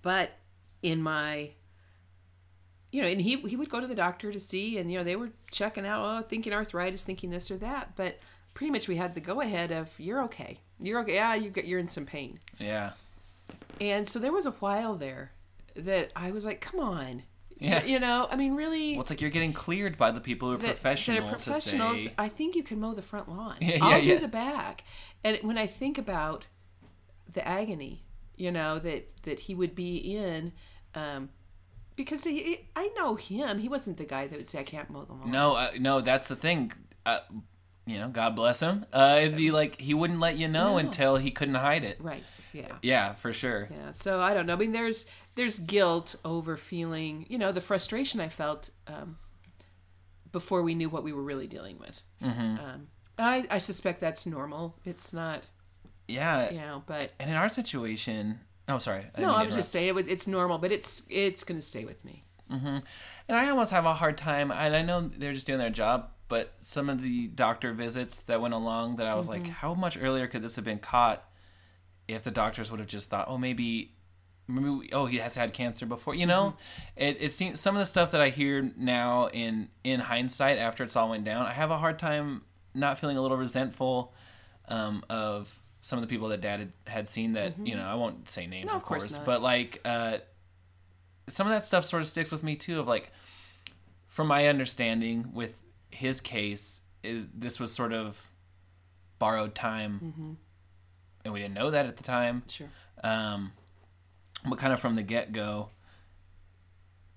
But 0.01 0.31
in 0.81 1.01
my 1.01 1.51
you 2.91 3.01
know, 3.01 3.08
and 3.08 3.21
he 3.21 3.38
he 3.41 3.56
would 3.56 3.69
go 3.69 3.80
to 3.80 3.88
the 3.88 3.95
doctor 3.95 4.32
to 4.32 4.39
see, 4.39 4.77
and 4.77 4.91
you 4.91 4.97
know, 4.97 5.04
they 5.04 5.15
were 5.15 5.30
checking 5.51 5.86
out, 5.86 6.04
oh, 6.06 6.21
thinking 6.27 6.54
arthritis, 6.54 7.04
thinking 7.04 7.30
this 7.30 7.49
or 7.51 7.58
that, 7.58 7.95
but 7.95 8.19
pretty 8.54 8.71
much 8.71 8.88
we 8.88 8.97
had 8.97 9.15
the 9.15 9.21
go 9.21 9.39
ahead 9.41 9.71
of 9.71 9.89
you're 9.97 10.21
okay, 10.23 10.60
you're 10.80 10.99
okay, 11.01 11.15
yeah, 11.15 11.34
you 11.36 11.49
got 11.49 11.65
you're 11.65 11.80
in 11.80 11.88
some 11.88 12.06
pain, 12.06 12.39
Yeah. 12.60 12.91
and 13.80 14.08
so 14.10 14.19
there 14.19 14.32
was 14.34 14.45
a 14.45 14.51
while 14.51 14.95
there 14.95 15.32
that 15.75 16.12
I 16.15 16.32
was 16.32 16.43
like, 16.43 16.60
come 16.60 16.82
on, 16.82 17.23
Yeah. 17.58 17.82
you 17.86 17.97
know, 17.99 18.27
I 18.30 18.36
mean, 18.36 18.56
really, 18.56 18.93
Well, 18.93 19.01
it's 19.01 19.10
like 19.10 19.21
you're 19.21 19.30
getting 19.30 19.54
cleared 19.54 19.97
by 19.97 20.12
the 20.12 20.19
people 20.19 20.49
who 20.49 20.56
are 20.56 20.58
that, 20.58 20.67
that 20.67 20.75
professional, 20.82 21.27
are 21.30 21.32
professionals. 21.32 22.04
say. 22.04 22.13
I 22.17 22.27
think 22.27 22.56
you 22.56 22.63
can 22.63 22.80
mow 22.82 22.93
the 22.93 23.01
front 23.01 23.30
lawn. 23.30 23.56
Yeah, 23.62 23.77
I'll 23.82 23.91
yeah, 23.91 24.01
do 24.01 24.08
yeah. 24.08 24.19
the 24.19 24.27
back, 24.27 24.84
and 25.23 25.38
when 25.43 25.58
I 25.58 25.65
think 25.65 25.97
about 25.97 26.47
the 27.32 27.47
agony, 27.47 28.04
you 28.36 28.51
know, 28.51 28.80
that 28.80 29.08
that 29.23 29.39
he 29.41 29.56
would 29.56 29.75
be 29.75 29.95
in. 30.17 30.51
Um, 30.93 31.30
because 31.95 32.23
he, 32.23 32.67
I 32.75 32.89
know 32.95 33.15
him. 33.15 33.60
He 33.60 33.69
wasn't 33.69 33.97
the 33.97 34.06
guy 34.06 34.27
that 34.27 34.38
would 34.38 34.47
say, 34.47 34.60
"I 34.60 34.63
can't 34.63 34.89
mow 34.89 35.06
the 35.06 35.13
lawn." 35.13 35.32
No, 35.32 35.56
uh, 35.56 35.71
no, 35.80 36.01
that's 36.01 36.27
the 36.27 36.36
thing. 36.36 36.71
Uh, 37.06 37.19
you 37.86 37.97
know, 37.99 38.10
God 38.10 38.36
bless 38.36 38.60
him. 38.60 38.86
Uh, 38.93 39.17
it'd 39.21 39.36
be 39.36 39.51
like 39.51 39.80
he 39.80 39.93
wouldn't 39.93 40.19
let 40.19 40.38
you 40.38 40.47
know 40.47 40.71
No. 40.73 40.77
until 40.77 41.17
he 41.17 41.32
couldn't 41.32 41.56
hide 41.56 41.84
it. 41.84 41.97
Right. 41.99 42.23
Yeah. 42.54 42.75
Yeah, 42.82 43.13
for 43.13 43.32
sure. 43.34 43.69
Yeah. 43.71 43.91
So 43.93 44.21
I 44.21 44.34
don't 44.34 44.45
know. 44.45 44.54
I 44.54 44.58
mean, 44.58 44.71
there's 44.73 45.06
there's 45.36 45.58
guilt 45.60 46.15
over 46.25 46.58
feeling, 46.58 47.25
you 47.30 47.38
know, 47.38 47.51
the 47.51 47.62
frustration 47.62 48.19
I 48.19 48.30
felt 48.30 48.69
um, 48.88 49.17
before 50.32 50.62
we 50.62 50.75
knew 50.75 50.89
what 50.89 51.04
we 51.04 51.13
were 51.13 51.23
really 51.23 51.47
dealing 51.47 51.80
with. 51.80 52.04
Mm-hmm. 52.21 52.60
Um, 52.63 52.88
I 53.17 53.47
I 53.49 53.58
suspect 53.58 53.99
that's 53.99 54.25
normal. 54.25 54.77
It's 54.86 55.13
not, 55.13 55.43
Yeah, 56.08 56.51
you 56.51 56.60
know, 56.60 56.84
but 56.86 57.13
and 57.19 57.30
in 57.30 57.36
our 57.38 57.49
situation, 57.49 58.39
oh, 58.67 58.78
sorry. 58.78 59.06
I 59.15 59.21
no, 59.21 59.34
I 59.34 59.43
was 59.43 59.56
just 59.56 59.71
saying 59.71 59.88
it 59.88 59.95
was, 59.95 60.08
it's 60.08 60.28
normal, 60.28 60.58
but 60.58 60.71
it's 60.71 61.06
it's 61.10 61.43
gonna 61.43 61.62
stay 61.62 61.86
with 61.86 62.04
me. 62.06 62.24
Mm-hmm. 62.52 62.80
And 63.28 63.38
I 63.38 63.50
almost 63.50 63.71
have 63.71 63.86
a 63.86 63.93
hard 63.93 64.17
time, 64.17 64.52
and 64.52 64.76
I 64.76 64.82
know 64.82 65.02
they're 65.02 65.34
just 65.34 65.47
doing 65.47 65.60
their 65.60 65.69
job, 65.69 66.10
but 66.28 66.54
some 66.60 66.89
of 66.89 67.02
the 67.02 67.28
doctor 67.28 67.74
visits 67.74 68.24
that 68.24 68.41
went 68.41 68.54
along 68.54 68.97
that 68.97 69.08
I 69.08 69.15
was 69.15 69.28
like, 69.28 69.43
mm-hmm. 69.43 69.52
how 69.52 69.74
much 69.74 69.97
earlier 70.02 70.28
could 70.28 70.41
this 70.41 70.56
have 70.56 70.65
been 70.65 70.80
caught 70.80 71.24
if 72.08 72.24
the 72.24 72.32
doctors 72.32 72.69
would 72.69 72.80
have 72.80 72.89
just 72.89 73.10
thought, 73.10 73.28
oh, 73.30 73.38
maybe, 73.38 73.93
maybe 74.47 74.69
we, 74.69 74.89
oh, 74.91 75.06
he 75.06 75.17
has 75.17 75.36
had 75.36 75.54
cancer 75.54 75.86
before, 75.86 76.13
you 76.15 76.26
know? 76.26 76.56
Mm-hmm. 76.56 77.04
It, 77.04 77.17
it 77.21 77.32
seems 77.32 77.60
some 77.60 77.76
of 77.76 77.80
the 77.80 77.86
stuff 77.86 78.12
that 78.12 78.21
I 78.21 78.30
hear 78.30 78.71
now 78.78 79.28
in 79.28 79.69
in 79.84 80.00
hindsight 80.00 80.58
after 80.58 80.84
it's 80.84 80.95
all 80.95 81.10
went 81.10 81.24
down, 81.24 81.45
I 81.45 81.54
have 81.54 81.71
a 81.71 81.78
hard 81.78 82.00
time 82.00 82.43
not 82.74 83.00
feeling 83.00 83.17
a 83.17 83.21
little 83.21 83.38
resentful 83.38 84.13
um, 84.67 85.04
of 85.10 85.58
some 85.81 85.97
of 85.97 86.03
the 86.03 86.07
people 86.07 86.27
that 86.29 86.41
dad 86.41 86.59
had, 86.59 86.73
had 86.87 87.07
seen 87.07 87.33
that 87.33 87.55
you 87.65 87.75
know 87.75 87.83
I 87.85 87.95
won't 87.95 88.29
say 88.29 88.45
names 88.47 88.67
No, 88.67 88.73
of 88.73 88.77
of 88.77 88.83
course 88.85 89.07
course, 89.07 89.25
but 89.25 89.41
like 89.41 89.81
uh, 89.83 90.17
some 91.27 91.47
of 91.47 91.51
that 91.53 91.65
stuff 91.65 91.85
sort 91.85 92.01
of 92.01 92.07
sticks 92.07 92.31
with 92.31 92.43
me 92.43 92.55
too 92.55 92.79
of 92.79 92.87
like 92.87 93.11
from 94.07 94.27
my 94.27 94.47
understanding 94.47 95.31
with 95.33 95.63
his 95.89 96.21
case 96.21 96.81
is 97.03 97.25
this 97.33 97.59
was 97.59 97.71
sort 97.73 97.93
of 97.93 98.29
borrowed 99.19 99.55
time 99.55 100.37
and 101.23 101.33
we 101.33 101.39
didn't 101.39 101.53
know 101.55 101.71
that 101.71 101.85
at 101.85 101.97
the 101.97 102.03
time. 102.03 102.43
Sure. 102.47 102.67
um 103.03 103.51
but 104.47 104.57
kind 104.57 104.73
of 104.73 104.79
from 104.79 104.95
the 104.95 105.03
get-go 105.03 105.69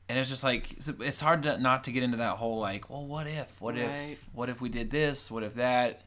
and 0.09 0.19
it's 0.19 0.29
just 0.29 0.45
like 0.45 0.73
it's- 0.73 0.91
it's 1.01 1.21
hard 1.21 1.43
to, 1.45 1.57
not 1.59 1.85
to 1.85 1.93
get 1.93 2.03
into 2.03 2.19
that 2.19 2.37
whole 2.37 2.59
like 2.61 2.91
well 2.91 3.05
what 3.07 3.27
if 3.27 3.61
what 3.61 3.75
Right. 3.75 3.83
if 4.13 4.25
what 4.33 4.49
if 4.51 4.61
we 4.61 4.69
did 4.69 4.91
this 4.91 5.31
what 5.31 5.43
if 5.43 5.55
that 5.55 6.03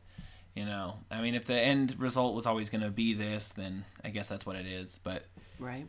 you 0.58 0.66
know 0.66 0.98
i 1.12 1.22
mean 1.22 1.36
if 1.36 1.46
the 1.46 1.54
end 1.54 1.96
result 2.00 2.34
was 2.36 2.46
always 2.46 2.70
going 2.70 2.82
to 2.82 2.90
be 2.90 3.14
this 3.14 3.52
then 3.52 3.84
i 4.04 4.10
guess 4.10 4.28
that's 4.28 4.46
what 4.46 4.56
it 4.56 4.66
is 4.66 5.00
but 5.04 5.24
Right. 5.60 5.88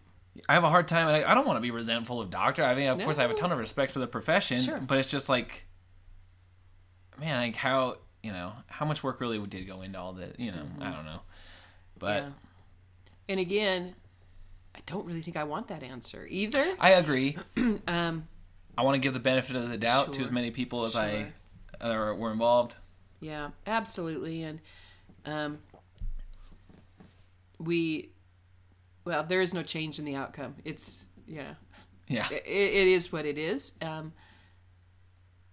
I 0.48 0.54
have 0.54 0.62
a 0.64 0.68
hard 0.70 0.86
time. 0.88 1.08
I, 1.08 1.28
I 1.30 1.34
don't 1.34 1.46
want 1.46 1.56
to 1.56 1.60
be 1.60 1.70
resentful 1.72 2.20
of 2.20 2.30
doctor. 2.30 2.62
I 2.62 2.74
mean, 2.76 2.88
of 2.88 2.98
course, 3.00 3.18
I 3.18 3.22
have 3.22 3.30
a 3.32 3.34
ton 3.34 3.50
of 3.52 3.58
respect 3.58 3.90
for 3.92 3.98
the 3.98 4.06
profession, 4.06 4.60
Sure. 4.60 4.78
but 4.78 4.96
it's 4.98 5.10
just 5.10 5.28
like, 5.28 5.66
man, 7.20 7.38
like 7.40 7.56
how 7.56 7.96
you 8.22 8.32
know 8.32 8.52
how 8.68 8.86
much 8.86 9.02
work 9.02 9.20
really 9.20 9.38
did 9.46 9.66
go 9.66 9.82
into 9.82 9.98
all 9.98 10.12
that. 10.14 10.38
You 10.38 10.52
know, 10.52 10.64
I 10.80 10.90
don't 10.92 11.04
know, 11.04 11.20
but 11.98 12.22
Mm-hmm. 12.22 12.28
yeah. 12.28 12.32
And 13.30 13.40
again, 13.40 13.94
I 14.74 14.78
don't 14.86 15.04
really 15.04 15.20
think 15.22 15.36
I 15.36 15.44
want 15.44 15.68
that 15.68 15.82
answer 15.82 16.26
either. 16.30 16.64
I 16.78 16.90
agree. 16.90 17.36
Um, 17.88 18.28
I 18.76 18.82
want 18.82 18.94
to 18.94 19.00
give 19.00 19.12
the 19.14 19.20
benefit 19.20 19.56
of 19.56 19.68
the 19.68 19.76
doubt 19.76 20.12
to 20.14 20.22
as 20.22 20.30
many 20.30 20.50
people 20.52 20.84
as 20.86 20.94
I 20.94 21.32
Sure. 21.82 22.10
uh, 22.12 22.14
were 22.14 22.30
involved. 22.32 22.76
Yeah, 23.20 23.50
absolutely. 23.66 24.42
And 24.42 24.60
um, 25.24 25.58
we, 27.58 28.10
well, 29.04 29.24
there 29.24 29.40
is 29.40 29.54
no 29.54 29.62
change 29.62 29.98
in 29.98 30.04
the 30.04 30.14
outcome. 30.14 30.54
It's, 30.64 31.04
you 31.26 31.38
know, 31.38 31.56
Yeah. 32.08 32.28
it, 32.30 32.44
it 32.46 32.88
is 32.88 33.12
what 33.12 33.26
it 33.26 33.38
is. 33.38 33.72
Um, 33.82 34.12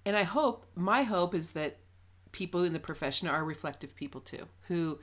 and 0.06 0.16
I 0.16 0.24
hope, 0.24 0.66
my 0.76 1.04
hope 1.04 1.34
is 1.34 1.52
that 1.52 1.78
people 2.32 2.64
in 2.64 2.74
the 2.74 2.80
profession 2.80 3.28
are 3.28 3.44
reflective 3.44 3.96
people 3.96 4.22
too, 4.22 4.46
who 4.68 5.00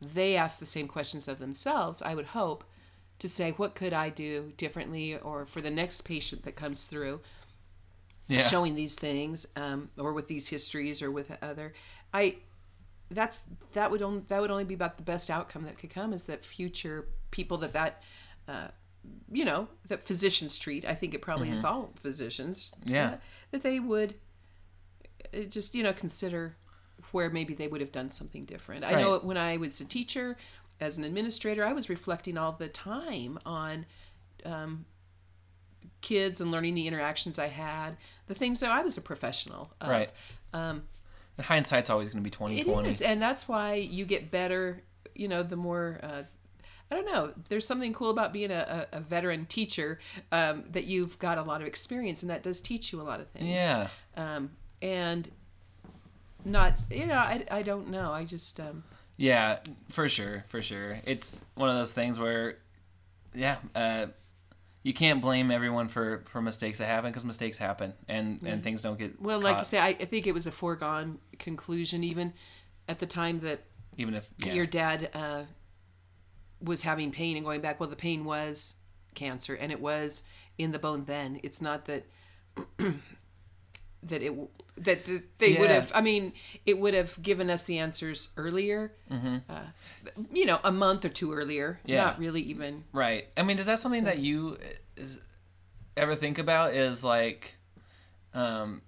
they 0.00 0.36
ask 0.36 0.58
the 0.58 0.66
same 0.66 0.88
questions 0.88 1.28
of 1.28 1.38
themselves, 1.38 2.00
I 2.02 2.14
would 2.14 2.26
hope, 2.26 2.64
to 3.18 3.28
say, 3.28 3.52
what 3.52 3.74
could 3.74 3.92
I 3.92 4.10
do 4.10 4.52
differently 4.56 5.16
or 5.18 5.44
for 5.46 5.60
the 5.60 5.70
next 5.70 6.02
patient 6.02 6.42
that 6.44 6.54
comes 6.56 6.84
through? 6.84 7.20
Yeah. 8.28 8.42
showing 8.42 8.74
these 8.74 8.94
things 8.96 9.46
um, 9.56 9.88
or 9.96 10.12
with 10.12 10.26
these 10.28 10.48
histories 10.48 11.00
or 11.02 11.10
with 11.12 11.30
other 11.42 11.72
i 12.12 12.36
that's 13.10 13.44
that 13.74 13.90
would 13.92 14.02
only 14.02 14.22
that 14.26 14.40
would 14.40 14.50
only 14.50 14.64
be 14.64 14.74
about 14.74 14.96
the 14.96 15.04
best 15.04 15.30
outcome 15.30 15.62
that 15.64 15.78
could 15.78 15.90
come 15.90 16.12
is 16.12 16.24
that 16.24 16.44
future 16.44 17.06
people 17.30 17.56
that 17.58 17.72
that 17.72 18.02
uh, 18.48 18.68
you 19.30 19.44
know 19.44 19.68
that 19.86 20.04
physicians 20.04 20.58
treat 20.58 20.84
i 20.84 20.94
think 20.94 21.14
it 21.14 21.22
probably 21.22 21.50
is 21.50 21.62
all 21.64 21.92
physicians 21.94 22.70
Mm-hmm. 22.80 22.94
Yeah. 22.94 23.08
uh, 23.10 23.16
that 23.52 23.62
they 23.62 23.78
would 23.78 24.14
uh, 25.32 25.40
just 25.42 25.74
you 25.76 25.82
know 25.84 25.92
consider 25.92 26.56
where 27.12 27.30
maybe 27.30 27.54
they 27.54 27.68
would 27.68 27.80
have 27.80 27.92
done 27.92 28.10
something 28.10 28.44
different 28.44 28.84
i 28.84 28.90
know 29.00 29.18
when 29.20 29.36
i 29.36 29.56
was 29.56 29.80
a 29.80 29.84
teacher 29.84 30.36
as 30.80 30.98
an 30.98 31.04
administrator 31.04 31.64
i 31.64 31.72
was 31.72 31.88
reflecting 31.88 32.36
all 32.36 32.52
the 32.52 32.68
time 32.68 33.38
on 33.46 33.86
kids 36.00 36.40
and 36.40 36.50
learning 36.50 36.74
the 36.74 36.86
interactions 36.86 37.38
I 37.38 37.48
had, 37.48 37.96
the 38.26 38.34
things 38.34 38.60
that 38.60 38.70
I 38.70 38.82
was 38.82 38.96
a 38.96 39.00
professional. 39.00 39.70
Of. 39.80 39.88
Right. 39.88 40.10
Um, 40.52 40.82
and 41.36 41.46
hindsight's 41.46 41.90
always 41.90 42.08
going 42.08 42.22
to 42.22 42.24
be 42.24 42.30
twenty 42.30 42.60
It 42.60 42.64
twenty. 42.64 43.04
and 43.04 43.20
that's 43.20 43.46
why 43.48 43.74
you 43.74 44.04
get 44.04 44.30
better. 44.30 44.82
You 45.14 45.28
know, 45.28 45.42
the 45.42 45.56
more. 45.56 45.98
Uh, 46.02 46.22
I 46.88 46.94
don't 46.94 47.06
know. 47.06 47.32
There's 47.48 47.66
something 47.66 47.92
cool 47.92 48.10
about 48.10 48.32
being 48.32 48.52
a, 48.52 48.86
a, 48.92 48.98
a 48.98 49.00
veteran 49.00 49.46
teacher 49.46 49.98
um, 50.30 50.62
that 50.70 50.84
you've 50.84 51.18
got 51.18 51.36
a 51.36 51.42
lot 51.42 51.60
of 51.60 51.66
experience, 51.66 52.22
and 52.22 52.30
that 52.30 52.44
does 52.44 52.60
teach 52.60 52.92
you 52.92 53.00
a 53.00 53.02
lot 53.02 53.18
of 53.18 53.26
things. 53.30 53.48
Yeah. 53.48 53.88
Um, 54.16 54.50
and 54.80 55.28
not, 56.44 56.74
you 56.88 57.06
know, 57.06 57.16
I, 57.16 57.44
I 57.50 57.62
don't 57.62 57.88
know. 57.88 58.12
I 58.12 58.24
just, 58.24 58.60
um, 58.60 58.84
Yeah, 59.16 59.58
for 59.88 60.08
sure, 60.08 60.44
for 60.48 60.62
sure. 60.62 61.00
It's 61.04 61.40
one 61.56 61.68
of 61.68 61.74
those 61.74 61.90
things 61.90 62.20
where, 62.20 62.58
yeah, 63.34 63.56
uh, 63.74 64.06
you 64.86 64.94
can't 64.94 65.20
blame 65.20 65.50
everyone 65.50 65.88
for 65.88 66.22
for 66.26 66.40
mistakes 66.40 66.78
that 66.78 66.86
happen 66.86 67.10
because 67.10 67.24
mistakes 67.24 67.58
happen 67.58 67.92
and 68.06 68.40
and 68.44 68.62
things 68.62 68.82
don't 68.82 68.96
get 68.96 69.20
well, 69.20 69.40
like 69.40 69.56
I 69.56 69.62
say, 69.64 69.80
I, 69.80 69.88
I 69.88 70.04
think 70.04 70.28
it 70.28 70.32
was 70.32 70.46
a 70.46 70.52
foregone 70.52 71.18
conclusion, 71.40 72.04
even 72.04 72.32
at 72.86 73.00
the 73.00 73.06
time 73.06 73.40
that 73.40 73.64
even 73.96 74.14
if 74.14 74.30
yeah, 74.44 74.52
your 74.52 74.64
dad 74.64 75.10
uh, 75.12 75.42
was 76.62 76.82
having 76.82 77.10
pain 77.10 77.36
and 77.36 77.44
going 77.44 77.62
back. 77.62 77.80
Well, 77.80 77.88
the 77.88 77.96
pain 77.96 78.24
was 78.24 78.76
cancer, 79.16 79.54
and 79.54 79.72
it 79.72 79.80
was 79.80 80.22
in 80.56 80.70
the 80.70 80.78
bone. 80.78 81.04
Then 81.04 81.40
it's 81.42 81.60
not 81.60 81.86
that 81.86 82.06
that 82.78 84.22
it 84.22 84.34
that, 84.78 85.00
they 85.38 85.54
would 85.54 85.70
have. 85.70 85.90
I 85.94 86.00
mean, 86.00 86.32
it 86.64 86.78
would 86.78 86.94
have 86.94 87.20
given 87.22 87.50
us 87.50 87.64
the 87.64 87.78
answers 87.78 88.30
earlier. 88.36 88.92
Uh, 89.10 89.60
you 90.32 90.46
know, 90.46 90.60
a 90.64 90.72
month 90.72 91.04
or 91.04 91.08
two 91.08 91.32
earlier. 91.32 91.78
Mm-hmm. 91.80 91.90
Yeah. 91.90 92.04
Not 92.04 92.18
really 92.18 92.42
even. 92.42 92.84
right. 92.92 93.26
I 93.36 93.42
mean, 93.42 93.58
is 93.58 93.66
that 93.66 93.78
something 93.78 94.04
that 94.04 94.18
you 94.18 94.58
uh, 95.00 95.04
ever 95.96 96.14
think 96.14 96.38
about? 96.38 96.74
Is 96.74 97.02
like, 97.04 97.54
um, 98.34 98.82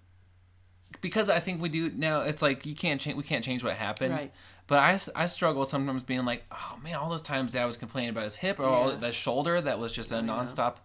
because 1.00 1.30
I 1.30 1.40
think 1.40 1.62
we 1.62 1.68
do 1.68 1.90
now. 1.90 2.20
It's 2.22 2.42
like 2.42 2.66
you 2.66 2.74
can't 2.74 3.00
change. 3.00 3.16
We 3.16 3.22
can't 3.22 3.44
change 3.44 3.62
what 3.64 3.74
happened. 3.74 4.12
Right. 4.14 4.32
But 4.66 4.80
I, 4.80 5.22
I 5.22 5.24
struggle 5.26 5.64
sometimes 5.64 6.02
being 6.02 6.26
like, 6.26 6.44
oh 6.52 6.78
man, 6.84 6.96
all 6.96 7.08
those 7.08 7.22
times 7.22 7.52
Dad 7.52 7.64
was 7.64 7.78
complaining 7.78 8.10
about 8.10 8.24
his 8.24 8.36
hip 8.36 8.60
or 8.60 8.64
all 8.66 8.90
Yeah. 8.90 8.96
the 8.96 9.12
shoulder 9.12 9.58
that 9.62 9.78
was 9.78 9.92
just 9.94 10.12
a 10.12 10.16
nonstop 10.16 10.76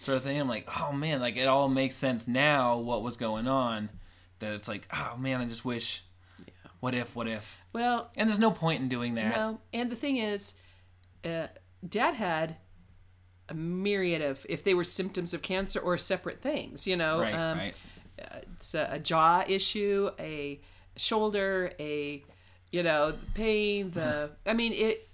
sort 0.00 0.16
of 0.16 0.22
thing. 0.22 0.38
I'm 0.40 0.46
like, 0.48 0.68
oh 0.80 0.92
man, 0.92 1.18
like 1.20 1.36
it 1.36 1.48
all 1.48 1.68
makes 1.68 1.96
sense 1.96 2.28
now 2.28 2.78
what 2.78 3.02
was 3.02 3.16
going 3.16 3.48
on. 3.48 3.88
That 4.42 4.52
it's 4.54 4.68
like, 4.68 4.86
oh 4.92 5.16
man, 5.18 5.40
I 5.40 5.46
just 5.46 5.64
wish. 5.64 6.04
What 6.80 6.94
if? 6.94 7.14
What 7.14 7.28
if? 7.28 7.56
Well, 7.72 8.10
And 8.16 8.28
there's 8.28 8.40
no 8.40 8.50
point 8.50 8.82
in 8.82 8.88
doing 8.88 9.14
that. 9.14 9.36
No, 9.36 9.60
and 9.72 9.88
the 9.90 9.94
thing 9.96 10.16
is, 10.16 10.54
uh, 11.24 11.46
Dad 11.88 12.14
had 12.14 12.56
a 13.48 13.54
myriad 13.54 14.20
of 14.20 14.44
if 14.48 14.64
they 14.64 14.74
were 14.74 14.82
symptoms 14.84 15.32
of 15.32 15.42
cancer 15.42 15.78
or 15.78 15.96
separate 15.96 16.40
things. 16.40 16.84
You 16.86 16.96
know, 16.96 17.20
Right. 17.20 17.34
um, 17.34 17.58
right. 17.58 17.74
it's 18.18 18.74
a, 18.74 18.88
a 18.92 18.98
jaw 18.98 19.44
issue, 19.46 20.10
a 20.18 20.60
shoulder, 20.96 21.72
a 21.78 22.24
you 22.72 22.82
know 22.82 23.14
pain. 23.34 23.92
The 23.92 24.30
I 24.46 24.52
mean 24.54 24.72
it, 24.72 25.08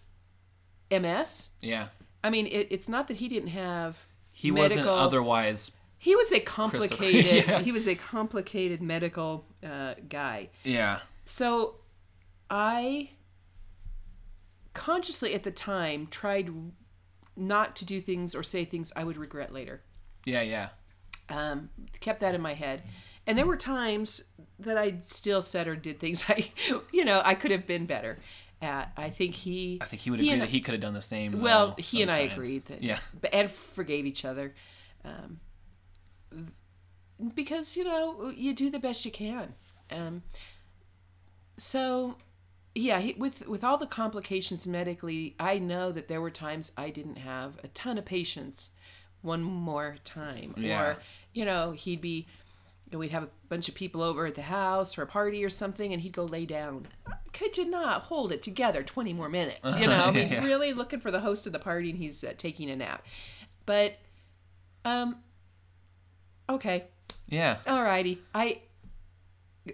MS. 0.90 1.50
Yeah. 1.60 1.88
I 2.24 2.30
mean 2.30 2.46
it, 2.46 2.68
it's 2.70 2.88
not 2.88 3.08
that 3.08 3.18
he 3.18 3.28
didn't 3.28 3.50
have. 3.50 4.06
He 4.32 4.50
wasn't 4.50 4.80
medical- 4.80 4.94
otherwise. 4.98 5.72
He 5.98 6.14
was 6.14 6.32
a 6.32 6.40
complicated. 6.40 7.46
Yeah. 7.48 7.60
He 7.60 7.72
was 7.72 7.86
a 7.86 7.94
complicated 7.94 8.80
medical 8.80 9.44
uh, 9.64 9.94
guy. 10.08 10.48
Yeah. 10.64 11.00
So 11.26 11.76
I 12.48 13.10
consciously 14.74 15.34
at 15.34 15.42
the 15.42 15.50
time 15.50 16.06
tried 16.06 16.50
not 17.36 17.74
to 17.76 17.84
do 17.84 18.00
things 18.00 18.34
or 18.34 18.42
say 18.42 18.64
things 18.64 18.92
I 18.94 19.04
would 19.04 19.16
regret 19.16 19.52
later. 19.52 19.82
Yeah. 20.24 20.42
Yeah. 20.42 20.68
Um, 21.28 21.70
kept 22.00 22.20
that 22.20 22.34
in 22.34 22.40
my 22.40 22.54
head. 22.54 22.82
And 23.26 23.36
there 23.36 23.46
were 23.46 23.56
times 23.56 24.22
that 24.60 24.78
I 24.78 25.00
still 25.02 25.42
said 25.42 25.68
or 25.68 25.76
did 25.76 26.00
things 26.00 26.24
I, 26.28 26.50
you 26.92 27.04
know, 27.04 27.20
I 27.24 27.34
could 27.34 27.50
have 27.50 27.66
been 27.66 27.86
better 27.86 28.18
at. 28.62 28.92
I 28.96 29.10
think 29.10 29.34
he. 29.34 29.78
I 29.80 29.84
think 29.84 30.02
he 30.02 30.10
would 30.10 30.20
He 30.20 30.30
agree 30.30 30.40
that 30.40 30.48
he 30.48 30.60
could 30.60 30.72
have 30.72 30.80
done 30.80 30.94
the 30.94 31.02
same. 31.02 31.40
Well, 31.40 31.68
though, 31.68 31.82
he 31.82 32.02
and 32.02 32.10
I 32.10 32.18
agreed 32.18 32.66
that. 32.66 32.82
Yeah. 32.82 32.98
And 33.32 33.50
forgave 33.50 34.06
each 34.06 34.24
other. 34.24 34.54
Um, 35.04 35.40
because, 37.34 37.76
you 37.76 37.84
know, 37.84 38.30
you 38.34 38.54
do 38.54 38.70
the 38.70 38.78
best 38.78 39.04
you 39.04 39.10
can. 39.10 39.54
Um, 39.90 40.22
so, 41.56 42.16
yeah, 42.74 43.00
he, 43.00 43.14
with, 43.14 43.46
with 43.48 43.64
all 43.64 43.76
the 43.78 43.86
complications 43.86 44.66
medically, 44.66 45.34
I 45.40 45.58
know 45.58 45.90
that 45.92 46.08
there 46.08 46.20
were 46.20 46.30
times 46.30 46.72
I 46.76 46.90
didn't 46.90 47.16
have 47.16 47.58
a 47.64 47.68
ton 47.68 47.98
of 47.98 48.04
patience 48.04 48.70
one 49.22 49.42
more 49.42 49.96
time. 50.04 50.54
Yeah. 50.56 50.82
Or, 50.82 50.96
you 51.32 51.44
know, 51.44 51.72
he'd 51.72 52.00
be. 52.00 52.26
you 52.86 52.92
know, 52.92 52.98
We'd 53.00 53.10
have 53.10 53.24
a 53.24 53.28
bunch 53.48 53.68
of 53.68 53.74
people 53.74 54.02
over 54.02 54.26
at 54.26 54.36
the 54.36 54.42
house 54.42 54.94
for 54.94 55.02
a 55.02 55.06
party 55.06 55.44
or 55.44 55.50
something, 55.50 55.92
and 55.92 56.00
he'd 56.02 56.12
go 56.12 56.24
lay 56.24 56.46
down. 56.46 56.86
Could 57.32 57.56
you 57.58 57.68
not 57.68 58.02
hold 58.02 58.32
it 58.32 58.42
together 58.42 58.82
20 58.84 59.12
more 59.12 59.28
minutes? 59.28 59.76
You 59.78 59.88
know, 59.88 60.04
I 60.06 60.10
mean, 60.12 60.30
Yeah. 60.30 60.44
really 60.44 60.72
looking 60.72 61.00
for 61.00 61.10
the 61.10 61.20
host 61.20 61.46
of 61.46 61.52
the 61.52 61.58
party 61.58 61.90
and 61.90 61.98
he's 61.98 62.22
uh, 62.22 62.32
taking 62.36 62.70
a 62.70 62.76
nap. 62.76 63.04
But, 63.66 63.98
um, 64.84 65.16
okay, 66.48 66.84
Yeah. 67.28 67.56
alrighty. 67.66 68.18
I, 68.34 68.60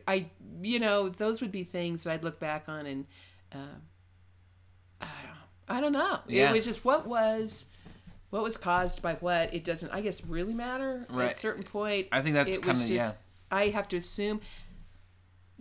I, 0.09 0.27
you 0.63 0.79
know, 0.81 1.09
those 1.09 1.41
would 1.41 1.53
be 1.53 1.65
things 1.65 2.05
that 2.05 2.13
I'd 2.13 2.25
look 2.25 2.41
back 2.41 2.65
on 2.69 2.87
and, 2.87 3.07
um, 3.53 3.83
I 5.01 5.07
don't, 5.23 5.77
I 5.77 5.81
don't 5.81 5.93
know. 5.93 6.19
Yeah. 6.29 6.51
It 6.51 6.55
was 6.55 6.65
just 6.65 6.85
what 6.85 7.07
was, 7.07 7.67
what 8.31 8.43
was 8.43 8.57
caused 8.57 9.01
by 9.03 9.15
what. 9.15 9.55
It 9.55 9.65
doesn't, 9.65 9.91
I 9.93 10.01
guess, 10.01 10.27
really 10.27 10.55
matter 10.55 11.07
at 11.11 11.31
a 11.31 11.35
certain 11.35 11.63
point. 11.63 12.09
I 12.13 12.21
think 12.23 12.35
that's 12.35 12.59
was 12.59 12.81
kinda- 12.81 12.87
just, 12.99 13.17
I 13.51 13.69
have 13.69 13.89
to 13.89 13.97
assume, 13.97 14.41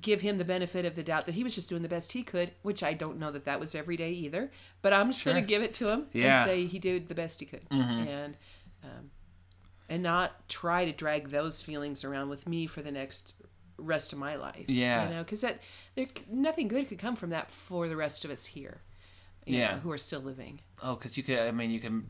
give 0.01 0.21
him 0.21 0.37
the 0.37 0.43
benefit 0.45 0.83
of 0.85 0.95
the 0.95 1.03
doubt 1.03 1.25
that 1.27 1.35
he 1.35 1.43
was 1.43 1.53
just 1.55 1.69
doing 1.69 1.81
the 1.83 1.87
best 1.87 2.11
he 2.13 2.23
could, 2.23 2.51
which 2.63 2.81
I 2.83 2.93
don't 2.93 3.19
know 3.19 3.31
that 3.31 3.45
that 3.45 3.59
was 3.59 3.75
every 3.75 3.95
day 3.95 4.11
either. 4.11 4.51
But 4.81 4.91
I'm 4.93 5.07
just 5.11 5.23
going 5.23 5.41
to 5.41 5.47
give 5.47 5.61
it 5.61 5.73
to 5.75 5.87
him 5.89 6.07
Yeah. 6.13 6.41
and 6.41 6.49
say 6.49 6.65
he 6.65 6.79
did 6.79 7.07
the 7.07 7.15
best 7.15 7.39
he 7.39 7.45
could, 7.45 7.61
and 7.69 8.35
um, 8.83 9.11
and 9.89 10.01
not 10.03 10.47
try 10.49 10.85
to 10.85 10.91
drag 10.91 11.29
those 11.29 11.61
feelings 11.61 12.03
around 12.03 12.29
with 12.29 12.47
me 12.47 12.67
for 12.67 12.81
the 12.81 12.91
next 12.91 13.33
rest 13.77 14.13
of 14.13 14.19
my 14.19 14.35
life. 14.35 14.65
Yeah. 14.67 15.07
you 15.09 15.15
know, 15.15 15.23
because 15.23 15.41
that 15.41 15.59
there 15.95 16.05
nothing 16.29 16.67
good 16.67 16.87
could 16.87 16.99
come 16.99 17.15
from 17.15 17.31
that 17.31 17.51
for 17.51 17.87
the 17.87 17.95
rest 17.95 18.23
of 18.25 18.31
us 18.31 18.45
here. 18.45 18.81
Yeah. 19.45 19.73
know, 19.75 19.79
who 19.81 19.91
are 19.91 19.97
still 19.97 20.21
living. 20.21 20.61
Oh, 20.81 20.95
because 20.95 21.17
you 21.17 21.23
could. 21.23 21.37
I 21.39 21.51
mean, 21.51 21.69
you 21.69 21.79
can. 21.81 22.07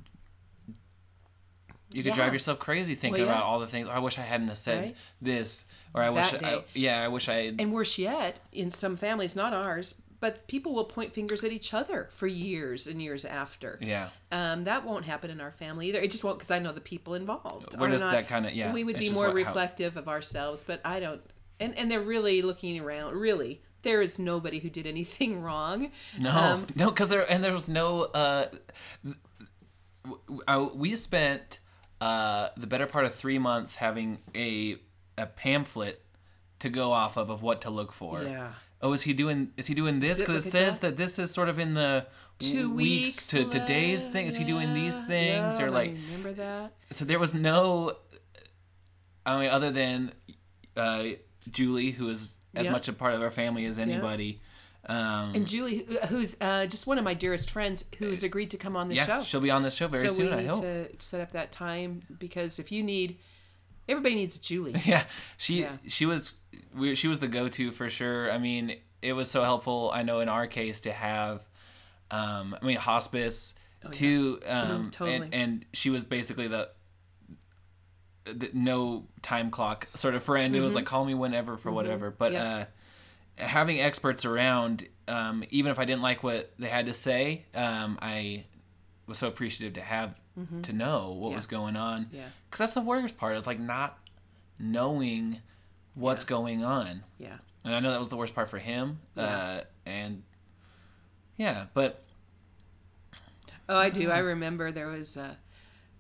You 1.91 2.01
could 2.01 2.09
Yeah. 2.11 2.15
drive 2.15 2.34
yourself 2.34 2.59
crazy 2.59 2.95
thinking 2.95 3.21
Well, 3.24 3.30
yeah. 3.32 3.38
about 3.38 3.43
all 3.45 3.59
the 3.59 3.67
things. 3.67 3.88
"Oh, 3.88 3.91
I 3.91 3.99
wish 3.99 4.17
I 4.17 4.21
hadn't 4.24 4.55
said 4.55 4.80
Right. 4.84 4.95
this, 5.21 5.65
or 5.93 6.01
I 6.01 6.09
wish. 6.09 6.32
That 6.32 6.43
I, 6.43 6.63
yeah, 6.74 7.03
I 7.03 7.07
wish 7.07 7.30
I. 7.30 7.53
And 7.59 7.71
worse 7.71 7.97
yet, 7.97 8.39
in 8.51 8.71
some 8.71 8.97
families, 8.97 9.36
not 9.36 9.53
ours, 9.53 9.95
but 10.24 10.47
people 10.47 10.74
will 10.74 10.86
point 10.86 11.13
fingers 11.13 11.43
at 11.43 11.51
each 11.51 11.74
other 11.74 12.07
for 12.13 12.28
years 12.28 12.88
and 12.88 13.01
years 13.01 13.26
after. 13.26 13.78
yeah. 13.82 14.07
Um, 14.32 14.63
that 14.63 14.86
won't 14.86 15.03
happen 15.03 15.30
in 15.30 15.41
our 15.41 15.51
family 15.51 15.89
either. 15.89 15.99
It 15.99 16.11
just 16.11 16.24
won't 16.24 16.38
because 16.39 16.49
I 16.49 16.59
know 16.59 16.71
the 16.71 16.80
people 16.93 17.13
involved. 17.13 17.76
We're 17.78 17.89
just 17.89 18.03
not- 18.05 18.13
that 18.13 18.30
kinda- 18.30 18.53
yeah, 18.55 18.71
We 18.71 18.86
would 18.86 18.97
be 18.97 19.09
more 19.09 19.26
what- 19.28 19.32
how- 19.43 19.49
reflective 19.49 19.97
of 19.97 20.07
ourselves, 20.07 20.63
but 20.63 20.80
I 20.86 21.01
don't. 21.01 21.21
And 21.59 21.78
and 21.78 21.91
they're 21.91 21.99
really 22.15 22.41
looking 22.41 22.80
around. 22.80 23.15
Really, 23.17 23.61
there 23.82 24.01
is 24.01 24.17
nobody 24.17 24.59
who 24.59 24.69
did 24.69 24.88
anything 24.88 25.41
wrong. 25.47 25.91
No, 26.17 26.32
Um, 26.32 26.67
no, 26.74 26.89
because 26.89 27.09
there 27.09 27.30
and 27.30 27.43
there 27.43 27.51
was 27.53 27.67
no. 27.67 28.03
Uh, 28.03 28.45
I- 30.47 30.57
we 30.57 30.95
spent 30.95 31.59
uh, 32.01 32.49
the 32.57 32.67
better 32.67 32.86
part 32.88 33.05
of 33.05 33.13
three 33.13 33.39
months 33.39 33.78
having 33.78 34.19
a 34.36 34.78
a 35.17 35.26
pamphlet 35.28 36.01
to 36.59 36.69
go 36.69 36.91
off 36.91 37.17
of 37.17 37.30
of 37.30 37.41
what 37.41 37.61
to 37.61 37.69
look 37.69 37.91
for. 37.93 38.24
Yeah. 38.24 38.53
Oh, 38.84 38.93
is 38.93 39.01
he 39.03 39.13
doing? 39.13 39.51
Is 39.57 39.65
he 39.67 39.73
doing 39.73 39.99
this? 40.01 40.17
Does 40.17 40.21
it 40.21 40.27
Because 40.27 40.45
it, 40.45 40.51
says 40.51 40.75
at 40.75 40.81
that? 40.81 40.97
this 40.97 41.17
is 41.17 41.31
sort 41.31 41.49
of 41.49 41.57
in 41.57 41.73
the 41.73 42.05
Two 42.39 42.69
weeks, 42.69 43.11
weeks 43.11 43.27
to 43.27 43.45
today's 43.45 44.07
thing. 44.07 44.27
Is 44.27 44.36
he 44.36 44.43
doing 44.43 44.73
these 44.73 44.97
things 45.05 45.57
yeah, 45.59 45.63
or 45.65 45.67
I 45.67 45.69
like? 45.69 45.91
remember 46.07 46.34
that? 46.34 46.73
So 46.91 47.05
there 47.05 47.19
was 47.19 47.34
no. 47.34 47.95
I 49.25 49.39
mean, 49.39 49.49
other 49.49 49.71
than 49.71 50.11
uh, 50.75 51.05
Julie, 51.49 51.91
who 51.91 52.09
is 52.09 52.36
as 52.55 52.65
Yeah. 52.65 52.71
much 52.71 52.88
a 52.89 52.93
part 52.93 53.13
of 53.13 53.21
our 53.21 53.31
family 53.31 53.65
as 53.65 53.79
anybody. 53.79 54.41
Um, 54.86 55.34
And 55.34 55.47
Julie, 55.47 55.88
who's 56.09 56.36
uh, 56.41 56.65
just 56.65 56.86
one 56.88 56.97
of 56.97 57.05
my 57.05 57.13
dearest 57.13 57.49
friends, 57.51 57.86
who's 57.99 58.23
agreed 58.23 58.51
to 58.51 58.57
come 58.57 58.75
on 58.75 58.89
the 58.89 58.95
yeah, 58.95 59.05
show. 59.05 59.23
she'll 59.23 59.39
be 59.39 59.49
on 59.51 59.63
the 59.63 59.71
show 59.71 59.88
very 59.88 60.09
so 60.09 60.13
soon. 60.15 60.36
we 60.36 60.41
I 60.43 60.45
hope. 60.45 60.61
to 60.61 60.89
set 60.99 61.21
up 61.21 61.31
that 61.31 61.53
time 61.53 62.01
because 62.19 62.59
if 62.59 62.69
you 62.71 62.84
need, 62.84 63.17
everybody 63.89 64.15
needs 64.15 64.36
a 64.38 64.41
Julie. 64.41 64.75
Yeah, 64.86 65.03
she 65.38 65.61
Yeah. 65.61 65.77
she 65.88 66.05
was 66.05 66.36
we, 66.75 66.95
she 66.95 67.07
was 67.07 67.19
the 67.19 67.27
go 67.27 67.49
to 67.49 67.71
for 67.71 67.89
sure. 67.89 68.31
I 68.31 68.38
mean, 68.38 68.77
it 69.01 69.13
was 69.13 69.29
so 69.29 69.43
helpful. 69.43 69.91
I 69.93 70.03
know 70.03 70.19
in 70.21 70.29
our 70.29 70.47
case 70.47 70.81
to 70.81 70.91
have, 70.91 71.47
um, 72.11 72.55
I 72.61 72.65
mean, 72.65 72.77
hospice 72.77 73.53
too, 73.91 74.39
um, 74.47 74.86
Mhm, 74.88 74.91
totally. 74.91 75.15
and 75.25 75.34
and 75.34 75.65
she 75.73 75.89
was 75.89 76.03
basically 76.03 76.47
the. 76.47 76.69
The, 78.25 78.49
no 78.53 79.07
time 79.21 79.51
clock 79.51 79.89
sort 79.95 80.15
of 80.15 80.23
friend. 80.23 80.55
It 80.55 80.61
was 80.61 80.73
like 80.75 80.86
call 80.86 81.03
me 81.03 81.13
whenever 81.13 81.57
for 81.57 81.73
whatever. 81.73 82.09
But 82.09 82.31
Mm-hmm. 82.31 82.41
Yeah. 82.41 82.65
uh, 83.43 83.45
having 83.45 83.81
experts 83.81 84.23
around, 84.23 84.88
um, 85.09 85.43
even 85.49 85.71
if 85.73 85.77
I 85.79 85.84
didn't 85.84 86.03
like 86.03 86.23
what 86.23 86.53
they 86.57 86.69
had 86.69 86.86
to 86.86 86.93
say, 86.93 87.43
um, 87.53 87.99
I 88.01 88.45
was 89.07 89.17
so 89.17 89.27
appreciative 89.27 89.73
to 89.73 89.81
have 89.81 90.15
to 90.63 90.73
know 90.73 91.11
what 91.11 91.15
Mm-hmm. 91.15 91.29
Yeah. 91.29 91.36
was 91.36 91.45
going 91.45 91.75
on. 91.75 92.09
Yeah. 92.11 92.25
Because 92.49 92.59
that's 92.59 92.73
the 92.73 92.81
worst 92.81 93.17
part. 93.17 93.36
It's 93.38 93.47
like 93.47 93.59
not 93.59 93.97
knowing 94.59 95.39
what's 95.93 96.23
going 96.23 96.63
on. 96.63 97.03
Yeah. 97.19 97.38
And 97.63 97.75
I 97.75 97.79
know 97.79 97.91
that 97.91 97.99
was 97.99 98.09
the 98.09 98.17
worst 98.17 98.34
part 98.36 98.49
for 98.49 98.57
him. 98.59 98.99
Yeah. 99.15 99.23
Uh, 99.23 99.63
and 99.86 100.23
yeah, 101.38 101.65
but 101.73 102.03
Oh, 103.69 103.77
I 103.77 103.89
do. 103.89 104.09
I 104.11 104.17
remember 104.19 104.71
there 104.71 104.88
was 104.88 105.15
a, 105.17 105.38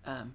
um, 0.05 0.33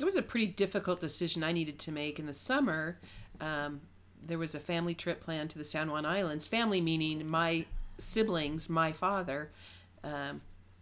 it 0.00 0.04
was 0.04 0.16
a 0.16 0.22
pretty 0.22 0.46
difficult 0.46 1.00
decision 1.00 1.42
I 1.42 1.52
needed 1.52 1.78
to 1.80 1.92
make 1.92 2.18
in 2.18 2.26
the 2.26 2.34
summer. 2.34 2.98
Um, 3.40 3.80
there 4.24 4.38
was 4.38 4.54
a 4.54 4.60
family 4.60 4.94
trip 4.94 5.20
planned 5.20 5.50
to 5.50 5.58
the 5.58 5.64
San 5.64 5.90
Juan 5.90 6.06
Islands. 6.06 6.46
Family 6.46 6.80
meaning 6.80 7.26
my 7.26 7.64
siblings, 7.98 8.68
my 8.68 8.92
father, 8.92 9.50
um, 10.04 10.40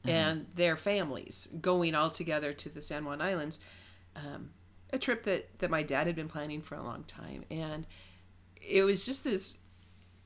and 0.09 0.47
their 0.55 0.77
families 0.77 1.49
going 1.61 1.95
all 1.95 2.11
together 2.11 2.53
to 2.53 2.69
the 2.69 2.83
San 2.83 3.05
Juan 3.05 3.21
Islands. 3.21 3.59
Um, 4.17 4.51
a 4.93 4.99
trip 4.99 5.23
that 5.25 5.59
that 5.61 5.71
my 5.71 5.83
dad 5.83 6.07
had 6.07 6.17
been 6.17 6.29
planning 6.29 6.63
for 6.63 6.75
a 6.75 6.83
long 6.83 7.05
time, 7.05 7.45
and 7.51 7.87
it 8.61 8.83
was 8.83 9.05
just 9.07 9.25
this. 9.25 9.59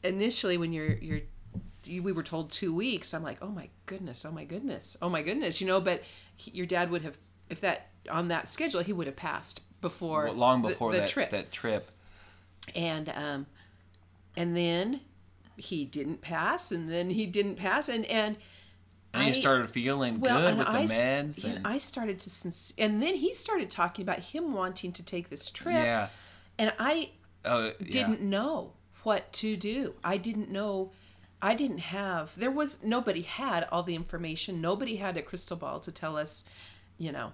Initially, 0.04 0.56
when 0.58 0.72
you're 0.72 0.94
you're 0.94 1.20
you- 1.84 2.02
we 2.02 2.12
were 2.12 2.22
told 2.22 2.50
two 2.50 2.74
weeks. 2.74 3.12
I'm 3.12 3.22
like, 3.24 3.38
oh 3.42 3.48
my 3.48 3.68
goodness, 3.86 4.24
oh 4.24 4.30
my 4.32 4.44
goodness, 4.44 4.96
oh 5.02 5.08
my 5.08 5.22
goodness, 5.22 5.60
you 5.60 5.66
know. 5.66 5.80
But 5.80 6.02
he, 6.36 6.50
your 6.52 6.66
dad 6.66 6.90
would 6.90 7.02
have, 7.02 7.18
if 7.50 7.60
that 7.60 7.88
on 8.10 8.28
that 8.28 8.48
schedule, 8.48 8.82
he 8.82 8.92
would 8.92 9.06
have 9.08 9.16
passed 9.16 9.60
before 9.80 10.30
long 10.32 10.62
the- 10.62 10.68
before 10.68 10.92
the, 10.92 10.98
that 10.98 11.08
trip. 11.08 11.30
that 11.30 11.50
trip. 11.52 11.90
And 12.76 13.08
um, 13.08 13.46
and 14.36 14.56
then 14.56 15.00
he 15.56 15.84
didn't 15.84 16.20
pass, 16.20 16.70
and 16.72 16.88
then 16.90 17.10
he 17.10 17.26
didn't 17.26 17.56
pass, 17.56 17.88
and 17.88 18.04
and 18.06 18.36
And 19.14 19.26
you 19.26 19.34
started 19.34 19.70
feeling 19.70 20.20
good 20.20 20.30
and 20.30 20.58
with 20.58 20.66
the 20.66 20.72
meds 20.72 21.44
and 21.44 21.56
and, 21.58 21.66
I 21.66 21.78
started 21.78 22.18
to, 22.20 22.30
and 22.78 23.02
then 23.02 23.14
he 23.16 23.34
started 23.34 23.70
talking 23.70 24.02
about 24.02 24.20
him 24.20 24.54
wanting 24.54 24.92
to 24.92 25.02
take 25.04 25.28
this 25.28 25.50
trip, 25.50 25.74
yeah. 25.74 26.08
and 26.58 26.72
I 26.78 27.10
Oh, 27.44 27.72
yeah. 27.78 27.90
didn't 27.90 28.22
know 28.22 28.72
what 29.02 29.32
to 29.34 29.56
do. 29.56 29.94
I 30.04 30.16
didn't 30.16 30.50
know. 30.50 30.92
I 31.42 31.54
didn't 31.54 31.78
have. 31.78 32.34
There 32.36 32.50
was 32.52 32.84
nobody 32.84 33.22
had 33.22 33.66
all 33.72 33.82
the 33.82 33.96
information. 33.96 34.60
Nobody 34.60 34.96
had 34.96 35.16
a 35.16 35.22
crystal 35.22 35.56
ball 35.56 35.80
to 35.80 35.90
tell 35.92 36.16
us, 36.16 36.44
you 36.98 37.10
know, 37.12 37.32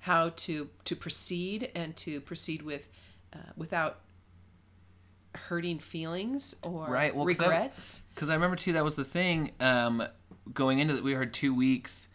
how 0.00 0.30
to 0.30 0.70
to 0.86 0.96
proceed 0.96 1.70
and 1.74 1.94
to 1.98 2.20
proceed 2.22 2.62
with, 2.62 2.88
uh, 3.32 3.38
without 3.56 4.00
hurting 5.34 5.78
feelings 5.78 6.54
or 6.62 6.86
Right, 6.88 7.14
well, 7.14 7.26
'cause 7.26 7.38
that 7.38 7.48
was- 7.48 7.54
regrets. 7.56 8.02
Because 8.14 8.28
I 8.30 8.34
remember 8.34 8.56
too, 8.56 8.72
that 8.74 8.84
was 8.84 8.96
the 8.96 9.04
thing. 9.04 9.52
Um, 9.60 10.06
going 10.52 10.78
into 10.78 10.94
that, 10.94 11.04
we 11.04 11.14
heard 11.14 11.32
two 11.32 11.54
weeks, 11.54 12.08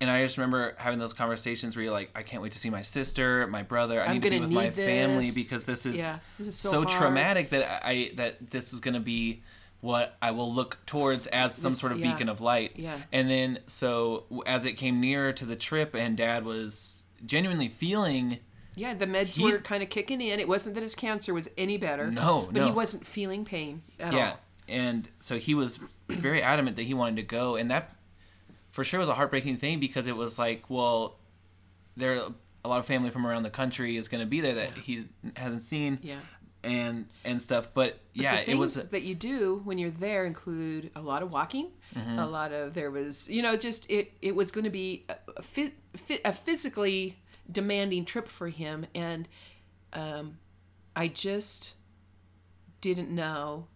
and 0.00 0.10
I 0.10 0.22
just 0.24 0.36
remember 0.38 0.74
having 0.78 0.98
those 0.98 1.12
conversations 1.12 1.76
where 1.76 1.84
you're 1.84 1.92
like, 1.92 2.10
I 2.14 2.22
can't 2.22 2.42
wait 2.42 2.52
to 2.52 2.58
see 2.58 2.70
my 2.70 2.82
sister, 2.82 3.46
my 3.46 3.62
brother. 3.62 4.00
I 4.02 4.06
I'm 4.06 4.14
need 4.14 4.22
to 4.24 4.30
be 4.30 4.40
with 4.40 4.50
my 4.50 4.64
need 4.64 4.74
family 4.74 5.30
because 5.34 5.64
this 5.64 5.86
is, 5.86 5.96
Yeah, 5.98 6.18
this 6.38 6.48
is 6.48 6.54
so 6.56 6.70
so, 6.70 6.84
traumatic 6.84 7.50
that 7.50 7.84
I 7.86 8.10
that 8.16 8.50
this 8.50 8.72
is 8.72 8.80
going 8.80 8.94
to 8.94 9.00
be 9.00 9.42
what 9.80 10.16
I 10.22 10.30
will 10.30 10.52
look 10.52 10.78
towards 10.86 11.26
as 11.26 11.54
some 11.54 11.72
This- 11.72 11.80
sort 11.80 11.92
of 11.92 11.98
yeah. 12.00 12.12
beacon 12.12 12.28
of 12.30 12.40
light. 12.40 12.72
Yeah. 12.76 12.96
And 13.12 13.30
then 13.30 13.58
so 13.66 14.24
as 14.46 14.64
it 14.66 14.72
came 14.72 15.00
nearer 15.00 15.32
to 15.34 15.44
the 15.44 15.56
trip, 15.56 15.94
and 15.94 16.16
Dad 16.16 16.44
was 16.44 17.04
genuinely 17.24 17.68
feeling. 17.68 18.38
Yeah, 18.76 18.94
the 18.94 19.06
meds 19.06 19.36
He- 19.36 19.44
were 19.44 19.58
kind 19.58 19.82
of 19.82 19.90
kicking 19.90 20.20
in. 20.20 20.40
It 20.40 20.48
wasn't 20.48 20.74
that 20.74 20.80
his 20.82 20.94
cancer 20.96 21.32
was 21.32 21.48
any 21.56 21.76
better. 21.78 22.10
No, 22.10 22.48
but 22.50 22.64
he 22.64 22.72
wasn't 22.72 23.06
feeling 23.06 23.44
pain 23.44 23.82
at 24.00 24.12
yeah 24.12 24.30
all. 24.32 24.40
And 24.68 25.08
so 25.20 25.38
he 25.38 25.54
was 25.54 25.78
very 26.08 26.42
adamant 26.42 26.76
that 26.76 26.82
he 26.84 26.94
wanted 26.94 27.16
to 27.16 27.22
go 27.22 27.56
and 27.56 27.70
that 27.70 27.96
for 28.72 28.82
sure 28.84 28.98
was 29.00 29.08
a 29.08 29.14
heartbreaking 29.14 29.56
thing 29.56 29.78
because 29.80 30.06
it 30.06 30.16
was 30.16 30.38
like 30.38 30.68
well 30.70 31.16
there 31.96 32.14
a 32.64 32.68
lot 32.68 32.78
of 32.78 32.86
family 32.86 33.10
from 33.10 33.26
around 33.26 33.42
the 33.42 33.50
country 33.50 33.96
is 33.96 34.08
going 34.08 34.20
to 34.22 34.26
be 34.26 34.40
there 34.40 34.54
that 34.54 34.72
he 34.78 35.04
hasn't 35.36 35.60
seen 35.62 35.98
Yeah. 36.02 36.16
and 36.62 37.06
and 37.24 37.40
stuff 37.42 37.68
but 37.74 37.98
yeah 38.14 38.36
the 38.42 38.50
it 38.52 38.54
was 38.58 38.74
that 38.88 39.02
you 39.02 39.14
do 39.14 39.60
when 39.64 39.76
you're 39.78 39.90
there 39.90 40.24
include 40.24 40.90
a 40.96 41.00
lot 41.02 41.22
of 41.22 41.30
walking 41.30 41.68
Mm-hmm. 41.94 42.18
a 42.18 42.26
lot 42.26 42.50
of 42.52 42.74
there 42.74 42.90
was 42.90 43.30
you 43.30 43.40
know 43.40 43.56
just 43.56 43.88
it 43.88 44.12
it 44.20 44.34
was 44.34 44.50
going 44.50 44.64
to 44.64 44.70
be 44.70 45.04
a, 45.08 45.14
a, 45.60 46.20
a 46.24 46.32
physically 46.32 47.16
demanding 47.52 48.04
trip 48.04 48.26
for 48.26 48.48
him 48.48 48.84
and 48.96 49.28
um 49.92 50.38
i 50.96 51.06
just 51.06 51.74
didn't 52.80 53.10
know 53.10 53.68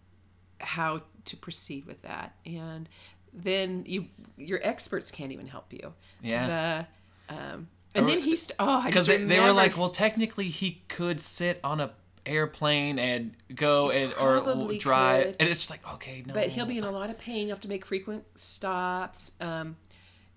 how 0.59 1.01
to 1.25 1.37
proceed 1.37 1.85
with 1.85 2.01
that 2.03 2.35
and 2.45 2.89
then 3.33 3.83
you 3.87 4.05
your 4.37 4.59
experts 4.63 5.11
can't 5.11 5.31
even 5.31 5.47
help 5.47 5.71
you 5.71 5.93
Yeah. 6.21 6.85
the 7.29 7.35
um 7.35 7.67
and 7.95 8.07
then 8.07 8.19
he's 8.19 8.51
oh 8.59 8.79
I 8.79 8.87
because 8.87 9.07
they, 9.07 9.17
they 9.17 9.39
were 9.39 9.53
like 9.53 9.77
well 9.77 9.89
technically 9.89 10.45
he 10.45 10.83
could 10.87 11.19
sit 11.21 11.59
on 11.63 11.79
a 11.79 11.91
airplane 12.25 12.99
and 12.99 13.33
go 13.55 13.89
and 13.89 14.13
or 14.13 14.41
drive 14.77 15.25
could. 15.25 15.35
and 15.39 15.49
it's 15.49 15.59
just 15.59 15.69
like 15.71 15.93
okay 15.95 16.23
no 16.25 16.33
but 16.33 16.49
he'll 16.49 16.65
be 16.65 16.77
in 16.77 16.83
a 16.83 16.91
lot 16.91 17.09
of 17.09 17.17
pain. 17.17 17.43
You 17.47 17.49
have 17.49 17.59
to 17.61 17.67
make 17.69 17.85
frequent 17.85 18.23
stops. 18.35 19.31
Um, 19.41 19.77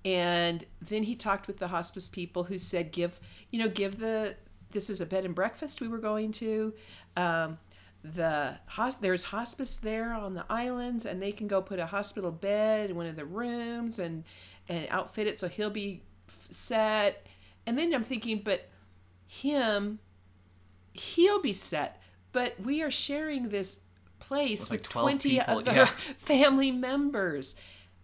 and 0.04 0.64
then 0.80 1.04
he 1.04 1.14
talked 1.14 1.46
with 1.46 1.58
the 1.58 1.68
hospice 1.68 2.08
people 2.08 2.44
who 2.44 2.58
said, 2.58 2.90
give, 2.92 3.20
you 3.50 3.58
know, 3.60 3.68
give 3.68 3.98
the, 3.98 4.34
this 4.72 4.90
is 4.90 5.00
a 5.00 5.06
bed 5.06 5.24
and 5.24 5.34
breakfast 5.34 5.80
we 5.80 5.86
were 5.88 5.98
going 5.98 6.32
to. 6.32 6.74
Um, 7.16 7.58
the 8.04 8.56
there's 9.00 9.24
hospice 9.24 9.76
there 9.76 10.12
on 10.12 10.34
the 10.34 10.44
islands 10.50 11.06
and 11.06 11.22
they 11.22 11.32
can 11.32 11.46
go 11.46 11.62
put 11.62 11.78
a 11.78 11.86
hospital 11.86 12.30
bed 12.30 12.90
in 12.90 12.96
one 12.96 13.06
of 13.06 13.16
the 13.16 13.24
rooms 13.24 13.98
and, 13.98 14.24
and 14.68 14.86
outfit 14.90 15.26
it 15.26 15.38
so 15.38 15.48
he'll 15.48 15.70
be 15.70 16.02
f- 16.28 16.48
set. 16.50 17.26
And 17.66 17.78
then 17.78 17.94
I'm 17.94 18.02
thinking, 18.02 18.42
but 18.44 18.68
him, 19.26 20.00
he'll 20.92 21.40
be 21.40 21.52
set. 21.52 22.02
But 22.32 22.58
we 22.60 22.82
are 22.82 22.90
sharing 22.90 23.50
this 23.50 23.80
place 24.18 24.70
With, 24.70 24.80
with 24.80 24.88
12 24.88 25.04
20 25.04 25.28
people, 25.30 25.58
other 25.58 25.72
yeah. 25.72 25.84
family 26.16 26.70
members. 26.70 27.56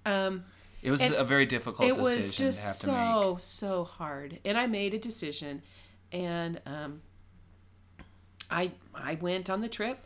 Um, 0.04 0.44
it 0.82 0.90
was 0.90 1.02
a 1.02 1.24
very 1.24 1.46
difficult 1.46 1.88
decision. 1.88 1.98
it 1.98 2.02
was 2.02 2.36
just 2.36 2.80
so 2.80 3.36
so 3.40 3.84
hard, 3.84 4.38
and 4.44 4.56
I 4.56 4.68
made 4.68 4.94
a 4.94 4.98
decision, 4.98 5.62
and 6.12 6.60
um, 6.66 7.02
I 8.50 8.72
I 8.94 9.14
went 9.20 9.50
on 9.50 9.60
the 9.60 9.68
trip. 9.68 10.04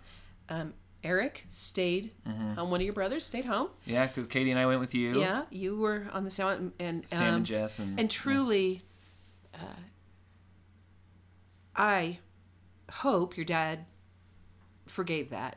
Um, 0.48 0.74
Eric 1.04 1.44
stayed. 1.48 2.12
Mm-hmm. 2.28 2.58
Um, 2.58 2.70
one 2.70 2.80
of 2.80 2.84
your 2.84 2.92
brothers 2.94 3.24
stayed 3.24 3.44
home. 3.44 3.68
yeah 3.86 4.06
because 4.06 4.26
katie 4.28 4.50
and 4.52 4.60
i 4.60 4.66
went 4.66 4.78
with 4.80 4.94
you 4.94 5.18
Yeah, 5.20 5.42
you 5.50 5.76
were 5.76 6.06
on 6.12 6.24
the 6.24 6.30
sound 6.30 6.72
and 6.78 7.08
sam 7.08 7.22
um, 7.22 7.34
and 7.36 7.46
jess 7.46 7.78
and, 7.80 7.98
and 7.98 8.10
truly, 8.10 8.82
uh, 9.54 9.58
I 11.74 12.18
hope 12.90 13.36
your 13.36 13.46
dad 13.46 13.86
forgave 14.86 15.30
that. 15.30 15.56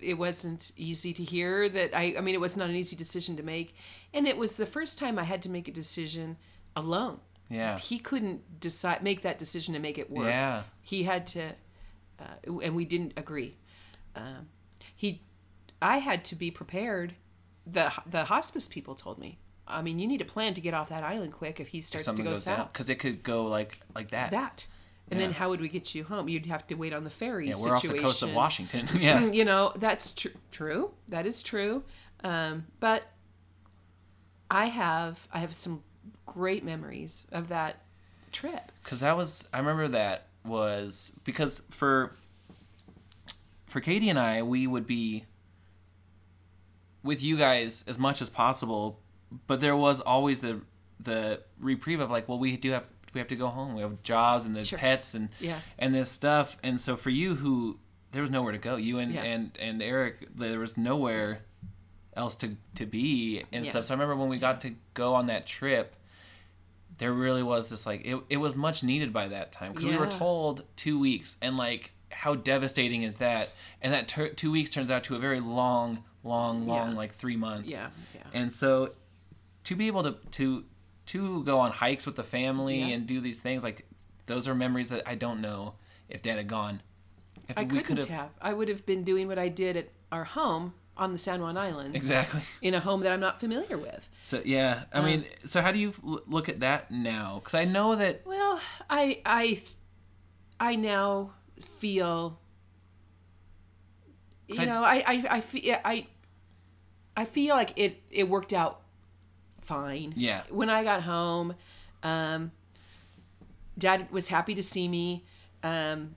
It 0.00 0.14
wasn't 0.14 0.72
easy 0.76 1.12
to 1.14 1.24
hear 1.24 1.68
that. 1.68 1.96
I, 1.96 2.14
I 2.18 2.20
mean, 2.20 2.34
it 2.34 2.40
was 2.40 2.56
not 2.56 2.68
an 2.70 2.76
easy 2.76 2.96
decision 2.96 3.36
to 3.36 3.42
make. 3.42 3.74
And 4.14 4.26
it 4.26 4.36
was 4.36 4.56
the 4.56 4.66
first 4.66 4.98
time 4.98 5.18
I 5.18 5.24
had 5.24 5.42
to 5.42 5.48
make 5.50 5.68
a 5.68 5.72
decision 5.72 6.36
alone. 6.76 7.18
yeah 7.50 7.78
He 7.78 7.98
couldn't 7.98 8.60
decide, 8.60 9.02
make 9.02 9.22
that 9.22 9.38
decision 9.38 9.74
to 9.74 9.80
make 9.80 9.98
it 9.98 10.10
work. 10.10 10.26
Yeah. 10.26 10.62
He 10.82 11.02
had 11.04 11.26
to, 11.28 11.52
uh, 12.20 12.60
and 12.62 12.74
we 12.74 12.84
didn't 12.84 13.12
agree. 13.16 13.56
Um, 14.14 14.48
he, 14.94 15.22
I 15.82 15.98
had 15.98 16.24
to 16.26 16.34
be 16.34 16.50
prepared. 16.50 17.14
The, 17.66 17.92
the 18.06 18.24
hospice 18.24 18.66
people 18.68 18.94
told 18.94 19.18
me, 19.18 19.38
I 19.68 19.82
mean, 19.82 19.98
you 19.98 20.06
need 20.06 20.20
a 20.20 20.24
plan 20.24 20.54
to 20.54 20.60
get 20.60 20.74
off 20.74 20.88
that 20.90 21.02
island 21.02 21.32
quick 21.32 21.58
if 21.60 21.68
he 21.68 21.80
starts 21.80 22.04
to 22.04 22.10
something 22.10 22.24
go 22.24 22.36
south 22.36 22.72
because 22.72 22.88
it 22.88 23.00
could 23.00 23.22
go 23.24 23.46
like 23.46 23.80
like 23.96 24.10
that 24.10 24.30
that 24.30 24.64
And 25.10 25.20
then 25.20 25.32
how 25.32 25.48
would 25.48 25.60
we 25.60 25.68
get 25.68 25.92
you 25.94 26.04
home? 26.04 26.28
You'd 26.28 26.46
have 26.46 26.66
to 26.68 26.74
wait 26.76 26.92
on 26.92 27.02
the 27.02 27.10
ferry 27.10 27.48
Yeah, 27.48 27.54
we're 27.60 27.72
off 27.72 27.80
situation. 27.80 27.96
the 27.96 28.08
coast 28.08 28.22
of 28.22 28.32
Washington. 28.32 28.88
yeah. 28.96 29.26
you 29.26 29.44
know 29.44 29.72
that's 29.76 30.12
tr- 30.12 30.28
true 30.52 30.92
that 31.08 31.26
is 31.26 31.42
true 31.42 31.82
um, 32.22 32.66
but 32.80 33.02
i 34.50 34.66
have 34.66 35.26
i 35.32 35.38
have 35.40 35.54
some 35.54 35.82
great 36.24 36.64
memories 36.64 37.26
of 37.32 37.48
that 37.48 37.82
trip 38.32 38.70
because 38.84 39.00
that 39.00 39.16
was 39.16 39.48
i 39.52 39.58
remember 39.58 39.88
that 39.88 40.26
was 40.46 41.18
because 41.24 41.60
for 41.70 42.14
for 43.66 43.80
katie 43.80 44.08
and 44.08 44.18
i 44.18 44.42
we 44.42 44.66
would 44.66 44.86
be 44.86 45.24
with 47.02 47.22
you 47.22 47.36
guys 47.36 47.84
as 47.86 47.98
much 47.98 48.20
as 48.20 48.28
possible 48.28 49.00
but 49.46 49.60
there 49.60 49.76
was 49.76 50.00
always 50.00 50.40
the 50.40 50.60
the 51.00 51.40
reprieve 51.58 52.00
of 52.00 52.10
like 52.10 52.28
well 52.28 52.38
we 52.38 52.56
do 52.56 52.70
have 52.70 52.84
we 53.14 53.18
have 53.20 53.28
to 53.28 53.36
go 53.36 53.48
home 53.48 53.74
we 53.74 53.82
have 53.82 54.02
jobs 54.02 54.44
and 54.44 54.54
the 54.56 54.64
Sure. 54.64 54.78
pets 54.78 55.14
and 55.14 55.28
Yeah. 55.40 55.60
and 55.78 55.94
this 55.94 56.10
stuff 56.10 56.56
and 56.62 56.80
so 56.80 56.96
for 56.96 57.10
you 57.10 57.34
who 57.36 57.78
there 58.12 58.22
was 58.22 58.30
nowhere 58.30 58.52
to 58.52 58.58
go 58.58 58.76
you 58.76 58.98
and 58.98 59.12
Yeah. 59.12 59.22
and 59.22 59.56
and 59.60 59.82
eric 59.82 60.28
there 60.36 60.58
was 60.58 60.76
nowhere 60.76 61.40
else 62.14 62.34
to 62.36 62.56
to 62.76 62.86
be 62.86 63.42
and 63.52 63.64
Yeah. 63.64 63.70
stuff 63.70 63.84
so 63.84 63.94
i 63.94 63.96
remember 63.96 64.16
when 64.16 64.28
we 64.28 64.38
got 64.38 64.60
to 64.62 64.74
go 64.94 65.14
on 65.14 65.26
that 65.26 65.46
trip 65.46 65.94
there 66.98 67.12
really 67.12 67.42
was 67.42 67.68
just 67.70 67.84
like 67.86 68.02
it, 68.04 68.18
it 68.30 68.36
was 68.38 68.54
much 68.54 68.82
needed 68.82 69.12
by 69.12 69.28
that 69.28 69.52
time 69.52 69.72
because 69.72 69.84
we 69.84 69.96
were 69.96 70.06
told 70.06 70.62
two 70.76 70.98
weeks 70.98 71.36
and 71.42 71.56
like 71.56 71.92
how 72.10 72.34
devastating 72.34 73.02
is 73.02 73.18
that 73.18 73.50
and 73.82 73.92
that 73.92 74.08
tur 74.08 74.28
two 74.28 74.50
weeks 74.50 74.70
turns 74.70 74.90
out 74.90 75.04
to 75.04 75.14
a 75.14 75.18
very 75.18 75.40
long 75.40 76.02
long 76.24 76.66
long 76.66 76.90
Yeah. 76.92 76.96
like 76.96 77.12
three 77.12 77.36
months 77.36 77.68
Yeah, 77.68 77.88
yeah. 78.14 78.22
and 78.32 78.52
so 78.52 78.92
to 79.64 79.74
be 79.76 79.86
able 79.88 80.02
to 80.04 80.16
to 80.32 80.64
to 81.06 81.44
go 81.44 81.58
on 81.60 81.70
hikes 81.72 82.06
with 82.06 82.16
the 82.16 82.24
family 82.24 82.80
Yeah. 82.80 82.86
and 82.88 83.06
do 83.06 83.20
these 83.20 83.40
things 83.40 83.62
like 83.62 83.86
those 84.26 84.48
are 84.48 84.54
memories 84.54 84.88
that 84.88 85.02
i 85.06 85.14
don't 85.14 85.40
know 85.40 85.74
if 86.08 86.22
dad 86.22 86.36
had 86.36 86.48
gone 86.48 86.80
if 87.48 87.58
i 87.58 87.64
couldn't 87.64 88.08
have 88.08 88.30
i 88.40 88.52
would 88.52 88.68
have 88.68 88.86
been 88.86 89.04
doing 89.04 89.28
what 89.28 89.38
i 89.38 89.48
did 89.48 89.76
at 89.76 89.88
our 90.10 90.24
home 90.24 90.72
on 90.98 91.12
the 91.12 91.18
san 91.18 91.40
juan 91.40 91.56
islands 91.56 91.94
exactly. 91.94 92.40
in 92.62 92.74
a 92.74 92.80
home 92.80 93.00
that 93.02 93.12
i'm 93.12 93.20
not 93.20 93.38
familiar 93.40 93.76
with. 93.76 94.08
So 94.18 94.40
yeah 94.44 94.84
Um, 94.92 95.04
i 95.04 95.06
mean 95.06 95.24
so 95.44 95.60
how 95.60 95.70
do 95.72 95.78
you 95.78 95.92
look 96.26 96.48
at 96.48 96.60
that 96.60 96.90
now? 96.90 97.40
Because 97.40 97.54
i 97.54 97.64
know 97.64 97.96
that 97.96 98.22
well 98.26 98.60
i 98.88 99.20
i 99.26 99.60
i 100.58 100.74
now 100.76 101.32
feel 101.78 102.38
You 104.48 104.60
I- 104.62 104.64
know 104.64 104.82
I, 104.84 105.04
I 105.06 105.26
i 105.30 105.40
feel 105.40 105.76
i 105.84 106.06
i 107.16 107.24
feel 107.24 107.54
like 107.56 107.72
it 107.76 108.02
it 108.10 108.28
worked 108.28 108.52
out 108.52 108.80
fine. 109.62 110.14
Yeah. 110.16 110.42
when 110.50 110.70
i 110.70 110.84
got 110.84 111.02
home 111.02 111.54
um 112.02 112.52
dad 113.78 114.10
was 114.10 114.28
happy 114.28 114.54
to 114.54 114.62
see 114.62 114.86
me. 114.88 115.24
Um 115.62 116.14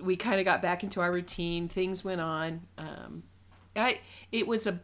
we 0.00 0.16
kind 0.16 0.38
of 0.38 0.44
got 0.44 0.60
back 0.60 0.82
into 0.82 1.00
our 1.00 1.10
routine. 1.10 1.66
Things 1.68 2.04
went 2.04 2.20
on. 2.20 2.60
Um 2.76 3.22
i 3.76 4.00
it 4.32 4.46
was 4.46 4.66
a 4.66 4.80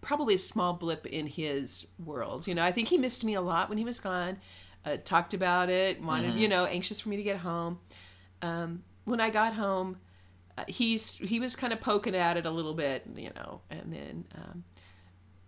probably 0.00 0.34
a 0.34 0.38
small 0.38 0.72
blip 0.72 1.04
in 1.06 1.26
his 1.26 1.86
world. 2.04 2.46
You 2.46 2.54
know 2.54 2.62
i 2.62 2.72
think 2.72 2.88
he 2.88 2.98
missed 2.98 3.24
me 3.24 3.34
a 3.34 3.40
lot 3.40 3.68
when 3.68 3.78
he 3.78 3.84
was 3.84 4.00
gone 4.00 4.38
uh, 4.84 4.96
talked 5.04 5.34
about 5.34 5.68
it 5.68 6.00
wanted 6.00 6.36
you 6.36 6.48
know 6.48 6.64
anxious 6.64 7.00
for 7.00 7.08
me 7.08 7.16
to 7.16 7.22
get 7.22 7.38
home. 7.38 7.80
Um 8.42 8.82
when 9.04 9.20
i 9.20 9.30
got 9.30 9.54
home 9.54 9.96
uh, 10.58 10.64
he's 10.68 11.16
he 11.18 11.40
was 11.40 11.56
kind 11.56 11.72
of 11.72 11.80
poking 11.80 12.14
at 12.14 12.36
it 12.36 12.46
a 12.46 12.50
little 12.50 12.74
bit 12.74 13.04
you 13.14 13.30
know 13.34 13.60
and 13.70 13.92
then 13.92 14.24
um 14.36 14.64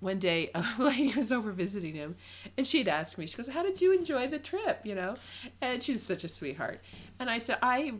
one 0.00 0.18
day 0.18 0.50
a 0.54 0.64
lady 0.78 1.12
was 1.16 1.32
over 1.32 1.50
visiting 1.52 1.94
him 1.94 2.16
and 2.56 2.66
she'd 2.66 2.88
asked 2.88 3.18
me 3.18 3.26
she 3.26 3.36
goes 3.36 3.48
how 3.48 3.62
did 3.62 3.80
you 3.80 3.92
enjoy 3.92 4.26
the 4.28 4.38
trip? 4.38 4.80
You 4.84 4.94
know? 4.94 5.16
And 5.60 5.82
she 5.82 5.92
was 5.92 6.02
such 6.02 6.24
a 6.24 6.28
sweetheart. 6.28 6.80
And 7.18 7.28
i 7.30 7.38
said 7.38 7.58
i 7.62 7.94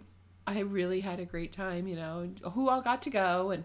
i 0.47 0.61
really 0.61 1.01
had 1.01 1.21
a 1.21 1.25
great 1.25 1.53
time 1.53 1.87
you 1.87 1.97
know 1.97 2.29
who 2.53 2.69
all 2.69 2.81
got 2.81 3.03
to 3.03 3.11
go 3.11 3.51
and 3.51 3.65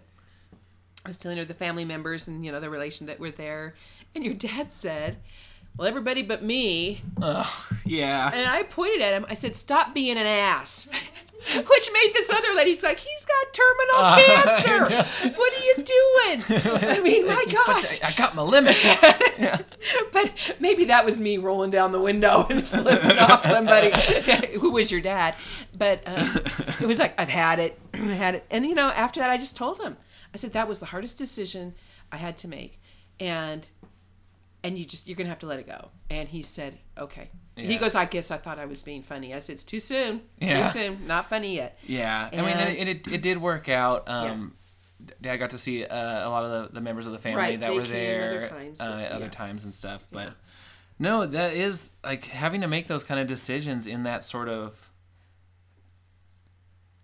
i 1.05 1.09
was 1.09 1.17
telling 1.17 1.37
her 1.37 1.45
the 1.45 1.53
family 1.53 1.85
members 1.85 2.27
and 2.27 2.45
you 2.45 2.51
know 2.51 2.59
the 2.59 2.69
relation 2.69 3.07
that 3.07 3.19
were 3.19 3.31
there. 3.31 3.75
And 4.15 4.23
your 4.23 4.33
dad 4.35 4.71
said 4.71 5.17
well 5.75 5.87
everybody 5.87 6.21
but 6.21 6.43
me. 6.43 7.01
Ugh, 7.21 7.47
yeah. 7.85 8.29
And 8.33 8.49
i 8.49 8.63
pointed 8.63 9.01
at 9.01 9.13
him. 9.13 9.25
I 9.29 9.33
said 9.33 9.55
stop 9.55 9.93
being 9.93 10.17
an 10.17 10.25
ass. 10.27 10.87
Which 11.55 11.89
made 11.91 12.11
this 12.13 12.29
other 12.29 12.53
lady's 12.55 12.83
like 12.83 12.99
he's 12.99 13.25
got 13.25 13.53
terminal 13.53 13.95
Uh, 13.95 14.61
cancer. 14.61 15.29
what 15.35 15.53
are 15.53 15.65
you 15.65 15.75
doing? 15.75 16.43
I 16.95 17.01
mean 17.01 17.27
my 17.27 17.45
gosh. 17.51 18.01
I 18.01 18.13
got 18.13 18.33
my 18.33 18.43
limits. 18.43 18.79
but 20.13 20.31
maybe 20.61 20.85
that 20.85 21.03
was 21.05 21.19
me 21.19 21.37
rolling 21.37 21.69
down 21.69 21.91
the 21.91 21.99
window 21.99 22.45
and 22.49 22.65
flipping 22.65 23.17
off 23.17 23.45
somebody. 23.45 23.91
Who 24.57 24.71
was 24.71 24.89
your 24.89 25.01
dad. 25.01 25.35
But 25.77 26.01
um, 26.05 26.29
it 26.79 26.85
was 26.87 26.99
like 26.99 27.19
I've 27.19 27.27
had 27.29 27.59
it, 27.59 27.77
I've 27.93 28.09
had 28.11 28.35
it, 28.35 28.45
and 28.49 28.65
you 28.65 28.75
know, 28.75 28.87
after 28.89 29.19
that, 29.19 29.29
I 29.29 29.37
just 29.37 29.57
told 29.57 29.81
him. 29.81 29.97
I 30.33 30.37
said 30.37 30.53
that 30.53 30.67
was 30.67 30.79
the 30.79 30.87
hardest 30.87 31.17
decision 31.17 31.75
I 32.11 32.17
had 32.17 32.37
to 32.39 32.47
make, 32.47 32.79
and 33.19 33.67
and 34.63 34.77
you 34.77 34.85
just 34.85 35.07
you're 35.07 35.15
gonna 35.17 35.29
have 35.29 35.39
to 35.39 35.45
let 35.45 35.59
it 35.59 35.67
go. 35.67 35.89
And 36.09 36.29
he 36.29 36.41
said, 36.41 36.77
okay. 36.97 37.29
Yeah. 37.55 37.65
He 37.65 37.77
goes, 37.77 37.93
I 37.93 38.05
guess 38.05 38.31
I 38.31 38.37
thought 38.37 38.57
I 38.57 38.65
was 38.65 38.81
being 38.81 39.03
funny. 39.03 39.33
I 39.33 39.39
said, 39.39 39.53
it's 39.53 39.63
too 39.63 39.79
soon. 39.79 40.21
Yeah. 40.39 40.65
Too 40.67 40.79
soon. 40.79 41.05
Not 41.07 41.29
funny 41.29 41.55
yet. 41.55 41.77
Yeah, 41.85 42.29
I 42.31 42.35
mean, 42.37 42.45
And- 42.49 42.89
it, 42.89 43.07
it, 43.07 43.13
it 43.15 43.21
did 43.21 43.37
work 43.39 43.69
out. 43.69 44.09
Um, 44.09 44.53
yeah. 44.99 45.13
Dad 45.21 45.37
got 45.37 45.49
to 45.51 45.57
see 45.57 45.85
uh, 45.85 46.27
a 46.27 46.29
lot 46.29 46.45
of 46.45 46.51
the, 46.71 46.75
the 46.75 46.81
members 46.81 47.05
of 47.05 47.11
the 47.11 47.19
family 47.19 47.37
Right, 47.37 47.59
that 47.59 47.69
they 47.69 47.77
were 47.77 47.83
there 47.85 48.39
other 48.39 48.49
times, 48.49 48.81
uh, 48.81 49.03
at 49.05 49.11
other 49.11 49.27
times 49.29 49.65
and 49.65 49.73
stuff. 49.73 50.07
But 50.11 50.33
no, 50.97 51.25
that 51.25 51.53
is 51.53 51.89
like 52.03 52.25
having 52.25 52.61
to 52.61 52.67
make 52.67 52.87
those 52.87 53.03
kind 53.03 53.19
of 53.19 53.27
decisions 53.27 53.85
in 53.85 54.03
that 54.03 54.23
sort 54.23 54.47
of 54.49 54.89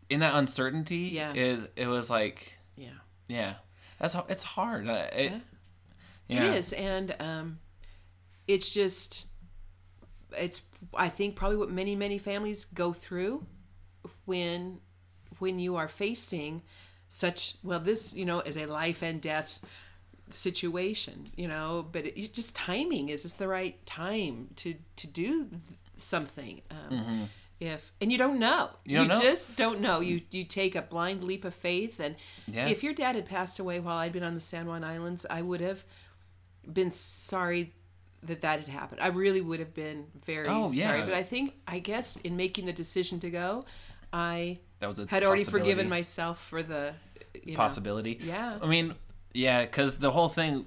in 0.10 0.22
that 0.22 0.34
uncertainty. 0.36 1.10
Yeah. 1.14 1.34
is 1.36 1.68
it 1.76 1.88
was 1.88 2.10
like 2.10 2.58
Yeah. 3.30 3.38
yeah, 3.38 3.54
that's 4.00 4.16
it's 4.28 4.44
hard. 4.44 4.88
It, 4.88 5.34
yeah. 6.28 6.52
It 6.52 6.58
is, 6.58 6.74
and 6.74 7.16
um, 7.20 7.60
it's 8.48 8.74
just, 8.74 9.28
it's 10.38 10.64
I 10.94 11.08
think 11.10 11.36
probably 11.36 11.58
what 11.58 11.72
many 11.72 11.96
many 11.96 12.18
families 12.18 12.66
go 12.66 12.92
through 12.92 13.46
when 14.26 14.80
when 15.40 15.60
you 15.60 15.76
are 15.76 15.88
facing 15.88 16.62
such 17.08 17.56
well 17.64 17.80
this 17.80 18.14
you 18.14 18.26
know 18.26 18.42
is 18.42 18.58
a 18.58 18.66
life 18.66 19.02
and 19.02 19.22
death 19.22 19.60
situation 20.30 21.24
you 21.36 21.48
know 21.48 21.88
but 21.92 22.06
it, 22.06 22.20
it's 22.20 22.30
just 22.30 22.56
timing 22.56 23.10
is 23.10 23.24
just 23.24 23.40
the 23.40 23.48
right 23.48 23.84
time 23.88 24.48
to 24.56 24.76
to 24.96 25.08
do 25.08 25.48
something 25.96 26.62
um, 26.70 27.30
if 27.60 27.92
and 28.00 28.12
you 28.12 28.18
don't 28.18 28.40
know. 28.40 28.70
You 28.86 28.98
don't 28.98 29.08
know. 29.10 29.22
just 29.22 29.56
don't 29.58 29.82
know 29.82 30.00
you 30.00 30.22
you 30.32 30.44
take 30.46 30.76
a 30.76 30.82
blind 30.82 31.24
leap 31.24 31.44
of 31.46 31.54
faith 31.54 32.00
and 32.00 32.16
Yeah. 32.48 32.68
if 32.68 32.84
your 32.84 32.94
dad 32.94 33.16
had 33.16 33.26
passed 33.26 33.60
away 33.60 33.80
while 33.80 33.98
I'd 33.98 34.14
been 34.14 34.24
on 34.24 34.34
the 34.36 34.40
San 34.42 34.66
Juan 34.68 34.84
Islands 34.84 35.26
I 35.30 35.42
would 35.42 35.60
have 35.62 35.84
been 36.72 36.92
sorry 36.92 37.74
that 38.24 38.42
that 38.42 38.60
had 38.60 38.68
happened. 38.68 39.02
I 39.02 39.08
really 39.08 39.42
would 39.42 39.60
have 39.60 39.74
been 39.74 40.06
very 40.26 40.48
Oh, 40.50 40.72
yeah. 40.72 40.88
sorry. 40.88 41.02
But 41.04 41.14
I 41.14 41.24
think, 41.24 41.54
I 41.66 41.80
guess, 41.80 42.18
in 42.18 42.36
making 42.36 42.66
the 42.66 42.74
decision 42.74 43.20
to 43.22 43.30
go, 43.30 43.64
I 44.12 44.60
That 44.80 44.88
was 44.88 45.00
a 45.00 45.08
had 45.08 45.24
already 45.24 45.46
forgiven 45.46 45.88
myself 45.88 46.42
for 46.42 46.62
the 46.62 46.94
you 47.44 47.54
know, 47.54 47.58
possibility. 47.58 48.20
Yeah. 48.22 48.60
I 48.62 48.68
mean, 48.68 48.94
yeah, 49.34 49.62
because 49.66 50.00
the 50.00 50.12
whole 50.12 50.28
thing 50.30 50.66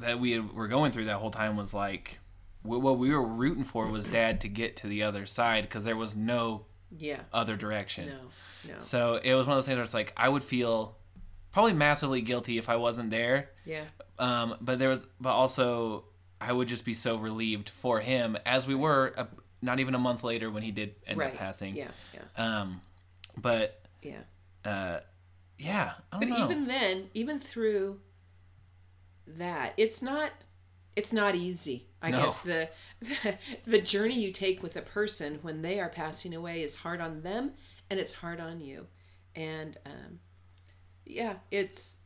that 0.00 0.20
we 0.20 0.38
were 0.38 0.68
going 0.68 0.92
through 0.92 1.06
that 1.06 1.16
whole 1.16 1.30
time 1.32 1.56
was 1.56 1.74
like, 1.74 2.18
what 2.62 2.98
we 2.98 3.10
were 3.10 3.24
rooting 3.26 3.64
for 3.64 3.86
was 3.88 4.08
Dad 4.08 4.40
to 4.42 4.48
get 4.48 4.76
to 4.78 4.86
the 4.88 5.02
other 5.02 5.24
side 5.26 5.64
because 5.64 5.84
there 5.84 5.96
was 5.96 6.14
no 6.16 6.66
Yeah. 6.96 7.20
other 7.32 7.56
direction. 7.56 8.08
No. 8.08 8.72
No. 8.74 8.80
So 8.80 9.16
it 9.16 9.34
was 9.34 9.46
one 9.46 9.56
of 9.56 9.58
those 9.62 9.66
things 9.66 9.76
where 9.76 9.84
it's 9.84 9.94
like 9.94 10.12
I 10.16 10.28
would 10.28 10.42
feel 10.42 10.96
probably 11.52 11.72
massively 11.72 12.20
guilty 12.20 12.58
if 12.58 12.68
I 12.68 12.76
wasn't 12.76 13.10
there. 13.10 13.50
Yeah. 13.64 13.84
Um, 14.18 14.56
but 14.60 14.78
there 14.78 14.88
was, 14.90 15.06
but 15.20 15.30
also 15.30 16.04
I 16.40 16.52
would 16.52 16.68
just 16.68 16.84
be 16.84 16.94
so 16.94 17.16
relieved 17.16 17.68
for 17.70 18.00
him 18.00 18.36
as 18.44 18.66
we 18.66 18.74
were. 18.74 19.14
A, 19.16 19.28
not 19.60 19.80
even 19.80 19.94
a 19.94 19.98
month 19.98 20.22
later 20.22 20.50
when 20.50 20.62
he 20.62 20.70
did 20.70 20.94
end 21.06 21.18
Right. 21.18 21.32
up 21.32 21.38
passing. 21.38 21.74
Yeah. 21.74 21.88
Yeah. 22.14 22.20
Um, 22.60 22.80
but 23.36 23.82
Yeah. 24.02 24.20
uh, 24.64 25.00
yeah, 25.58 25.94
I 26.12 26.18
But 26.20 26.28
know. 26.28 26.44
even 26.44 26.66
then, 26.68 27.10
even 27.14 27.40
through 27.40 28.00
that, 29.26 29.74
it's 29.76 30.00
not 30.02 30.30
it's 30.98 31.12
not 31.12 31.34
easy. 31.34 31.78
I 32.02 32.10
No. 32.10 32.18
guess 32.22 32.40
the, 32.42 32.68
the 33.00 33.38
the 33.66 33.80
journey 33.80 34.18
you 34.24 34.30
take 34.32 34.62
with 34.62 34.76
a 34.76 34.82
person 34.82 35.38
when 35.42 35.62
they 35.62 35.80
are 35.80 35.88
passing 35.88 36.32
away 36.34 36.62
is 36.62 36.76
hard 36.76 37.00
on 37.00 37.22
them 37.22 37.52
and 37.90 37.98
it's 38.02 38.14
hard 38.14 38.40
on 38.40 38.60
you. 38.60 38.86
And 39.34 39.76
um 39.86 40.10
yeah, 41.04 41.34
it's 41.50 42.00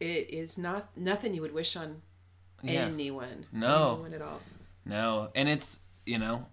it 0.00 0.30
is 0.30 0.58
not 0.58 0.82
nothing 0.96 1.34
you 1.34 1.42
would 1.42 1.54
wish 1.54 1.76
on 1.76 2.02
Yeah. 2.62 2.82
anyone. 2.86 3.46
No. 3.52 3.92
Anyone 3.94 4.14
at 4.14 4.22
all. 4.22 4.40
No, 4.84 5.30
and 5.34 5.48
it's 5.48 5.80
you 6.04 6.18
know, 6.18 6.46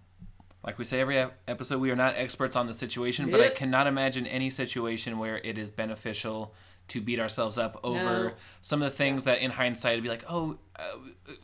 like 0.66 0.78
we 0.78 0.84
say 0.84 1.00
every 1.00 1.24
episode, 1.46 1.80
we 1.80 1.90
are 1.90 1.96
not 1.96 2.16
experts 2.16 2.56
on 2.56 2.66
the 2.66 2.74
situation, 2.74 3.30
but 3.30 3.40
I 3.40 3.50
cannot 3.50 3.86
imagine 3.86 4.26
any 4.26 4.50
situation 4.50 5.18
where 5.18 5.38
it 5.38 5.58
is 5.58 5.70
beneficial 5.70 6.54
to 6.88 7.00
beat 7.00 7.18
ourselves 7.20 7.56
up 7.58 7.80
over 7.82 7.98
No. 8.28 8.32
some 8.60 8.82
of 8.82 8.90
the 8.90 8.96
things 8.96 9.24
that 9.24 9.38
in 9.38 9.50
hindsight 9.50 9.96
would 9.96 10.02
be 10.02 10.08
like, 10.10 10.24
oh, 10.28 10.58
uh, 10.76 10.82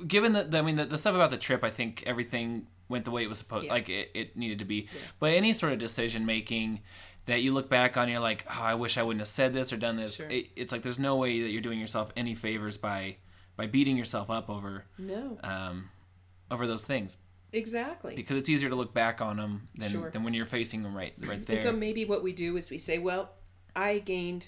given 0.07 0.32
the, 0.32 0.45
the 0.45 0.59
I 0.59 0.62
mean 0.62 0.76
the, 0.76 0.84
the 0.84 0.99
stuff 0.99 1.14
about 1.14 1.30
the 1.30 1.38
trip, 1.38 1.64
I 1.64 1.70
think 1.70 2.03
everything 2.07 2.66
went 2.88 3.05
the 3.05 3.11
way 3.11 3.22
it 3.22 3.28
was 3.28 3.38
supposed 3.38 3.66
Yeah. 3.66 3.72
like 3.72 3.88
it, 3.88 4.11
it 4.14 4.36
needed 4.36 4.59
to 4.59 4.64
be. 4.64 4.88
But 5.18 5.32
any 5.32 5.53
sort 5.53 5.72
of 5.72 5.78
decision 5.78 6.26
making 6.26 6.80
that 7.26 7.43
you 7.43 7.53
look 7.53 7.68
back 7.70 7.97
on, 7.97 8.09
you're 8.09 8.20
like, 8.20 8.45
oh, 8.51 8.61
I 8.62 8.74
wish 8.74 8.99
I 8.99 9.03
wouldn't 9.03 9.20
have 9.20 9.28
said 9.28 9.53
this 9.55 9.72
or 9.72 9.76
done 9.76 9.97
this. 9.97 10.16
Sure. 10.16 10.28
It, 10.28 10.49
it's 10.57 10.72
like 10.72 10.82
there's 10.82 10.99
no 10.99 11.16
way 11.16 11.41
that 11.43 11.51
you're 11.51 11.61
doing 11.62 11.78
yourself 11.78 12.12
any 12.16 12.34
favors 12.34 12.76
by 12.76 13.16
by 13.57 13.66
beating 13.66 13.97
yourself 13.97 14.30
up 14.30 14.49
over 14.51 14.84
No, 14.99 15.38
um, 15.43 15.91
over 16.51 16.66
those 16.66 16.82
things 16.84 17.18
exactly. 17.53 18.14
because 18.16 18.36
it's 18.38 18.49
easier 18.49 18.70
to 18.70 18.74
look 18.74 18.95
back 18.95 19.20
on 19.20 19.36
them 19.36 19.68
than, 19.76 19.91
Sure. 19.91 20.11
than 20.11 20.22
when 20.24 20.32
you're 20.34 20.47
facing 20.47 20.82
them 20.82 20.95
right 20.97 21.12
right 21.18 21.45
there. 21.47 21.57
And 21.57 21.62
so 21.62 21.72
maybe 21.72 22.05
what 22.05 22.22
we 22.22 22.32
do 22.32 22.57
is 22.57 22.70
we 22.70 22.78
say, 22.78 22.99
well, 22.99 23.30
I 23.76 23.99
gained, 23.99 24.47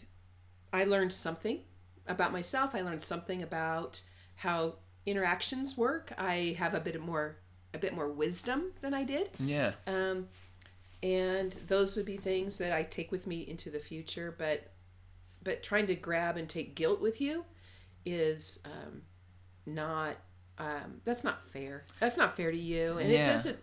I 0.72 0.84
learned 0.84 1.12
something 1.12 1.60
about 2.06 2.32
myself. 2.32 2.74
I 2.74 2.82
learned 2.82 3.02
something 3.02 3.42
about 3.42 4.00
how 4.36 4.76
interactions 5.06 5.76
work. 5.76 6.12
I 6.18 6.56
have 6.58 6.74
a 6.74 6.80
bit 6.80 7.00
more, 7.00 7.36
a 7.74 7.78
bit 7.78 7.94
more 7.94 8.08
wisdom 8.10 8.72
than 8.80 8.94
I 8.94 9.04
did. 9.04 9.30
yeah, 9.38 9.72
Um, 9.86 10.28
and 11.02 11.52
those 11.66 11.96
would 11.96 12.06
be 12.06 12.16
things 12.16 12.58
that 12.58 12.72
I 12.72 12.84
take 12.84 13.10
with 13.12 13.26
me 13.26 13.40
into 13.48 13.70
the 13.70 13.78
future. 13.80 14.34
But, 14.36 14.70
but 15.42 15.62
trying 15.62 15.86
to 15.88 15.94
grab 15.94 16.36
and 16.36 16.48
take 16.48 16.74
guilt 16.74 17.00
with 17.00 17.20
you 17.20 17.44
is 18.04 18.60
um, 18.64 19.02
not. 19.66 20.16
Um, 20.58 21.00
that's 21.04 21.24
not 21.24 21.42
fair. 21.50 21.84
That's 21.98 22.16
not 22.16 22.36
fair 22.36 22.52
to 22.52 22.58
you, 22.58 22.98
and 22.98 23.10
it 23.10 23.24
doesn't. 23.24 23.58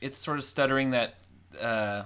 it's 0.00 0.18
sort 0.18 0.36
of 0.36 0.44
stuttering 0.44 0.90
that. 0.90 1.14
Uh, 1.58 2.02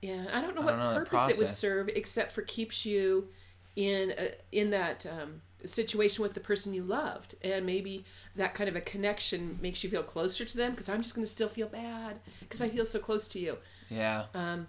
Yeah, 0.00 0.24
I 0.32 0.40
don't 0.40 0.54
know 0.54 0.62
I 0.62 0.64
what 0.64 0.70
don't 0.76 0.94
know 0.94 0.98
purpose 1.04 1.28
it 1.30 1.38
would 1.38 1.50
serve 1.50 1.88
except 1.88 2.32
for 2.32 2.42
keeps 2.42 2.86
you 2.86 3.28
in 3.76 4.14
a, 4.18 4.30
in 4.52 4.70
that 4.70 5.06
um, 5.06 5.40
situation 5.64 6.22
with 6.22 6.34
the 6.34 6.40
person 6.40 6.74
you 6.74 6.82
loved, 6.82 7.34
and 7.42 7.66
maybe 7.66 8.04
that 8.36 8.54
kind 8.54 8.68
of 8.68 8.76
a 8.76 8.80
connection 8.80 9.58
makes 9.60 9.82
you 9.84 9.90
feel 9.90 10.02
closer 10.02 10.44
to 10.44 10.56
them. 10.56 10.72
Because 10.72 10.88
I'm 10.88 11.02
just 11.02 11.14
going 11.14 11.26
to 11.26 11.30
still 11.30 11.48
feel 11.48 11.68
bad 11.68 12.20
because 12.40 12.60
I 12.60 12.68
feel 12.68 12.86
so 12.86 12.98
close 12.98 13.28
to 13.28 13.38
you. 13.38 13.58
yeah, 13.90 14.24
Um, 14.34 14.66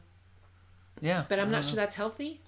yeah, 1.01 1.25
but 1.27 1.39
I 1.39 1.43
I'm 1.43 1.51
not 1.51 1.63
don't 1.63 1.63
sure 1.63 1.75
that's 1.75 1.95
healthy 1.95 2.41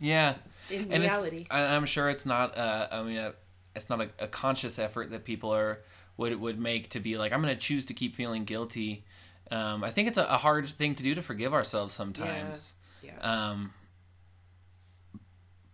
Yeah, 0.00 0.34
in 0.68 0.88
and 0.90 1.02
reality. 1.02 1.40
it's, 1.40 1.50
I- 1.50 1.74
I'm 1.76 1.86
sure 1.86 2.10
it's 2.10 2.26
not. 2.26 2.56
Uh, 2.56 2.88
I 2.90 3.02
mean, 3.02 3.18
uh, 3.18 3.32
it's 3.74 3.88
not 3.90 4.00
a, 4.00 4.08
a 4.18 4.26
conscious 4.28 4.78
effort 4.78 5.10
that 5.10 5.24
people 5.24 5.54
are 5.54 5.80
would 6.16 6.38
would 6.40 6.58
make 6.58 6.90
to 6.90 7.00
be 7.00 7.16
like, 7.16 7.32
I'm 7.32 7.42
going 7.42 7.54
to 7.54 7.60
choose 7.60 7.86
to 7.86 7.94
keep 7.94 8.14
feeling 8.14 8.44
guilty. 8.44 9.04
Um, 9.50 9.84
I 9.84 9.90
think 9.90 10.08
it's 10.08 10.18
a, 10.18 10.24
a 10.24 10.38
hard 10.38 10.68
thing 10.68 10.94
to 10.96 11.02
do 11.02 11.14
to 11.14 11.22
forgive 11.22 11.52
ourselves 11.54 11.94
sometimes. 11.94 12.74
Yeah. 13.02 13.12
Um, 13.20 13.72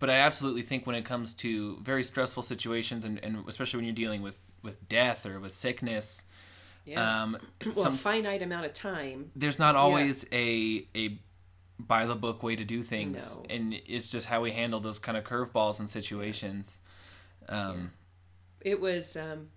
but 0.00 0.10
I 0.10 0.14
absolutely 0.14 0.62
think 0.62 0.86
when 0.86 0.96
it 0.96 1.04
comes 1.04 1.34
to 1.34 1.78
very 1.82 2.02
stressful 2.02 2.42
situations, 2.42 3.04
and, 3.04 3.22
and 3.22 3.44
especially 3.46 3.78
when 3.78 3.84
you're 3.84 3.94
dealing 3.94 4.22
with, 4.22 4.40
with 4.62 4.88
death 4.88 5.26
or 5.26 5.38
with 5.38 5.52
sickness, 5.52 6.24
yeah. 6.84 7.22
um, 7.22 7.36
well, 7.64 7.74
some, 7.74 7.94
a 7.94 7.96
finite 7.96 8.42
amount 8.42 8.66
of 8.66 8.72
time. 8.72 9.30
there's 9.36 9.58
not 9.58 9.76
always 9.76 10.26
a 10.32 10.86
a 10.96 11.18
by 11.78 12.04
the 12.04 12.14
book 12.14 12.42
way 12.42 12.56
to 12.56 12.64
do 12.64 12.82
things, 12.82 13.36
No. 13.36 13.44
and 13.48 13.74
it's 13.86 14.10
just 14.10 14.26
how 14.26 14.40
we 14.42 14.52
handle 14.52 14.80
those 14.80 14.98
kind 14.98 15.16
of 15.16 15.24
curveballs 15.24 15.80
and 15.80 15.88
situations. 15.88 16.78
Um, 17.48 17.92
It 18.60 18.80
was 18.80 19.16
um, 19.16 19.48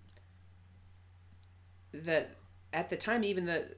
that 1.92 2.36
at 2.72 2.90
the 2.90 2.96
time, 2.96 3.24
even 3.24 3.46
the 3.46 3.76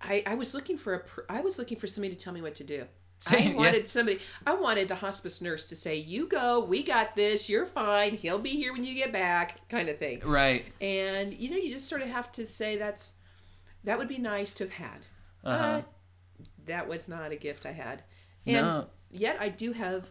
I, 0.00 0.22
I 0.26 0.34
was 0.34 0.54
looking 0.54 0.78
for 0.78 0.94
a 0.94 1.32
I 1.32 1.40
was 1.40 1.58
looking 1.58 1.78
for 1.78 1.86
somebody 1.86 2.14
to 2.14 2.20
tell 2.20 2.32
me 2.32 2.42
what 2.42 2.54
to 2.56 2.64
do. 2.64 2.86
Same, 3.20 3.48
I 3.48 3.50
yeah. 3.50 3.56
wanted 3.56 3.88
somebody. 3.88 4.18
I 4.46 4.54
wanted 4.54 4.88
the 4.88 4.94
hospice 4.94 5.40
nurse 5.42 5.68
to 5.68 5.76
say, 5.76 5.96
"You 5.96 6.26
go. 6.26 6.60
We 6.60 6.82
got 6.82 7.14
this. 7.14 7.48
You're 7.50 7.66
fine. 7.66 8.16
He'll 8.16 8.38
be 8.38 8.50
here 8.50 8.72
when 8.72 8.82
you 8.82 8.94
get 8.94 9.12
back," 9.12 9.68
kind 9.68 9.88
of 9.90 9.98
thing. 9.98 10.20
Right. 10.24 10.64
And 10.80 11.32
you 11.34 11.50
know, 11.50 11.56
you 11.56 11.68
just 11.70 11.86
sort 11.88 12.00
of 12.02 12.08
have 12.08 12.32
to 12.32 12.46
say 12.46 12.76
that's 12.76 13.14
that 13.84 13.98
would 13.98 14.08
be 14.08 14.18
nice 14.18 14.54
to 14.54 14.64
have 14.64 14.72
had. 14.72 14.98
Uh-huh. 15.44 15.82
But 15.82 16.46
that 16.66 16.88
was 16.88 17.08
not 17.08 17.30
a 17.32 17.36
gift 17.36 17.66
I 17.66 17.72
had. 17.72 18.02
And 18.46 18.56
No. 18.66 18.86
yet 19.10 19.36
I 19.40 19.48
do 19.50 19.72
have 19.72 20.08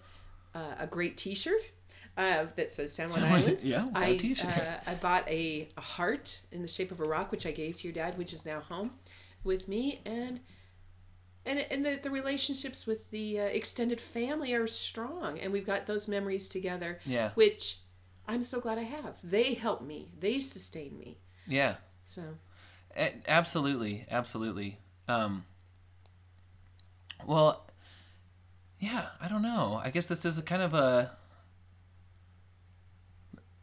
uh, 0.53 0.75
a 0.79 0.87
great 0.87 1.17
T-shirt 1.17 1.71
uh, 2.17 2.45
that 2.55 2.69
says 2.69 2.93
San 2.93 3.09
Juan 3.09 3.23
Islands. 3.31 3.63
yeah, 3.63 3.85
we 3.85 3.91
got 3.91 4.03
a 4.03 4.05
I, 4.05 4.17
t-shirt. 4.17 4.45
Uh, 4.57 4.77
I 4.87 4.93
bought 4.95 5.27
a, 5.27 5.67
a 5.77 5.81
heart 5.81 6.41
in 6.51 6.61
the 6.61 6.67
shape 6.67 6.91
of 6.91 6.99
a 6.99 7.03
rock, 7.05 7.31
which 7.31 7.45
I 7.45 7.51
gave 7.51 7.75
to 7.77 7.87
your 7.87 7.93
dad, 7.93 8.17
which 8.17 8.33
is 8.33 8.45
now 8.45 8.59
home 8.59 8.91
with 9.43 9.67
me, 9.67 10.01
and 10.05 10.39
and 11.45 11.59
and 11.59 11.85
the, 11.85 11.99
the 12.01 12.09
relationships 12.11 12.85
with 12.85 13.09
the 13.11 13.39
uh, 13.39 13.43
extended 13.43 13.99
family 14.01 14.53
are 14.53 14.67
strong, 14.67 15.39
and 15.39 15.51
we've 15.51 15.65
got 15.65 15.87
those 15.87 16.07
memories 16.07 16.47
together, 16.49 16.99
Yeah. 17.05 17.31
which 17.35 17.77
I'm 18.27 18.43
so 18.43 18.59
glad 18.59 18.77
I 18.77 18.83
have. 18.83 19.15
They 19.23 19.53
help 19.55 19.81
me. 19.81 20.11
They 20.19 20.39
sustain 20.39 20.97
me. 20.99 21.17
Yeah. 21.47 21.75
So 22.03 22.21
A- 22.95 23.15
absolutely. 23.27 24.05
Absolutely. 24.11 24.77
Um, 25.07 25.45
well, 27.25 27.65
yeah. 28.79 29.07
I 29.21 29.27
don't 29.27 29.41
know. 29.41 29.81
I 29.83 29.89
guess 29.89 30.07
this 30.07 30.25
is 30.25 30.37
a 30.37 30.43
kind 30.43 30.61
of 30.61 30.73
a 30.73 31.17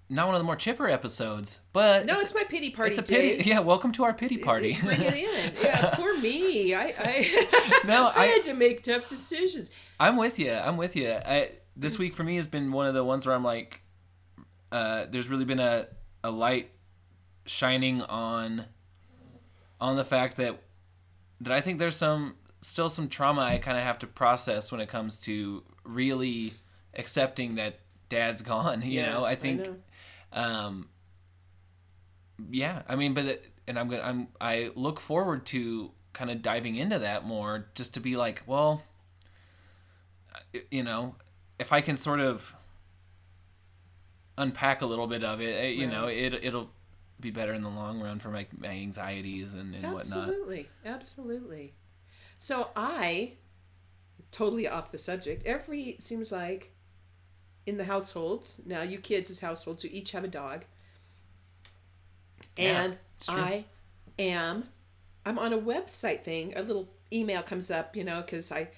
not 0.09 0.27
one 0.27 0.35
of 0.37 0.41
the 0.41 0.45
more 0.45 0.57
chipper 0.57 0.89
episodes, 0.89 1.61
but 1.73 2.07
no, 2.07 2.21
it's 2.21 2.35
my 2.35 2.45
pity 2.45 2.71
party. 2.71 2.91
it's 2.91 2.99
a 2.99 3.03
pity. 3.03 3.43
Yeah. 3.49 3.61
Welcome 3.61 3.93
to 3.93 4.05
our 4.05 4.15
pity 4.15 4.39
party. 4.39 4.77
Bring 4.83 5.01
it 5.01 5.15
in. 5.15 5.53
Yeah, 5.63 5.91
poor 5.95 6.17
me. 6.21 6.75
I 6.75 6.95
I, 6.99 7.81
No, 7.87 8.09
I 8.15 8.23
I- 8.23 8.27
had 8.27 8.45
to 8.45 8.55
make 8.55 8.83
tough 8.85 9.09
decisions. 9.09 9.71
I'm 9.99 10.17
with 10.17 10.39
you. 10.39 10.53
I'm 10.53 10.77
with 10.77 10.95
you. 10.97 11.11
I, 11.11 11.51
this 11.77 11.99
week 11.99 12.15
for 12.15 12.23
me 12.25 12.37
has 12.37 12.47
been 12.47 12.71
one 12.73 12.87
of 12.87 12.95
the 12.95 13.03
ones 13.05 13.27
where 13.27 13.35
I'm 13.35 13.45
like, 13.45 13.81
uh, 14.73 15.07
there's 15.11 15.29
really 15.29 15.45
been 15.45 15.61
a, 15.61 15.87
a 16.23 16.31
light 16.31 16.71
shining 17.47 18.03
on 18.03 18.65
on 19.81 19.97
the 19.97 20.05
fact 20.05 20.37
that 20.37 20.61
that 21.41 21.53
I 21.53 21.61
think 21.61 21.79
there's 21.79 21.97
some 21.97 22.37
still 22.61 22.89
some 22.91 23.09
trauma 23.09 23.43
I 23.43 23.59
kind 23.59 23.77
of 23.77 23.85
have 23.85 23.99
to 24.01 24.07
process 24.07 24.73
when 24.73 24.81
it 24.81 24.89
comes 24.89 25.21
to 25.23 25.63
really 25.85 26.55
accepting 26.95 27.57
that 27.57 27.81
dad's 28.09 28.43
gone. 28.43 28.83
You 28.83 29.01
Yeah, 29.01 29.11
know, 29.13 29.25
I 29.25 29.33
I 29.33 29.35
think, 29.35 29.65
know. 29.67 29.77
Um, 30.37 30.89
yeah. 32.51 32.83
I 32.89 32.95
mean, 32.95 33.15
but 33.15 33.25
it, 33.25 33.53
and 33.67 33.79
I'm 33.79 33.89
gonna 33.89 34.03
I'm 34.03 34.29
I 34.41 34.71
look 34.77 35.01
forward 35.01 35.47
to 35.47 35.91
kind 36.13 36.31
of 36.31 36.43
diving 36.43 36.77
into 36.77 37.01
that 37.01 37.25
more, 37.25 37.67
just 37.75 37.95
to 37.95 38.01
be 38.01 38.17
like, 38.17 38.43
well, 38.47 38.85
you 40.71 40.85
know, 40.85 41.17
if 41.59 41.73
I 41.73 41.81
can 41.81 41.97
sort 41.97 42.21
of 42.21 42.55
unpack 44.39 44.83
a 44.83 44.87
little 44.87 45.07
bit 45.07 45.25
of 45.25 45.41
it, 45.41 45.59
eh, 45.59 45.69
you 45.69 45.87
know, 45.87 46.07
it 46.07 46.35
it'll 46.35 46.71
be 47.19 47.31
better 47.31 47.55
in 47.55 47.63
the 47.63 47.71
long 47.71 48.01
run 48.01 48.19
for 48.19 48.29
my, 48.29 48.47
my 48.59 48.69
anxieties 48.69 49.55
and, 49.55 49.75
and 49.75 49.85
whatnot. 49.85 50.29
Absolutely, 50.29 50.69
absolutely. 50.85 51.75
So 52.39 52.69
I, 52.77 53.33
totally 54.33 54.69
off 54.69 54.93
the 54.93 54.99
subject. 54.99 55.47
Every 55.47 55.97
seems 55.99 56.31
like, 56.31 56.76
in 57.67 57.77
the 57.77 57.85
households 57.85 58.63
now, 58.65 58.83
you 58.83 58.99
kids 58.99 59.31
as 59.31 59.41
households, 59.41 59.85
you 59.85 59.91
each 59.93 60.13
have 60.13 60.25
a 60.25 60.29
dog. 60.29 60.65
Yeah, 62.57 62.85
And. 62.85 62.99
I 63.29 63.65
am, 64.19 64.69
I'm 65.25 65.39
on 65.39 65.53
a 65.53 65.59
website 65.59 66.23
thing. 66.23 66.53
A 66.57 66.63
little 66.63 66.89
email 67.13 67.43
comes 67.43 67.71
up, 67.71 67.97
you 67.97 68.05
know, 68.05 68.23
because 68.23 68.51
I. 68.53 68.69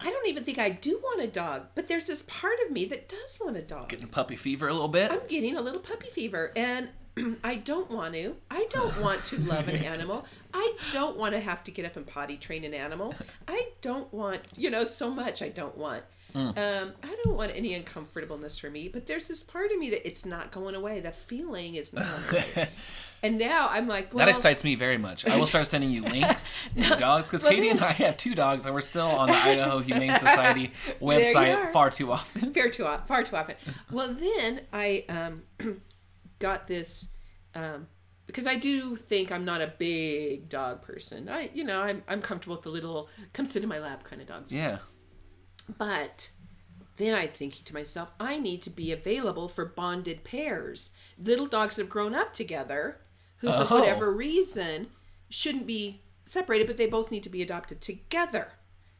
I 0.00 0.10
don't 0.12 0.28
even 0.28 0.44
think 0.44 0.60
I 0.60 0.70
do 0.70 1.00
want 1.02 1.22
a 1.22 1.26
dog, 1.26 1.66
but 1.74 1.88
there's 1.88 2.06
this 2.06 2.22
part 2.28 2.54
of 2.64 2.70
me 2.70 2.84
that 2.84 3.08
does 3.08 3.36
want 3.42 3.56
a 3.56 3.62
dog. 3.62 3.88
Getting 3.88 4.06
puppy 4.06 4.36
fever 4.36 4.68
a 4.68 4.72
little 4.72 4.86
bit. 4.86 5.10
I'm 5.10 5.26
getting 5.26 5.56
a 5.56 5.60
little 5.60 5.80
puppy 5.80 6.06
fever 6.08 6.52
and 6.54 6.88
I 7.42 7.56
don't 7.56 7.90
want 7.90 8.14
to. 8.14 8.36
I 8.48 8.68
don't 8.70 9.00
want 9.02 9.24
to 9.24 9.40
love 9.40 9.66
an 9.66 9.82
animal. 9.82 10.24
I 10.54 10.74
don't 10.92 11.16
want 11.16 11.34
to 11.34 11.40
have 11.40 11.64
to 11.64 11.72
get 11.72 11.84
up 11.84 11.96
and 11.96 12.06
potty 12.06 12.36
train 12.36 12.62
an 12.62 12.74
animal. 12.74 13.12
I 13.48 13.70
don't 13.80 14.12
want, 14.14 14.42
you 14.56 14.70
know, 14.70 14.84
so 14.84 15.10
much 15.10 15.42
I 15.42 15.48
don't 15.48 15.76
want. 15.76 16.04
Um, 16.34 16.92
I 17.02 17.16
don't 17.24 17.36
want 17.36 17.52
any 17.54 17.74
uncomfortableness 17.74 18.58
for 18.58 18.70
me, 18.70 18.88
but 18.88 19.06
there's 19.06 19.28
this 19.28 19.42
part 19.42 19.70
of 19.72 19.78
me 19.78 19.90
that 19.90 20.06
it's 20.06 20.26
not 20.26 20.50
going 20.50 20.74
away. 20.74 21.00
The 21.00 21.12
feeling 21.12 21.74
is 21.76 21.92
not 21.92 22.06
away. 22.32 22.68
and 23.22 23.38
now 23.38 23.68
I'm 23.70 23.88
like, 23.88 24.12
well, 24.12 24.24
that 24.24 24.30
excites 24.30 24.62
me 24.62 24.74
very 24.74 24.98
much. 24.98 25.26
I 25.26 25.36
will 25.38 25.46
start 25.46 25.66
sending 25.66 25.90
you 25.90 26.02
links 26.04 26.54
to 26.78 26.96
dogs 26.96 27.26
because 27.26 27.42
Katie 27.42 27.70
and 27.70 27.80
I 27.80 27.92
have 27.92 28.16
two 28.16 28.34
dogs 28.34 28.66
and 28.66 28.74
we're 28.74 28.80
still 28.82 29.06
on 29.06 29.28
the 29.28 29.34
Idaho 29.36 29.80
Humane 29.80 30.18
Society 30.18 30.72
website 31.00 31.72
far 31.72 31.90
too 31.90 32.12
often. 32.12 32.52
far 32.52 32.68
too 32.68 32.86
often. 32.86 33.06
Far 33.06 33.22
too 33.24 33.36
often. 33.36 33.56
Well, 33.90 34.14
then 34.14 34.60
I 34.72 35.04
um, 35.08 35.42
got 36.38 36.68
this 36.68 37.10
um, 37.54 37.88
because 38.26 38.46
I 38.46 38.56
do 38.56 38.94
think 38.96 39.32
I'm 39.32 39.44
not 39.46 39.62
a 39.62 39.72
big 39.78 40.50
dog 40.50 40.82
person. 40.82 41.28
I, 41.28 41.50
you 41.54 41.64
know, 41.64 41.80
I'm 41.80 42.02
I'm 42.06 42.20
comfortable 42.20 42.56
with 42.56 42.64
the 42.64 42.70
little 42.70 43.08
come 43.32 43.46
sit 43.46 43.62
in 43.62 43.68
my 43.68 43.78
lap 43.78 44.04
kind 44.04 44.20
of 44.20 44.28
dogs. 44.28 44.52
Yeah. 44.52 44.78
But 45.76 46.30
then 46.96 47.14
I'm 47.14 47.28
thinking 47.28 47.64
to 47.64 47.74
myself, 47.74 48.10
I 48.18 48.38
need 48.38 48.62
to 48.62 48.70
be 48.70 48.90
available 48.92 49.48
for 49.48 49.64
bonded 49.64 50.24
pairs. 50.24 50.92
Little 51.22 51.46
dogs 51.46 51.76
have 51.76 51.88
grown 51.88 52.14
up 52.14 52.32
together, 52.32 53.00
who 53.38 53.48
for 53.48 53.66
Oh. 53.70 53.80
whatever 53.80 54.12
reason 54.12 54.88
shouldn't 55.30 55.66
be 55.66 56.02
separated, 56.24 56.66
but 56.66 56.76
they 56.76 56.86
both 56.86 57.10
need 57.10 57.22
to 57.24 57.30
be 57.30 57.42
adopted 57.42 57.80
together. 57.80 58.48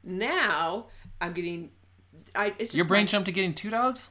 Now 0.04 0.86
I'm 1.20 1.32
getting. 1.32 1.70
I, 2.34 2.48
it's 2.58 2.58
just 2.58 2.74
Your 2.74 2.84
brain 2.86 3.02
like- 3.02 3.08
jumped 3.10 3.26
to 3.26 3.32
getting 3.32 3.54
two 3.54 3.70
dogs? 3.70 4.10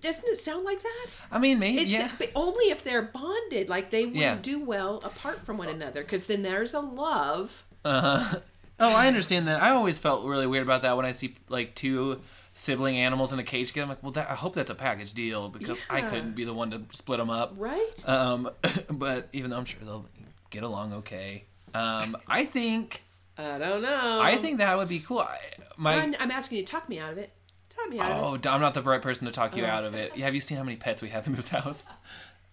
doesn't 0.00 0.26
it 0.30 0.38
sound 0.38 0.64
like 0.64 0.80
that? 0.82 1.06
I 1.30 1.38
mean, 1.38 1.58
maybe 1.58 1.82
It's 1.82 1.90
yeah. 1.90 2.10
but 2.16 2.30
only 2.34 2.70
if 2.70 2.82
they're 2.82 3.02
bonded, 3.02 3.68
like 3.68 3.90
they 3.90 4.06
would 4.06 4.14
Yeah. 4.16 4.38
do 4.40 4.58
well 4.58 4.96
apart 5.04 5.44
from 5.44 5.58
one 5.58 5.68
another, 5.68 6.00
because 6.02 6.24
then 6.24 6.42
there's 6.42 6.72
a 6.72 6.80
love. 6.80 7.64
Uh-huh. 7.84 8.38
Oh, 8.80 8.92
I 8.92 9.06
understand 9.06 9.46
that. 9.48 9.62
I 9.62 9.70
always 9.70 9.98
felt 9.98 10.24
really 10.24 10.46
weird 10.46 10.62
about 10.62 10.82
that 10.82 10.96
when 10.96 11.06
I 11.06 11.12
see 11.12 11.36
like 11.48 11.74
two 11.74 12.20
sibling 12.54 12.96
animals 12.96 13.32
in 13.32 13.38
a 13.38 13.42
cage 13.42 13.68
together. 13.68 13.84
I'm 13.84 13.88
like, 13.90 14.02
well, 14.02 14.12
that, 14.12 14.30
I 14.30 14.34
hope 14.34 14.54
that's 14.54 14.70
a 14.70 14.74
package 14.74 15.12
deal 15.12 15.48
because 15.48 15.82
I 15.88 16.02
couldn't 16.02 16.34
be 16.34 16.44
the 16.44 16.54
one 16.54 16.70
to 16.70 16.82
split 16.92 17.18
them 17.18 17.30
up. 17.30 17.54
Right? 17.56 17.88
Um, 18.06 18.50
but 18.90 19.28
even 19.32 19.50
though 19.50 19.58
I'm 19.58 19.64
sure 19.64 19.80
they'll 19.82 20.06
get 20.50 20.62
along 20.62 20.92
okay, 20.94 21.44
um, 21.74 22.16
I 22.26 22.44
think 22.44 23.02
I 23.38 23.58
don't 23.58 23.82
know. 23.82 24.20
I 24.22 24.36
think 24.36 24.58
that 24.58 24.76
would 24.76 24.88
be 24.88 25.00
cool. 25.00 25.20
I, 25.20 25.38
my 25.76 25.94
I'm, 25.94 26.14
I'm 26.18 26.30
asking 26.30 26.58
you 26.58 26.64
to 26.64 26.70
talk 26.70 26.88
me 26.88 26.98
out 26.98 27.12
of 27.12 27.18
it. 27.18 27.32
Talk 27.76 27.88
me 27.88 27.98
out 27.98 28.10
of 28.10 28.34
it. 28.34 28.46
oh, 28.46 28.50
I'm 28.50 28.60
not 28.60 28.74
the 28.74 28.82
right 28.82 29.00
person 29.00 29.26
to 29.26 29.32
talk 29.32 29.56
you 29.56 29.64
out 29.64 29.84
of 29.84 29.94
it. 29.94 30.16
Have 30.18 30.34
you 30.34 30.40
seen 30.40 30.58
how 30.58 30.64
many 30.64 30.76
pets 30.76 31.02
we 31.02 31.08
have 31.10 31.26
in 31.26 31.34
this 31.34 31.48
house? 31.48 31.86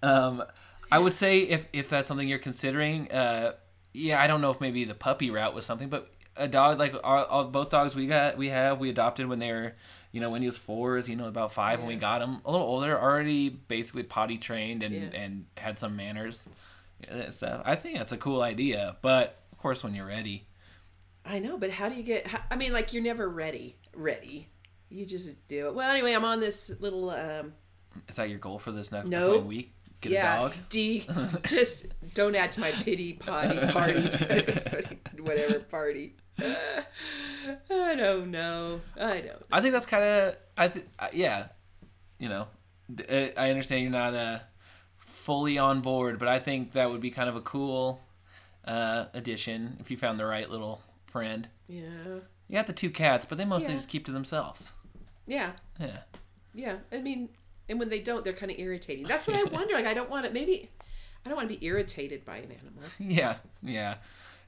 Um, 0.03 0.43
I 0.91 0.99
would 0.99 1.13
say 1.13 1.39
if 1.41 1.65
if 1.73 1.89
that's 1.89 2.07
something 2.07 2.27
you're 2.27 2.39
considering, 2.39 3.11
uh, 3.11 3.53
yeah, 3.93 4.21
I 4.21 4.27
don't 4.27 4.41
know 4.41 4.51
if 4.51 4.61
maybe 4.61 4.85
the 4.85 4.93
puppy 4.93 5.29
route 5.29 5.53
was 5.53 5.65
something, 5.65 5.89
but 5.89 6.09
a 6.37 6.47
dog 6.47 6.79
like 6.79 6.93
our, 7.03 7.25
our 7.25 7.43
both 7.45 7.69
dogs 7.69 7.95
we 7.95 8.07
got 8.07 8.37
we 8.37 8.49
have 8.49 8.79
we 8.79 8.89
adopted 8.89 9.27
when 9.27 9.39
they 9.39 9.51
were 9.51 9.73
you 10.11 10.21
know 10.21 10.29
when 10.29 10.41
he 10.41 10.47
was 10.47 10.57
four 10.57 10.97
is 10.97 11.09
you 11.09 11.15
know 11.15 11.27
about 11.27 11.51
five 11.51 11.79
when 11.79 11.87
we 11.87 11.95
got 11.95 12.21
him 12.21 12.37
a 12.45 12.51
little 12.51 12.65
older 12.67 12.99
already 12.99 13.49
basically 13.49 14.03
potty 14.03 14.37
trained 14.37 14.83
and 14.83 14.93
Yeah. 14.95 15.09
and 15.13 15.45
had 15.57 15.77
some 15.77 15.95
manners. 15.95 16.47
So 17.29 17.61
I 17.63 17.75
think 17.75 17.97
that's 17.99 18.11
a 18.11 18.17
cool 18.17 18.41
idea, 18.41 18.97
but 19.03 19.37
of 19.51 19.57
course 19.59 19.83
when 19.83 19.93
you're 19.93 20.07
ready. 20.07 20.47
I 21.23 21.39
know, 21.39 21.57
but 21.57 21.69
how 21.69 21.89
do 21.89 21.95
you 21.95 22.03
get? 22.03 22.25
How, 22.25 22.39
I 22.49 22.55
mean, 22.55 22.73
like 22.73 22.93
you're 22.93 23.03
never 23.03 23.27
ready. 23.29 23.75
Ready. 23.95 24.47
You 24.89 25.05
just 25.05 25.47
do 25.47 25.67
it. 25.67 25.75
Well, 25.75 25.91
anyway, 25.91 26.13
I'm 26.13 26.23
on 26.25 26.39
this 26.39 26.71
little. 26.79 27.09
um 27.11 27.53
Is 28.07 28.15
that 28.15 28.29
your 28.29 28.39
goal 28.39 28.57
for 28.59 28.71
this 28.71 28.91
next 28.91 29.09
Nope. 29.09 29.43
week? 29.45 29.73
Get 29.99 30.11
yeah, 30.13 30.37
a 30.37 30.39
dog. 30.43 30.53
D. 30.69 31.05
Just 31.43 31.85
don't 32.13 32.35
add 32.35 32.51
to 32.53 32.61
my 32.61 32.71
pity 32.71 33.13
potty 33.13 33.57
party, 33.71 34.01
whatever 35.21 35.59
party. 35.59 36.15
I 36.39 37.95
don't 37.95 38.31
know. 38.31 38.81
I 38.99 39.21
don't. 39.21 39.43
I 39.51 39.61
think 39.61 39.73
that's 39.73 39.85
kind 39.85 40.03
of 40.03 40.35
I 40.57 40.67
th- 40.67 40.85
uh, 40.99 41.07
yeah, 41.13 41.47
you 42.19 42.29
know, 42.29 42.47
uh, 43.09 43.27
I 43.37 43.49
understand 43.49 43.81
you're 43.83 43.91
not 43.91 44.13
uh, 44.13 44.39
fully 44.99 45.57
on 45.57 45.81
board, 45.81 46.19
but 46.19 46.27
I 46.27 46.39
think 46.39 46.73
that 46.73 46.89
would 46.91 47.01
be 47.01 47.11
kind 47.11 47.29
of 47.29 47.35
a 47.35 47.41
cool 47.41 48.01
uh, 48.65 49.05
addition 49.13 49.77
if 49.79 49.89
you 49.91 49.97
found 49.97 50.19
the 50.19 50.25
right 50.25 50.49
little 50.49 50.81
friend. 51.07 51.47
Yeah. 51.67 51.81
You 52.47 52.53
got 52.55 52.67
the 52.67 52.73
two 52.73 52.89
cats, 52.89 53.25
but 53.25 53.37
they 53.37 53.45
mostly 53.45 53.71
Yeah. 53.73 53.77
just 53.77 53.89
keep 53.89 54.05
to 54.05 54.11
themselves. 54.11 54.71
Yeah. 55.25 55.51
Yeah, 55.79 55.97
Yeah. 56.53 56.77
I 56.91 56.99
mean, 57.01 57.29
and 57.67 57.77
when 57.79 57.89
they 57.89 57.99
don't, 57.99 58.23
they're 58.23 58.31
kind 58.33 58.51
of 58.51 58.57
irritating. 58.59 59.05
That's 59.05 59.27
what 59.27 59.35
I 59.35 59.43
wonder. 59.51 59.73
Like, 59.73 59.85
I 59.85 59.93
don't 59.93 60.09
want 60.09 60.25
to. 60.25 60.31
Maybe 60.31 60.69
I 61.25 61.29
don't 61.29 61.35
want 61.35 61.49
to 61.49 61.57
be 61.57 61.65
irritated 61.65 62.23
by 62.25 62.37
an 62.37 62.51
animal. 62.51 62.83
yeah, 62.99 63.35
yeah. 63.61 63.95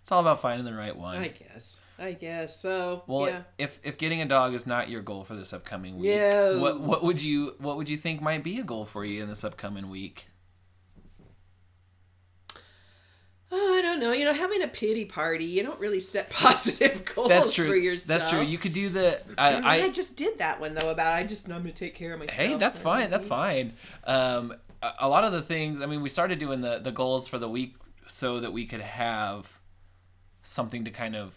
It's 0.02 0.12
all 0.12 0.22
about 0.22 0.42
finding 0.42 0.66
the 0.66 0.74
right 0.74 0.96
one. 0.96 1.18
I 1.18 1.28
guess. 1.28 1.82
I 2.00 2.14
guess. 2.14 2.60
So 2.60 3.04
well, 3.08 3.28
yeah. 3.28 3.42
if 3.58 3.80
if 3.84 3.98
getting 3.98 4.22
a 4.22 4.26
dog 4.26 4.54
is 4.54 4.66
not 4.66 4.90
your 4.90 5.02
goal 5.02 5.24
for 5.24 5.36
this 5.36 5.54
upcoming 5.54 5.98
week, 6.00 6.12
yeah. 6.12 6.56
what 6.56 6.80
what 6.80 7.04
would 7.04 7.22
you 7.22 7.56
what 7.60 7.78
would 7.78 7.90
you 7.90 7.98
think 7.98 8.22
might 8.22 8.44
be 8.44 8.60
a 8.60 8.64
goal 8.64 8.86
for 8.86 9.04
you 9.04 9.22
in 9.22 9.30
this 9.30 9.44
upcoming 9.44 9.90
week? 9.90 10.28
Oh, 13.52 13.76
I 13.78 13.82
don't 13.82 14.00
know. 14.00 14.12
You 14.12 14.26
know, 14.26 14.34
having 14.34 14.62
a 14.62 14.68
pity 14.68 15.06
party, 15.06 15.46
you 15.46 15.64
don't 15.64 15.80
really 15.80 16.00
set 16.00 16.30
positive 16.30 17.04
goals 17.16 17.30
That's 17.30 17.54
true. 17.54 17.68
for 17.68 17.76
yourself. 17.76 18.08
That's 18.08 18.30
true. 18.30 18.42
You 18.42 18.58
could 18.58 18.74
do 18.74 18.90
the 18.90 19.22
I, 19.38 19.56
I, 19.56 19.60
I 19.60 19.84
I 19.84 19.90
just 19.90 20.16
did 20.16 20.38
that 20.38 20.60
one 20.60 20.76
though. 20.76 20.92
About 20.92 21.14
I 21.14 21.26
just 21.26 21.48
know 21.48 21.56
I'm 21.56 21.62
gonna 21.62 21.74
take 21.74 21.96
care 21.96 22.14
of 22.14 22.20
myself. 22.20 22.38
Hey, 22.38 22.56
that's 22.56 22.80
fine. 22.80 23.10
That's 23.10 23.28
fine. 23.28 23.74
Um, 24.06 24.56
a, 24.82 24.92
a 25.02 25.10
lot 25.10 25.26
of 25.26 25.34
the 25.34 25.42
things. 25.42 25.82
I 25.82 25.86
mean, 25.86 26.02
we 26.02 26.10
started 26.10 26.40
doing 26.40 26.62
the 26.62 26.80
the 26.80 26.92
goals 26.92 27.28
for 27.28 27.38
the 27.38 27.50
week 27.50 27.76
so 28.06 28.40
that 28.40 28.54
we 28.54 28.66
could 28.66 28.82
have 28.82 29.59
something 30.44 30.86
to 30.86 30.92
kind 30.92 31.16
of 31.16 31.36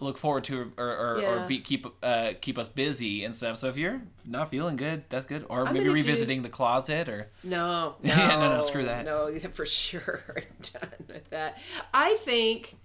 look 0.00 0.16
forward 0.16 0.44
to, 0.44 0.72
or 0.78 0.86
or, 0.86 1.22
or 1.22 1.46
be, 1.46 1.58
keep 1.60 1.86
uh, 2.02 2.32
keep 2.40 2.56
us 2.58 2.68
busy 2.68 3.24
and 3.24 3.34
stuff. 3.36 3.58
So 3.58 3.68
if 3.68 3.76
you're 3.76 4.00
not 4.24 4.50
feeling 4.50 4.76
good, 4.76 5.04
that's 5.10 5.26
good. 5.26 5.44
Or 5.48 5.66
I'm 5.66 5.74
maybe 5.74 5.88
revisiting 5.90 6.42
the 6.42 6.48
closet, 6.48 7.08
or 7.08 7.30
No, 7.44 7.96
no, 8.02 8.14
Yeah, 8.14 8.36
no, 8.36 8.56
no, 8.56 8.60
screw 8.62 8.84
that. 8.84 9.04
No, 9.04 9.30
for 9.52 9.66
sure, 9.66 10.22
done 10.72 10.90
with 11.08 11.28
that. 11.30 11.58
I 11.92 12.16
think 12.24 12.76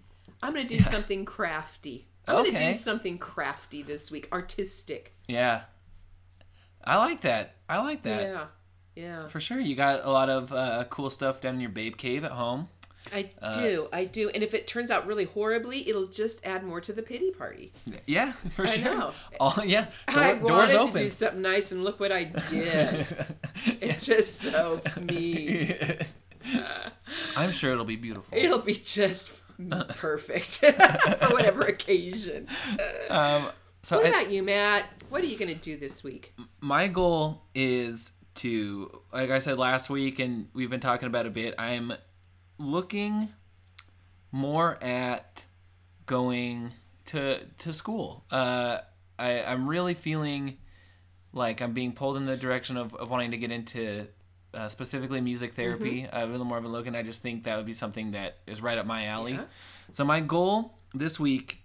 I'm 0.44 0.54
gonna 0.54 0.68
do 0.68 0.80
something 0.80 1.24
crafty. 1.26 2.08
I'm 2.28 2.44
gonna 2.46 2.74
do 2.74 2.78
something 2.78 3.18
crafty 3.18 3.82
this 3.84 4.12
week, 4.12 4.28
artistic. 4.32 5.14
yeah. 5.28 5.62
I 6.88 6.98
like 6.98 7.22
that. 7.22 7.56
I 7.68 7.80
like 7.80 8.04
that. 8.04 8.22
Yeah, 8.22 8.46
yeah. 8.96 9.28
For 9.28 9.40
sure, 9.40 9.60
you 9.60 9.76
got 9.76 10.06
a 10.06 10.12
lot 10.12 10.30
of 10.30 10.52
uh, 10.54 10.84
cool 10.92 11.10
stuff 11.10 11.42
down 11.42 11.56
in 11.56 11.62
your 11.62 11.72
babe 11.72 11.98
cave 11.98 12.24
at 12.24 12.32
home. 12.32 12.70
I 13.14 13.30
Uh, 13.42 13.52
do, 13.60 13.88
I 13.94 14.06
do. 14.06 14.30
And 14.30 14.44
if 14.44 14.54
it 14.54 14.68
turns 14.68 14.90
out 14.92 15.06
really 15.08 15.26
horribly, 15.26 15.88
it'll 15.90 16.08
just 16.08 16.46
add 16.46 16.64
more 16.64 16.82
to 16.82 16.92
the 16.94 17.02
pity 17.04 17.32
party. 17.32 17.72
Yeah, 18.08 18.32
for 18.56 18.64
I 18.64 18.66
sure. 18.66 18.84
know. 18.84 19.12
All, 19.40 19.56
yeah, 19.66 19.86
door, 20.08 20.18
I 20.24 20.34
doors 20.36 20.44
wanted 20.52 20.76
open. 20.76 20.94
to 20.94 21.00
do 21.04 21.10
something 21.10 21.42
nice, 21.42 21.72
and 21.72 21.84
look 21.84 22.00
what 22.00 22.12
I 22.12 22.24
did. 22.50 23.08
it's 23.82 24.06
just 24.06 24.38
so 24.40 24.82
me. 25.02 25.76
I'm 27.36 27.52
sure 27.52 27.72
it'll 27.74 27.86
be 27.86 27.96
beautiful. 27.96 28.38
It'll 28.38 28.60
be 28.60 28.76
just 28.76 29.32
perfect 29.90 30.58
for 30.58 31.28
whatever 31.32 31.62
occasion. 31.64 32.48
Um, 33.10 33.50
so 33.82 33.98
What 33.98 34.06
I- 34.08 34.10
about 34.10 34.32
you, 34.32 34.44
Matt? 34.44 34.86
What 35.10 35.24
are 35.24 35.28
you 35.28 35.38
going 35.38 35.54
to 35.54 35.60
do 35.62 35.78
this 35.78 36.04
week? 36.04 36.34
my 36.60 36.88
goal 36.88 37.44
is 37.54 38.12
to, 38.36 39.00
like 39.14 39.30
I 39.30 39.40
said 39.40 39.58
last 39.58 39.90
week, 39.90 40.20
and 40.20 40.48
we've 40.54 40.70
been 40.70 40.80
talking 40.80 41.08
about 41.08 41.26
a 41.26 41.30
bit. 41.30 41.56
I'm 41.58 41.94
looking 42.58 43.30
more 44.32 44.82
at 44.84 45.46
going 46.06 46.72
to 47.06 47.46
to 47.58 47.74
school. 47.74 48.26
Uh, 48.32 48.80
I 49.18 49.44
I'm 49.44 49.68
really 49.68 49.94
feeling 49.94 50.58
like 51.34 51.62
I'm 51.62 51.74
being 51.74 51.92
pulled 51.92 52.18
in 52.18 52.26
the 52.26 52.38
direction 52.38 52.78
of, 52.78 52.94
of 52.96 53.10
wanting 53.10 53.32
to 53.32 53.38
get 53.38 53.52
into 53.52 54.08
uh, 54.54 54.68
specifically 54.68 55.22
music 55.22 55.54
therapy. 55.54 56.06
Uh, 56.06 56.26
a 56.26 56.28
little 56.28 56.46
more 56.46 56.58
of 56.58 56.66
a 56.66 56.68
look, 56.68 56.88
and 56.88 56.96
I 56.96 57.04
just 57.04 57.22
think 57.22 57.44
that 57.44 57.58
would 57.58 57.66
be 57.66 57.74
something 57.74 58.12
that 58.12 58.38
is 58.48 58.62
right 58.62 58.78
up 58.78 58.86
my 58.86 59.06
alley. 59.06 59.34
Yeah. 59.34 59.44
So 59.92 60.06
my 60.06 60.20
goal 60.20 60.78
this 60.94 61.20
week, 61.20 61.60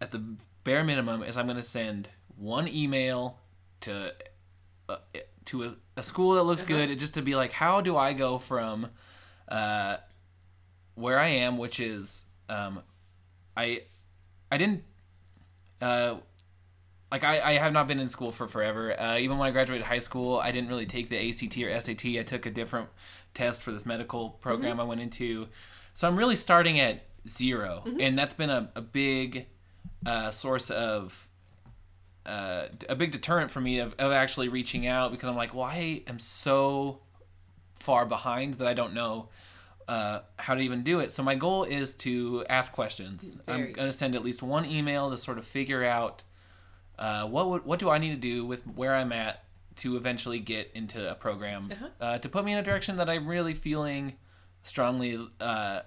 at 0.00 0.10
the 0.10 0.22
bare 0.64 0.84
minimum, 0.84 1.22
is 1.22 1.36
I'm 1.36 1.46
going 1.46 1.56
to 1.56 1.62
send 1.62 2.10
one 2.36 2.68
email 2.68 3.38
to 3.80 4.14
uh, 4.88 4.96
to 5.46 5.64
a, 5.64 5.70
a 5.96 6.02
school 6.02 6.34
that 6.34 6.42
looks 6.42 6.64
good, 6.64 6.96
just 6.98 7.14
to 7.14 7.22
be 7.22 7.34
like, 7.34 7.52
how 7.52 7.80
do 7.80 7.96
I 7.96 8.12
go 8.12 8.38
from 8.38 8.88
uh, 9.48 9.96
where 10.94 11.18
I 11.18 11.28
am, 11.28 11.58
which 11.58 11.80
is 11.80 12.24
um, 12.48 12.82
I 13.56 13.82
I 14.50 14.58
didn't 14.58 14.84
uh, 15.80 16.16
like 17.10 17.24
I, 17.24 17.40
I 17.40 17.52
have 17.52 17.72
not 17.72 17.88
been 17.88 17.98
in 17.98 18.08
school 18.08 18.32
for 18.32 18.46
forever. 18.48 18.98
Uh, 18.98 19.18
even 19.18 19.38
when 19.38 19.48
I 19.48 19.50
graduated 19.50 19.86
high 19.86 19.98
school, 19.98 20.38
I 20.38 20.50
didn't 20.50 20.68
really 20.68 20.86
take 20.86 21.08
the 21.08 21.28
ACT 21.28 21.56
or 21.58 21.80
SAT. 21.80 22.04
I 22.18 22.22
took 22.22 22.46
a 22.46 22.50
different 22.50 22.88
test 23.34 23.62
for 23.62 23.72
this 23.72 23.86
medical 23.86 24.30
program 24.30 24.80
I 24.80 24.84
went 24.84 25.00
into. 25.00 25.48
So 25.94 26.06
I'm 26.06 26.16
really 26.16 26.36
starting 26.36 26.78
at 26.80 27.04
0 27.26 27.84
and 27.98 28.18
that's 28.18 28.34
been 28.34 28.50
a, 28.50 28.70
a 28.74 28.80
big 28.80 29.46
uh, 30.06 30.30
source 30.30 30.70
of 30.70 31.28
uh, 32.26 32.66
a 32.88 32.94
big 32.94 33.10
deterrent 33.10 33.50
for 33.50 33.60
me 33.60 33.78
of, 33.78 33.94
of 33.98 34.12
actually 34.12 34.48
reaching 34.48 34.86
out 34.86 35.10
because 35.10 35.28
I'm 35.28 35.36
like, 35.36 35.54
well, 35.54 35.64
I 35.64 36.02
am 36.06 36.18
so 36.18 37.00
far 37.80 38.04
behind 38.06 38.54
that 38.54 38.66
I 38.66 38.74
don't 38.74 38.92
know 38.94 39.28
uh, 39.88 40.20
how 40.38 40.54
to 40.54 40.60
even 40.60 40.82
do 40.82 41.00
it. 41.00 41.12
So 41.12 41.22
my 41.22 41.34
goal 41.34 41.64
is 41.64 41.94
to 41.94 42.44
ask 42.48 42.72
questions. 42.72 43.34
I'm 43.46 43.72
going 43.72 43.88
to 43.88 43.92
send 43.92 44.14
at 44.14 44.22
least 44.24 44.42
one 44.42 44.66
email 44.66 45.10
to 45.10 45.16
sort 45.16 45.38
of 45.38 45.46
figure 45.46 45.84
out 45.84 46.22
uh, 46.98 47.26
what 47.26 47.48
would, 47.48 47.64
what 47.64 47.78
do 47.78 47.88
I 47.88 47.98
need 47.98 48.10
to 48.10 48.16
do 48.20 48.44
with 48.44 48.66
where 48.66 48.94
I'm 48.94 49.12
at 49.12 49.44
to 49.76 49.96
eventually 49.96 50.40
get 50.40 50.70
into 50.74 51.08
a 51.10 51.14
program 51.14 51.70
Uh-huh. 51.72 51.86
uh, 52.00 52.18
to 52.18 52.28
put 52.28 52.44
me 52.44 52.52
in 52.52 52.58
a 52.58 52.62
direction 52.62 52.96
that 52.96 53.08
I'm 53.08 53.26
really 53.28 53.54
feeling 53.54 54.14
strongly 54.62 55.18
uh, 55.40 55.80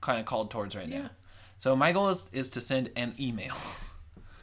kind 0.00 0.18
of 0.20 0.26
called 0.26 0.50
towards 0.50 0.74
right 0.76 0.88
Yeah. 0.88 1.02
now. 1.02 1.10
So 1.58 1.76
my 1.76 1.92
goal 1.92 2.08
is, 2.08 2.28
is 2.32 2.48
to 2.50 2.60
send 2.60 2.90
an 2.96 3.14
email. 3.20 3.54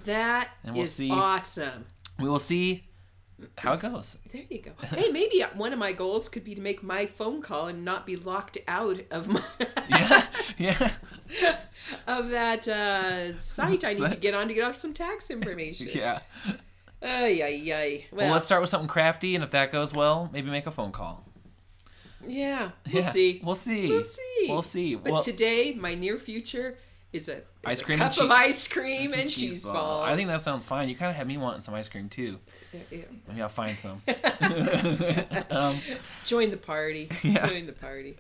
That 0.05 0.47
is 0.63 0.67
And 0.67 0.75
we'll 0.77 0.86
see. 0.86 1.11
awesome. 1.11 1.86
we 2.17 2.30
will 2.30 2.39
see 2.39 2.84
how 3.58 3.74
it 3.74 3.80
goes. 3.82 4.18
There 4.32 4.44
you 4.50 4.62
go. 4.62 4.72
Hey, 4.96 5.12
maybe 5.12 5.42
one 5.56 5.74
of 5.74 5.80
my 5.80 5.92
goals 5.94 6.30
could 6.30 6.44
be 6.44 6.56
to 6.56 6.62
make 6.62 6.84
my 6.84 7.06
phone 7.06 7.42
call 7.42 7.68
and 7.68 7.84
not 7.86 8.06
be 8.06 8.16
locked 8.16 8.58
out 8.68 9.00
of 9.12 9.28
my 9.28 9.42
Yeah, 9.90 10.26
yeah, 10.58 10.92
of 12.08 12.30
that 12.30 12.68
uh, 12.68 13.38
site 13.38 13.84
I 13.86 13.94
need 13.94 14.12
to 14.12 14.18
get 14.18 14.34
on 14.34 14.48
to 14.48 14.54
get 14.54 14.64
off 14.64 14.76
some 14.78 14.94
tax 14.94 15.30
information. 15.30 15.88
yeah. 15.94 16.20
Ay, 17.02 17.42
ay, 17.44 17.72
ay. 17.74 18.06
Well, 18.12 18.26
Well, 18.26 18.34
let's 18.34 18.46
start 18.46 18.62
with 18.62 18.70
something 18.70 18.90
crafty, 18.90 19.36
and 19.36 19.44
if 19.44 19.52
that 19.52 19.72
goes 19.72 19.94
well, 19.94 20.30
maybe 20.34 20.50
make 20.50 20.68
a 20.68 20.72
phone 20.72 20.92
call. 20.92 21.24
yeah, 22.28 22.72
we'll 22.92 23.04
Yeah, 23.04 23.10
see. 23.10 23.42
We'll 23.44 23.56
see. 23.56 23.88
We'll 23.90 24.04
see. 24.04 24.46
We'll 24.50 24.62
see. 24.62 24.96
But 24.96 25.12
well, 25.14 25.24
today, 25.24 25.74
my 25.74 25.96
near 25.96 26.18
future 26.18 26.78
is 27.14 27.30
a, 27.30 27.42
Ice 27.66 27.82
cream 27.82 27.99
cup 27.99 28.14
and 28.14 28.22
of 28.22 28.32
ice 28.32 28.68
cream 28.70 29.12
and 29.14 29.30
cheese, 29.30 29.66
balls. 29.66 30.07
I 30.07 30.16
think 30.16 30.30
that 30.30 30.41
sounds 30.41 30.64
fine. 30.64 30.88
You 30.88 30.95
kind 30.95 31.12
of 31.12 31.18
had 31.18 31.28
me 31.28 31.38
wanting 31.38 31.62
some 31.62 31.74
ice 31.74 31.89
cream 31.89 32.07
too. 32.07 32.39
Yeah, 32.72 32.80
yeah. 32.89 32.97
Maybe 33.28 33.41
I'll 33.41 33.49
find 33.49 33.78
some. 33.78 34.01
Join 36.24 36.51
the 36.51 36.57
party. 36.57 37.10
Yeah. 37.24 37.47
Join 37.47 37.66
the 37.66 37.74
party. 37.74 38.16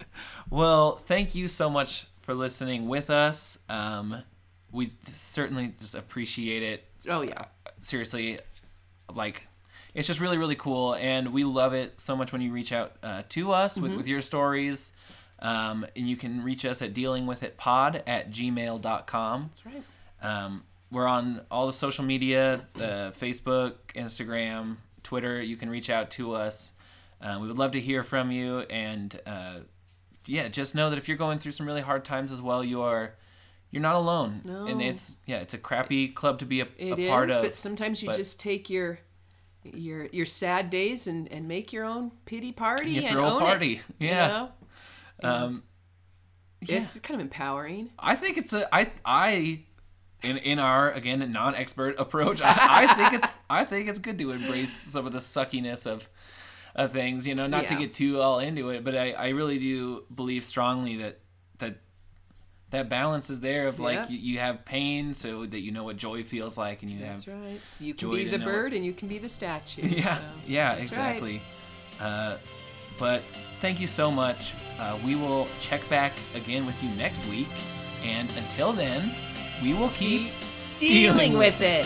Well, 0.49 0.97
thank 0.97 1.35
you 1.35 1.47
so 1.47 1.69
much 1.69 2.05
for 2.21 2.33
listening 2.33 2.89
with 2.89 3.09
us. 3.09 3.59
Um, 3.69 4.23
we 4.71 4.91
certainly 5.03 5.73
just 5.79 5.95
appreciate 5.95 6.61
it. 6.61 6.83
Oh 7.07 7.21
yeah. 7.21 7.45
Seriously, 7.79 8.39
like 9.13 9.43
it's 9.95 10.07
just 10.07 10.19
really 10.19 10.37
really 10.37 10.55
cool, 10.55 10.95
and 10.95 11.31
we 11.31 11.45
love 11.45 11.73
it 11.73 11.99
so 11.99 12.15
much 12.15 12.33
when 12.33 12.41
you 12.41 12.51
reach 12.51 12.73
out 12.73 12.97
uh, 13.01 13.23
to 13.29 13.53
us 13.53 13.79
with, 13.79 13.93
with 13.93 14.07
your 14.07 14.21
stories. 14.21 14.91
Um, 15.41 15.85
and 15.95 16.07
you 16.07 16.17
can 16.17 16.43
reach 16.43 16.65
us 16.65 16.81
at 16.81 16.93
dealingwithitpod 16.93 18.03
at 18.07 18.29
gmail.com. 18.31 19.43
That's 19.51 19.65
right. 19.65 19.83
Um, 20.21 20.63
we're 20.91 21.07
on 21.07 21.41
all 21.51 21.67
the 21.67 21.73
social 21.73 22.03
media 22.03 22.61
uh, 22.75 23.11
Facebook, 23.11 23.73
Instagram, 23.95 24.77
Twitter. 25.03 25.41
You 25.41 25.55
can 25.55 25.69
reach 25.69 25.89
out 25.89 26.11
to 26.11 26.33
us. 26.33 26.73
Uh, 27.21 27.37
we 27.39 27.47
would 27.47 27.57
love 27.57 27.71
to 27.73 27.79
hear 27.79 28.03
from 28.03 28.31
you. 28.31 28.59
And 28.61 29.19
uh, 29.25 29.59
yeah, 30.25 30.47
just 30.47 30.75
know 30.75 30.89
that 30.89 30.97
if 30.99 31.07
you're 31.07 31.17
going 31.17 31.39
through 31.39 31.51
some 31.53 31.65
really 31.65 31.81
hard 31.81 32.03
times 32.05 32.31
as 32.31 32.41
well, 32.41 32.63
you 32.63 32.81
are. 32.81 33.13
You're 33.71 33.83
not 33.83 33.93
alone, 33.97 34.41
no. 34.45 34.65
and 34.65 34.81
it's 34.81 35.17
yeah, 35.27 35.37
it's 35.41 35.53
a 35.53 35.57
crappy 35.59 36.07
club 36.07 36.39
to 36.39 36.45
be 36.47 36.61
a, 36.61 36.67
It 36.75 36.97
a 36.97 37.01
is, 37.01 37.07
part 37.09 37.29
of. 37.29 37.37
It 37.37 37.39
is 37.41 37.49
but 37.51 37.55
sometimes 37.55 38.01
you 38.01 38.07
but- 38.09 38.17
just 38.17 38.39
take 38.39 38.67
your 38.67 38.99
your 39.63 40.07
your 40.07 40.25
sad 40.25 40.71
days 40.71 41.05
and 41.05 41.31
and 41.31 41.47
make 41.47 41.71
your 41.71 41.85
own 41.85 42.11
pity 42.25 42.51
party 42.51 42.93
You 42.93 43.01
and 43.01 43.09
throw 43.11 43.25
a 43.25 43.29
own 43.35 43.41
it, 43.43 43.45
party. 43.45 43.67
you 43.99 44.07
Yeah. 44.07 44.27
know? 44.27 44.49
Um, 45.23 45.63
yeah. 46.61 46.81
It's 46.81 46.99
kind 46.99 47.19
of 47.19 47.25
empowering. 47.25 47.89
I 47.97 48.15
think 48.15 48.37
it's 48.37 48.53
a 48.53 48.73
I 48.73 48.91
I 49.05 49.61
in 50.21 50.37
in 50.37 50.59
our 50.59 50.91
again 50.91 51.31
non-expert 51.31 51.97
approach. 51.99 52.41
I, 52.41 52.55
I 52.57 52.93
think 52.95 53.13
it's 53.23 53.33
I 53.49 53.63
think 53.65 53.87
it's 53.89 53.99
good 53.99 54.17
to 54.19 54.31
embrace 54.31 54.71
some 54.71 55.05
of 55.05 55.13
the 55.13 55.19
suckiness 55.19 55.85
of 55.87 56.09
of 56.75 56.91
things. 56.91 57.25
You 57.25 57.35
know, 57.35 57.47
not 57.47 57.67
to 57.67 57.75
get 57.75 57.93
too 57.93 58.19
all 58.21 58.39
into 58.39 58.69
it, 58.69 58.83
but 58.83 58.95
I 58.95 59.11
I 59.11 59.29
really 59.29 59.57
do 59.59 60.03
believe 60.13 60.43
strongly 60.43 60.97
that 60.97 61.19
that 61.59 61.77
that 62.71 62.89
balance 62.89 63.29
is 63.29 63.39
there 63.39 63.67
of 63.67 63.79
like 63.79 63.95
Yeah. 63.95 64.07
you, 64.09 64.17
you 64.33 64.39
have 64.39 64.65
pain 64.65 65.13
so 65.13 65.45
that 65.45 65.59
you 65.61 65.71
know 65.71 65.83
what 65.85 65.97
joy 65.97 66.23
feels 66.23 66.57
like 66.57 66.83
and 66.83 66.91
you 66.91 66.99
have 66.99 67.15
That's 67.15 67.25
have 67.25 67.41
right. 67.41 67.61
You 67.79 67.93
can 67.93 68.11
be 68.11 68.25
the 68.29 68.39
bird 68.39 68.73
and 68.73 68.85
you 68.85 68.93
can 68.93 69.07
be 69.07 69.17
the 69.17 69.29
statue. 69.29 69.81
yeah 69.87 70.17
so 70.17 70.23
yeah 70.45 70.75
that's 70.75 70.91
right. 70.91 71.15
exactly 71.15 71.41
uh, 71.99 72.37
but 72.99 73.23
thank 73.61 73.79
you 73.79 73.87
so 73.87 74.11
much 74.11 74.53
uh, 74.77 74.99
we 75.03 75.15
will 75.15 75.47
check 75.59 75.87
back 75.89 76.13
again 76.35 76.65
with 76.65 76.83
you 76.83 76.89
next 76.91 77.25
week 77.27 77.49
and 78.03 78.29
until 78.31 78.71
then 78.73 79.15
we 79.61 79.73
will 79.73 79.89
keep 79.89 80.31
Dealing 80.79 81.37
with 81.37 81.59
it. 81.59 81.85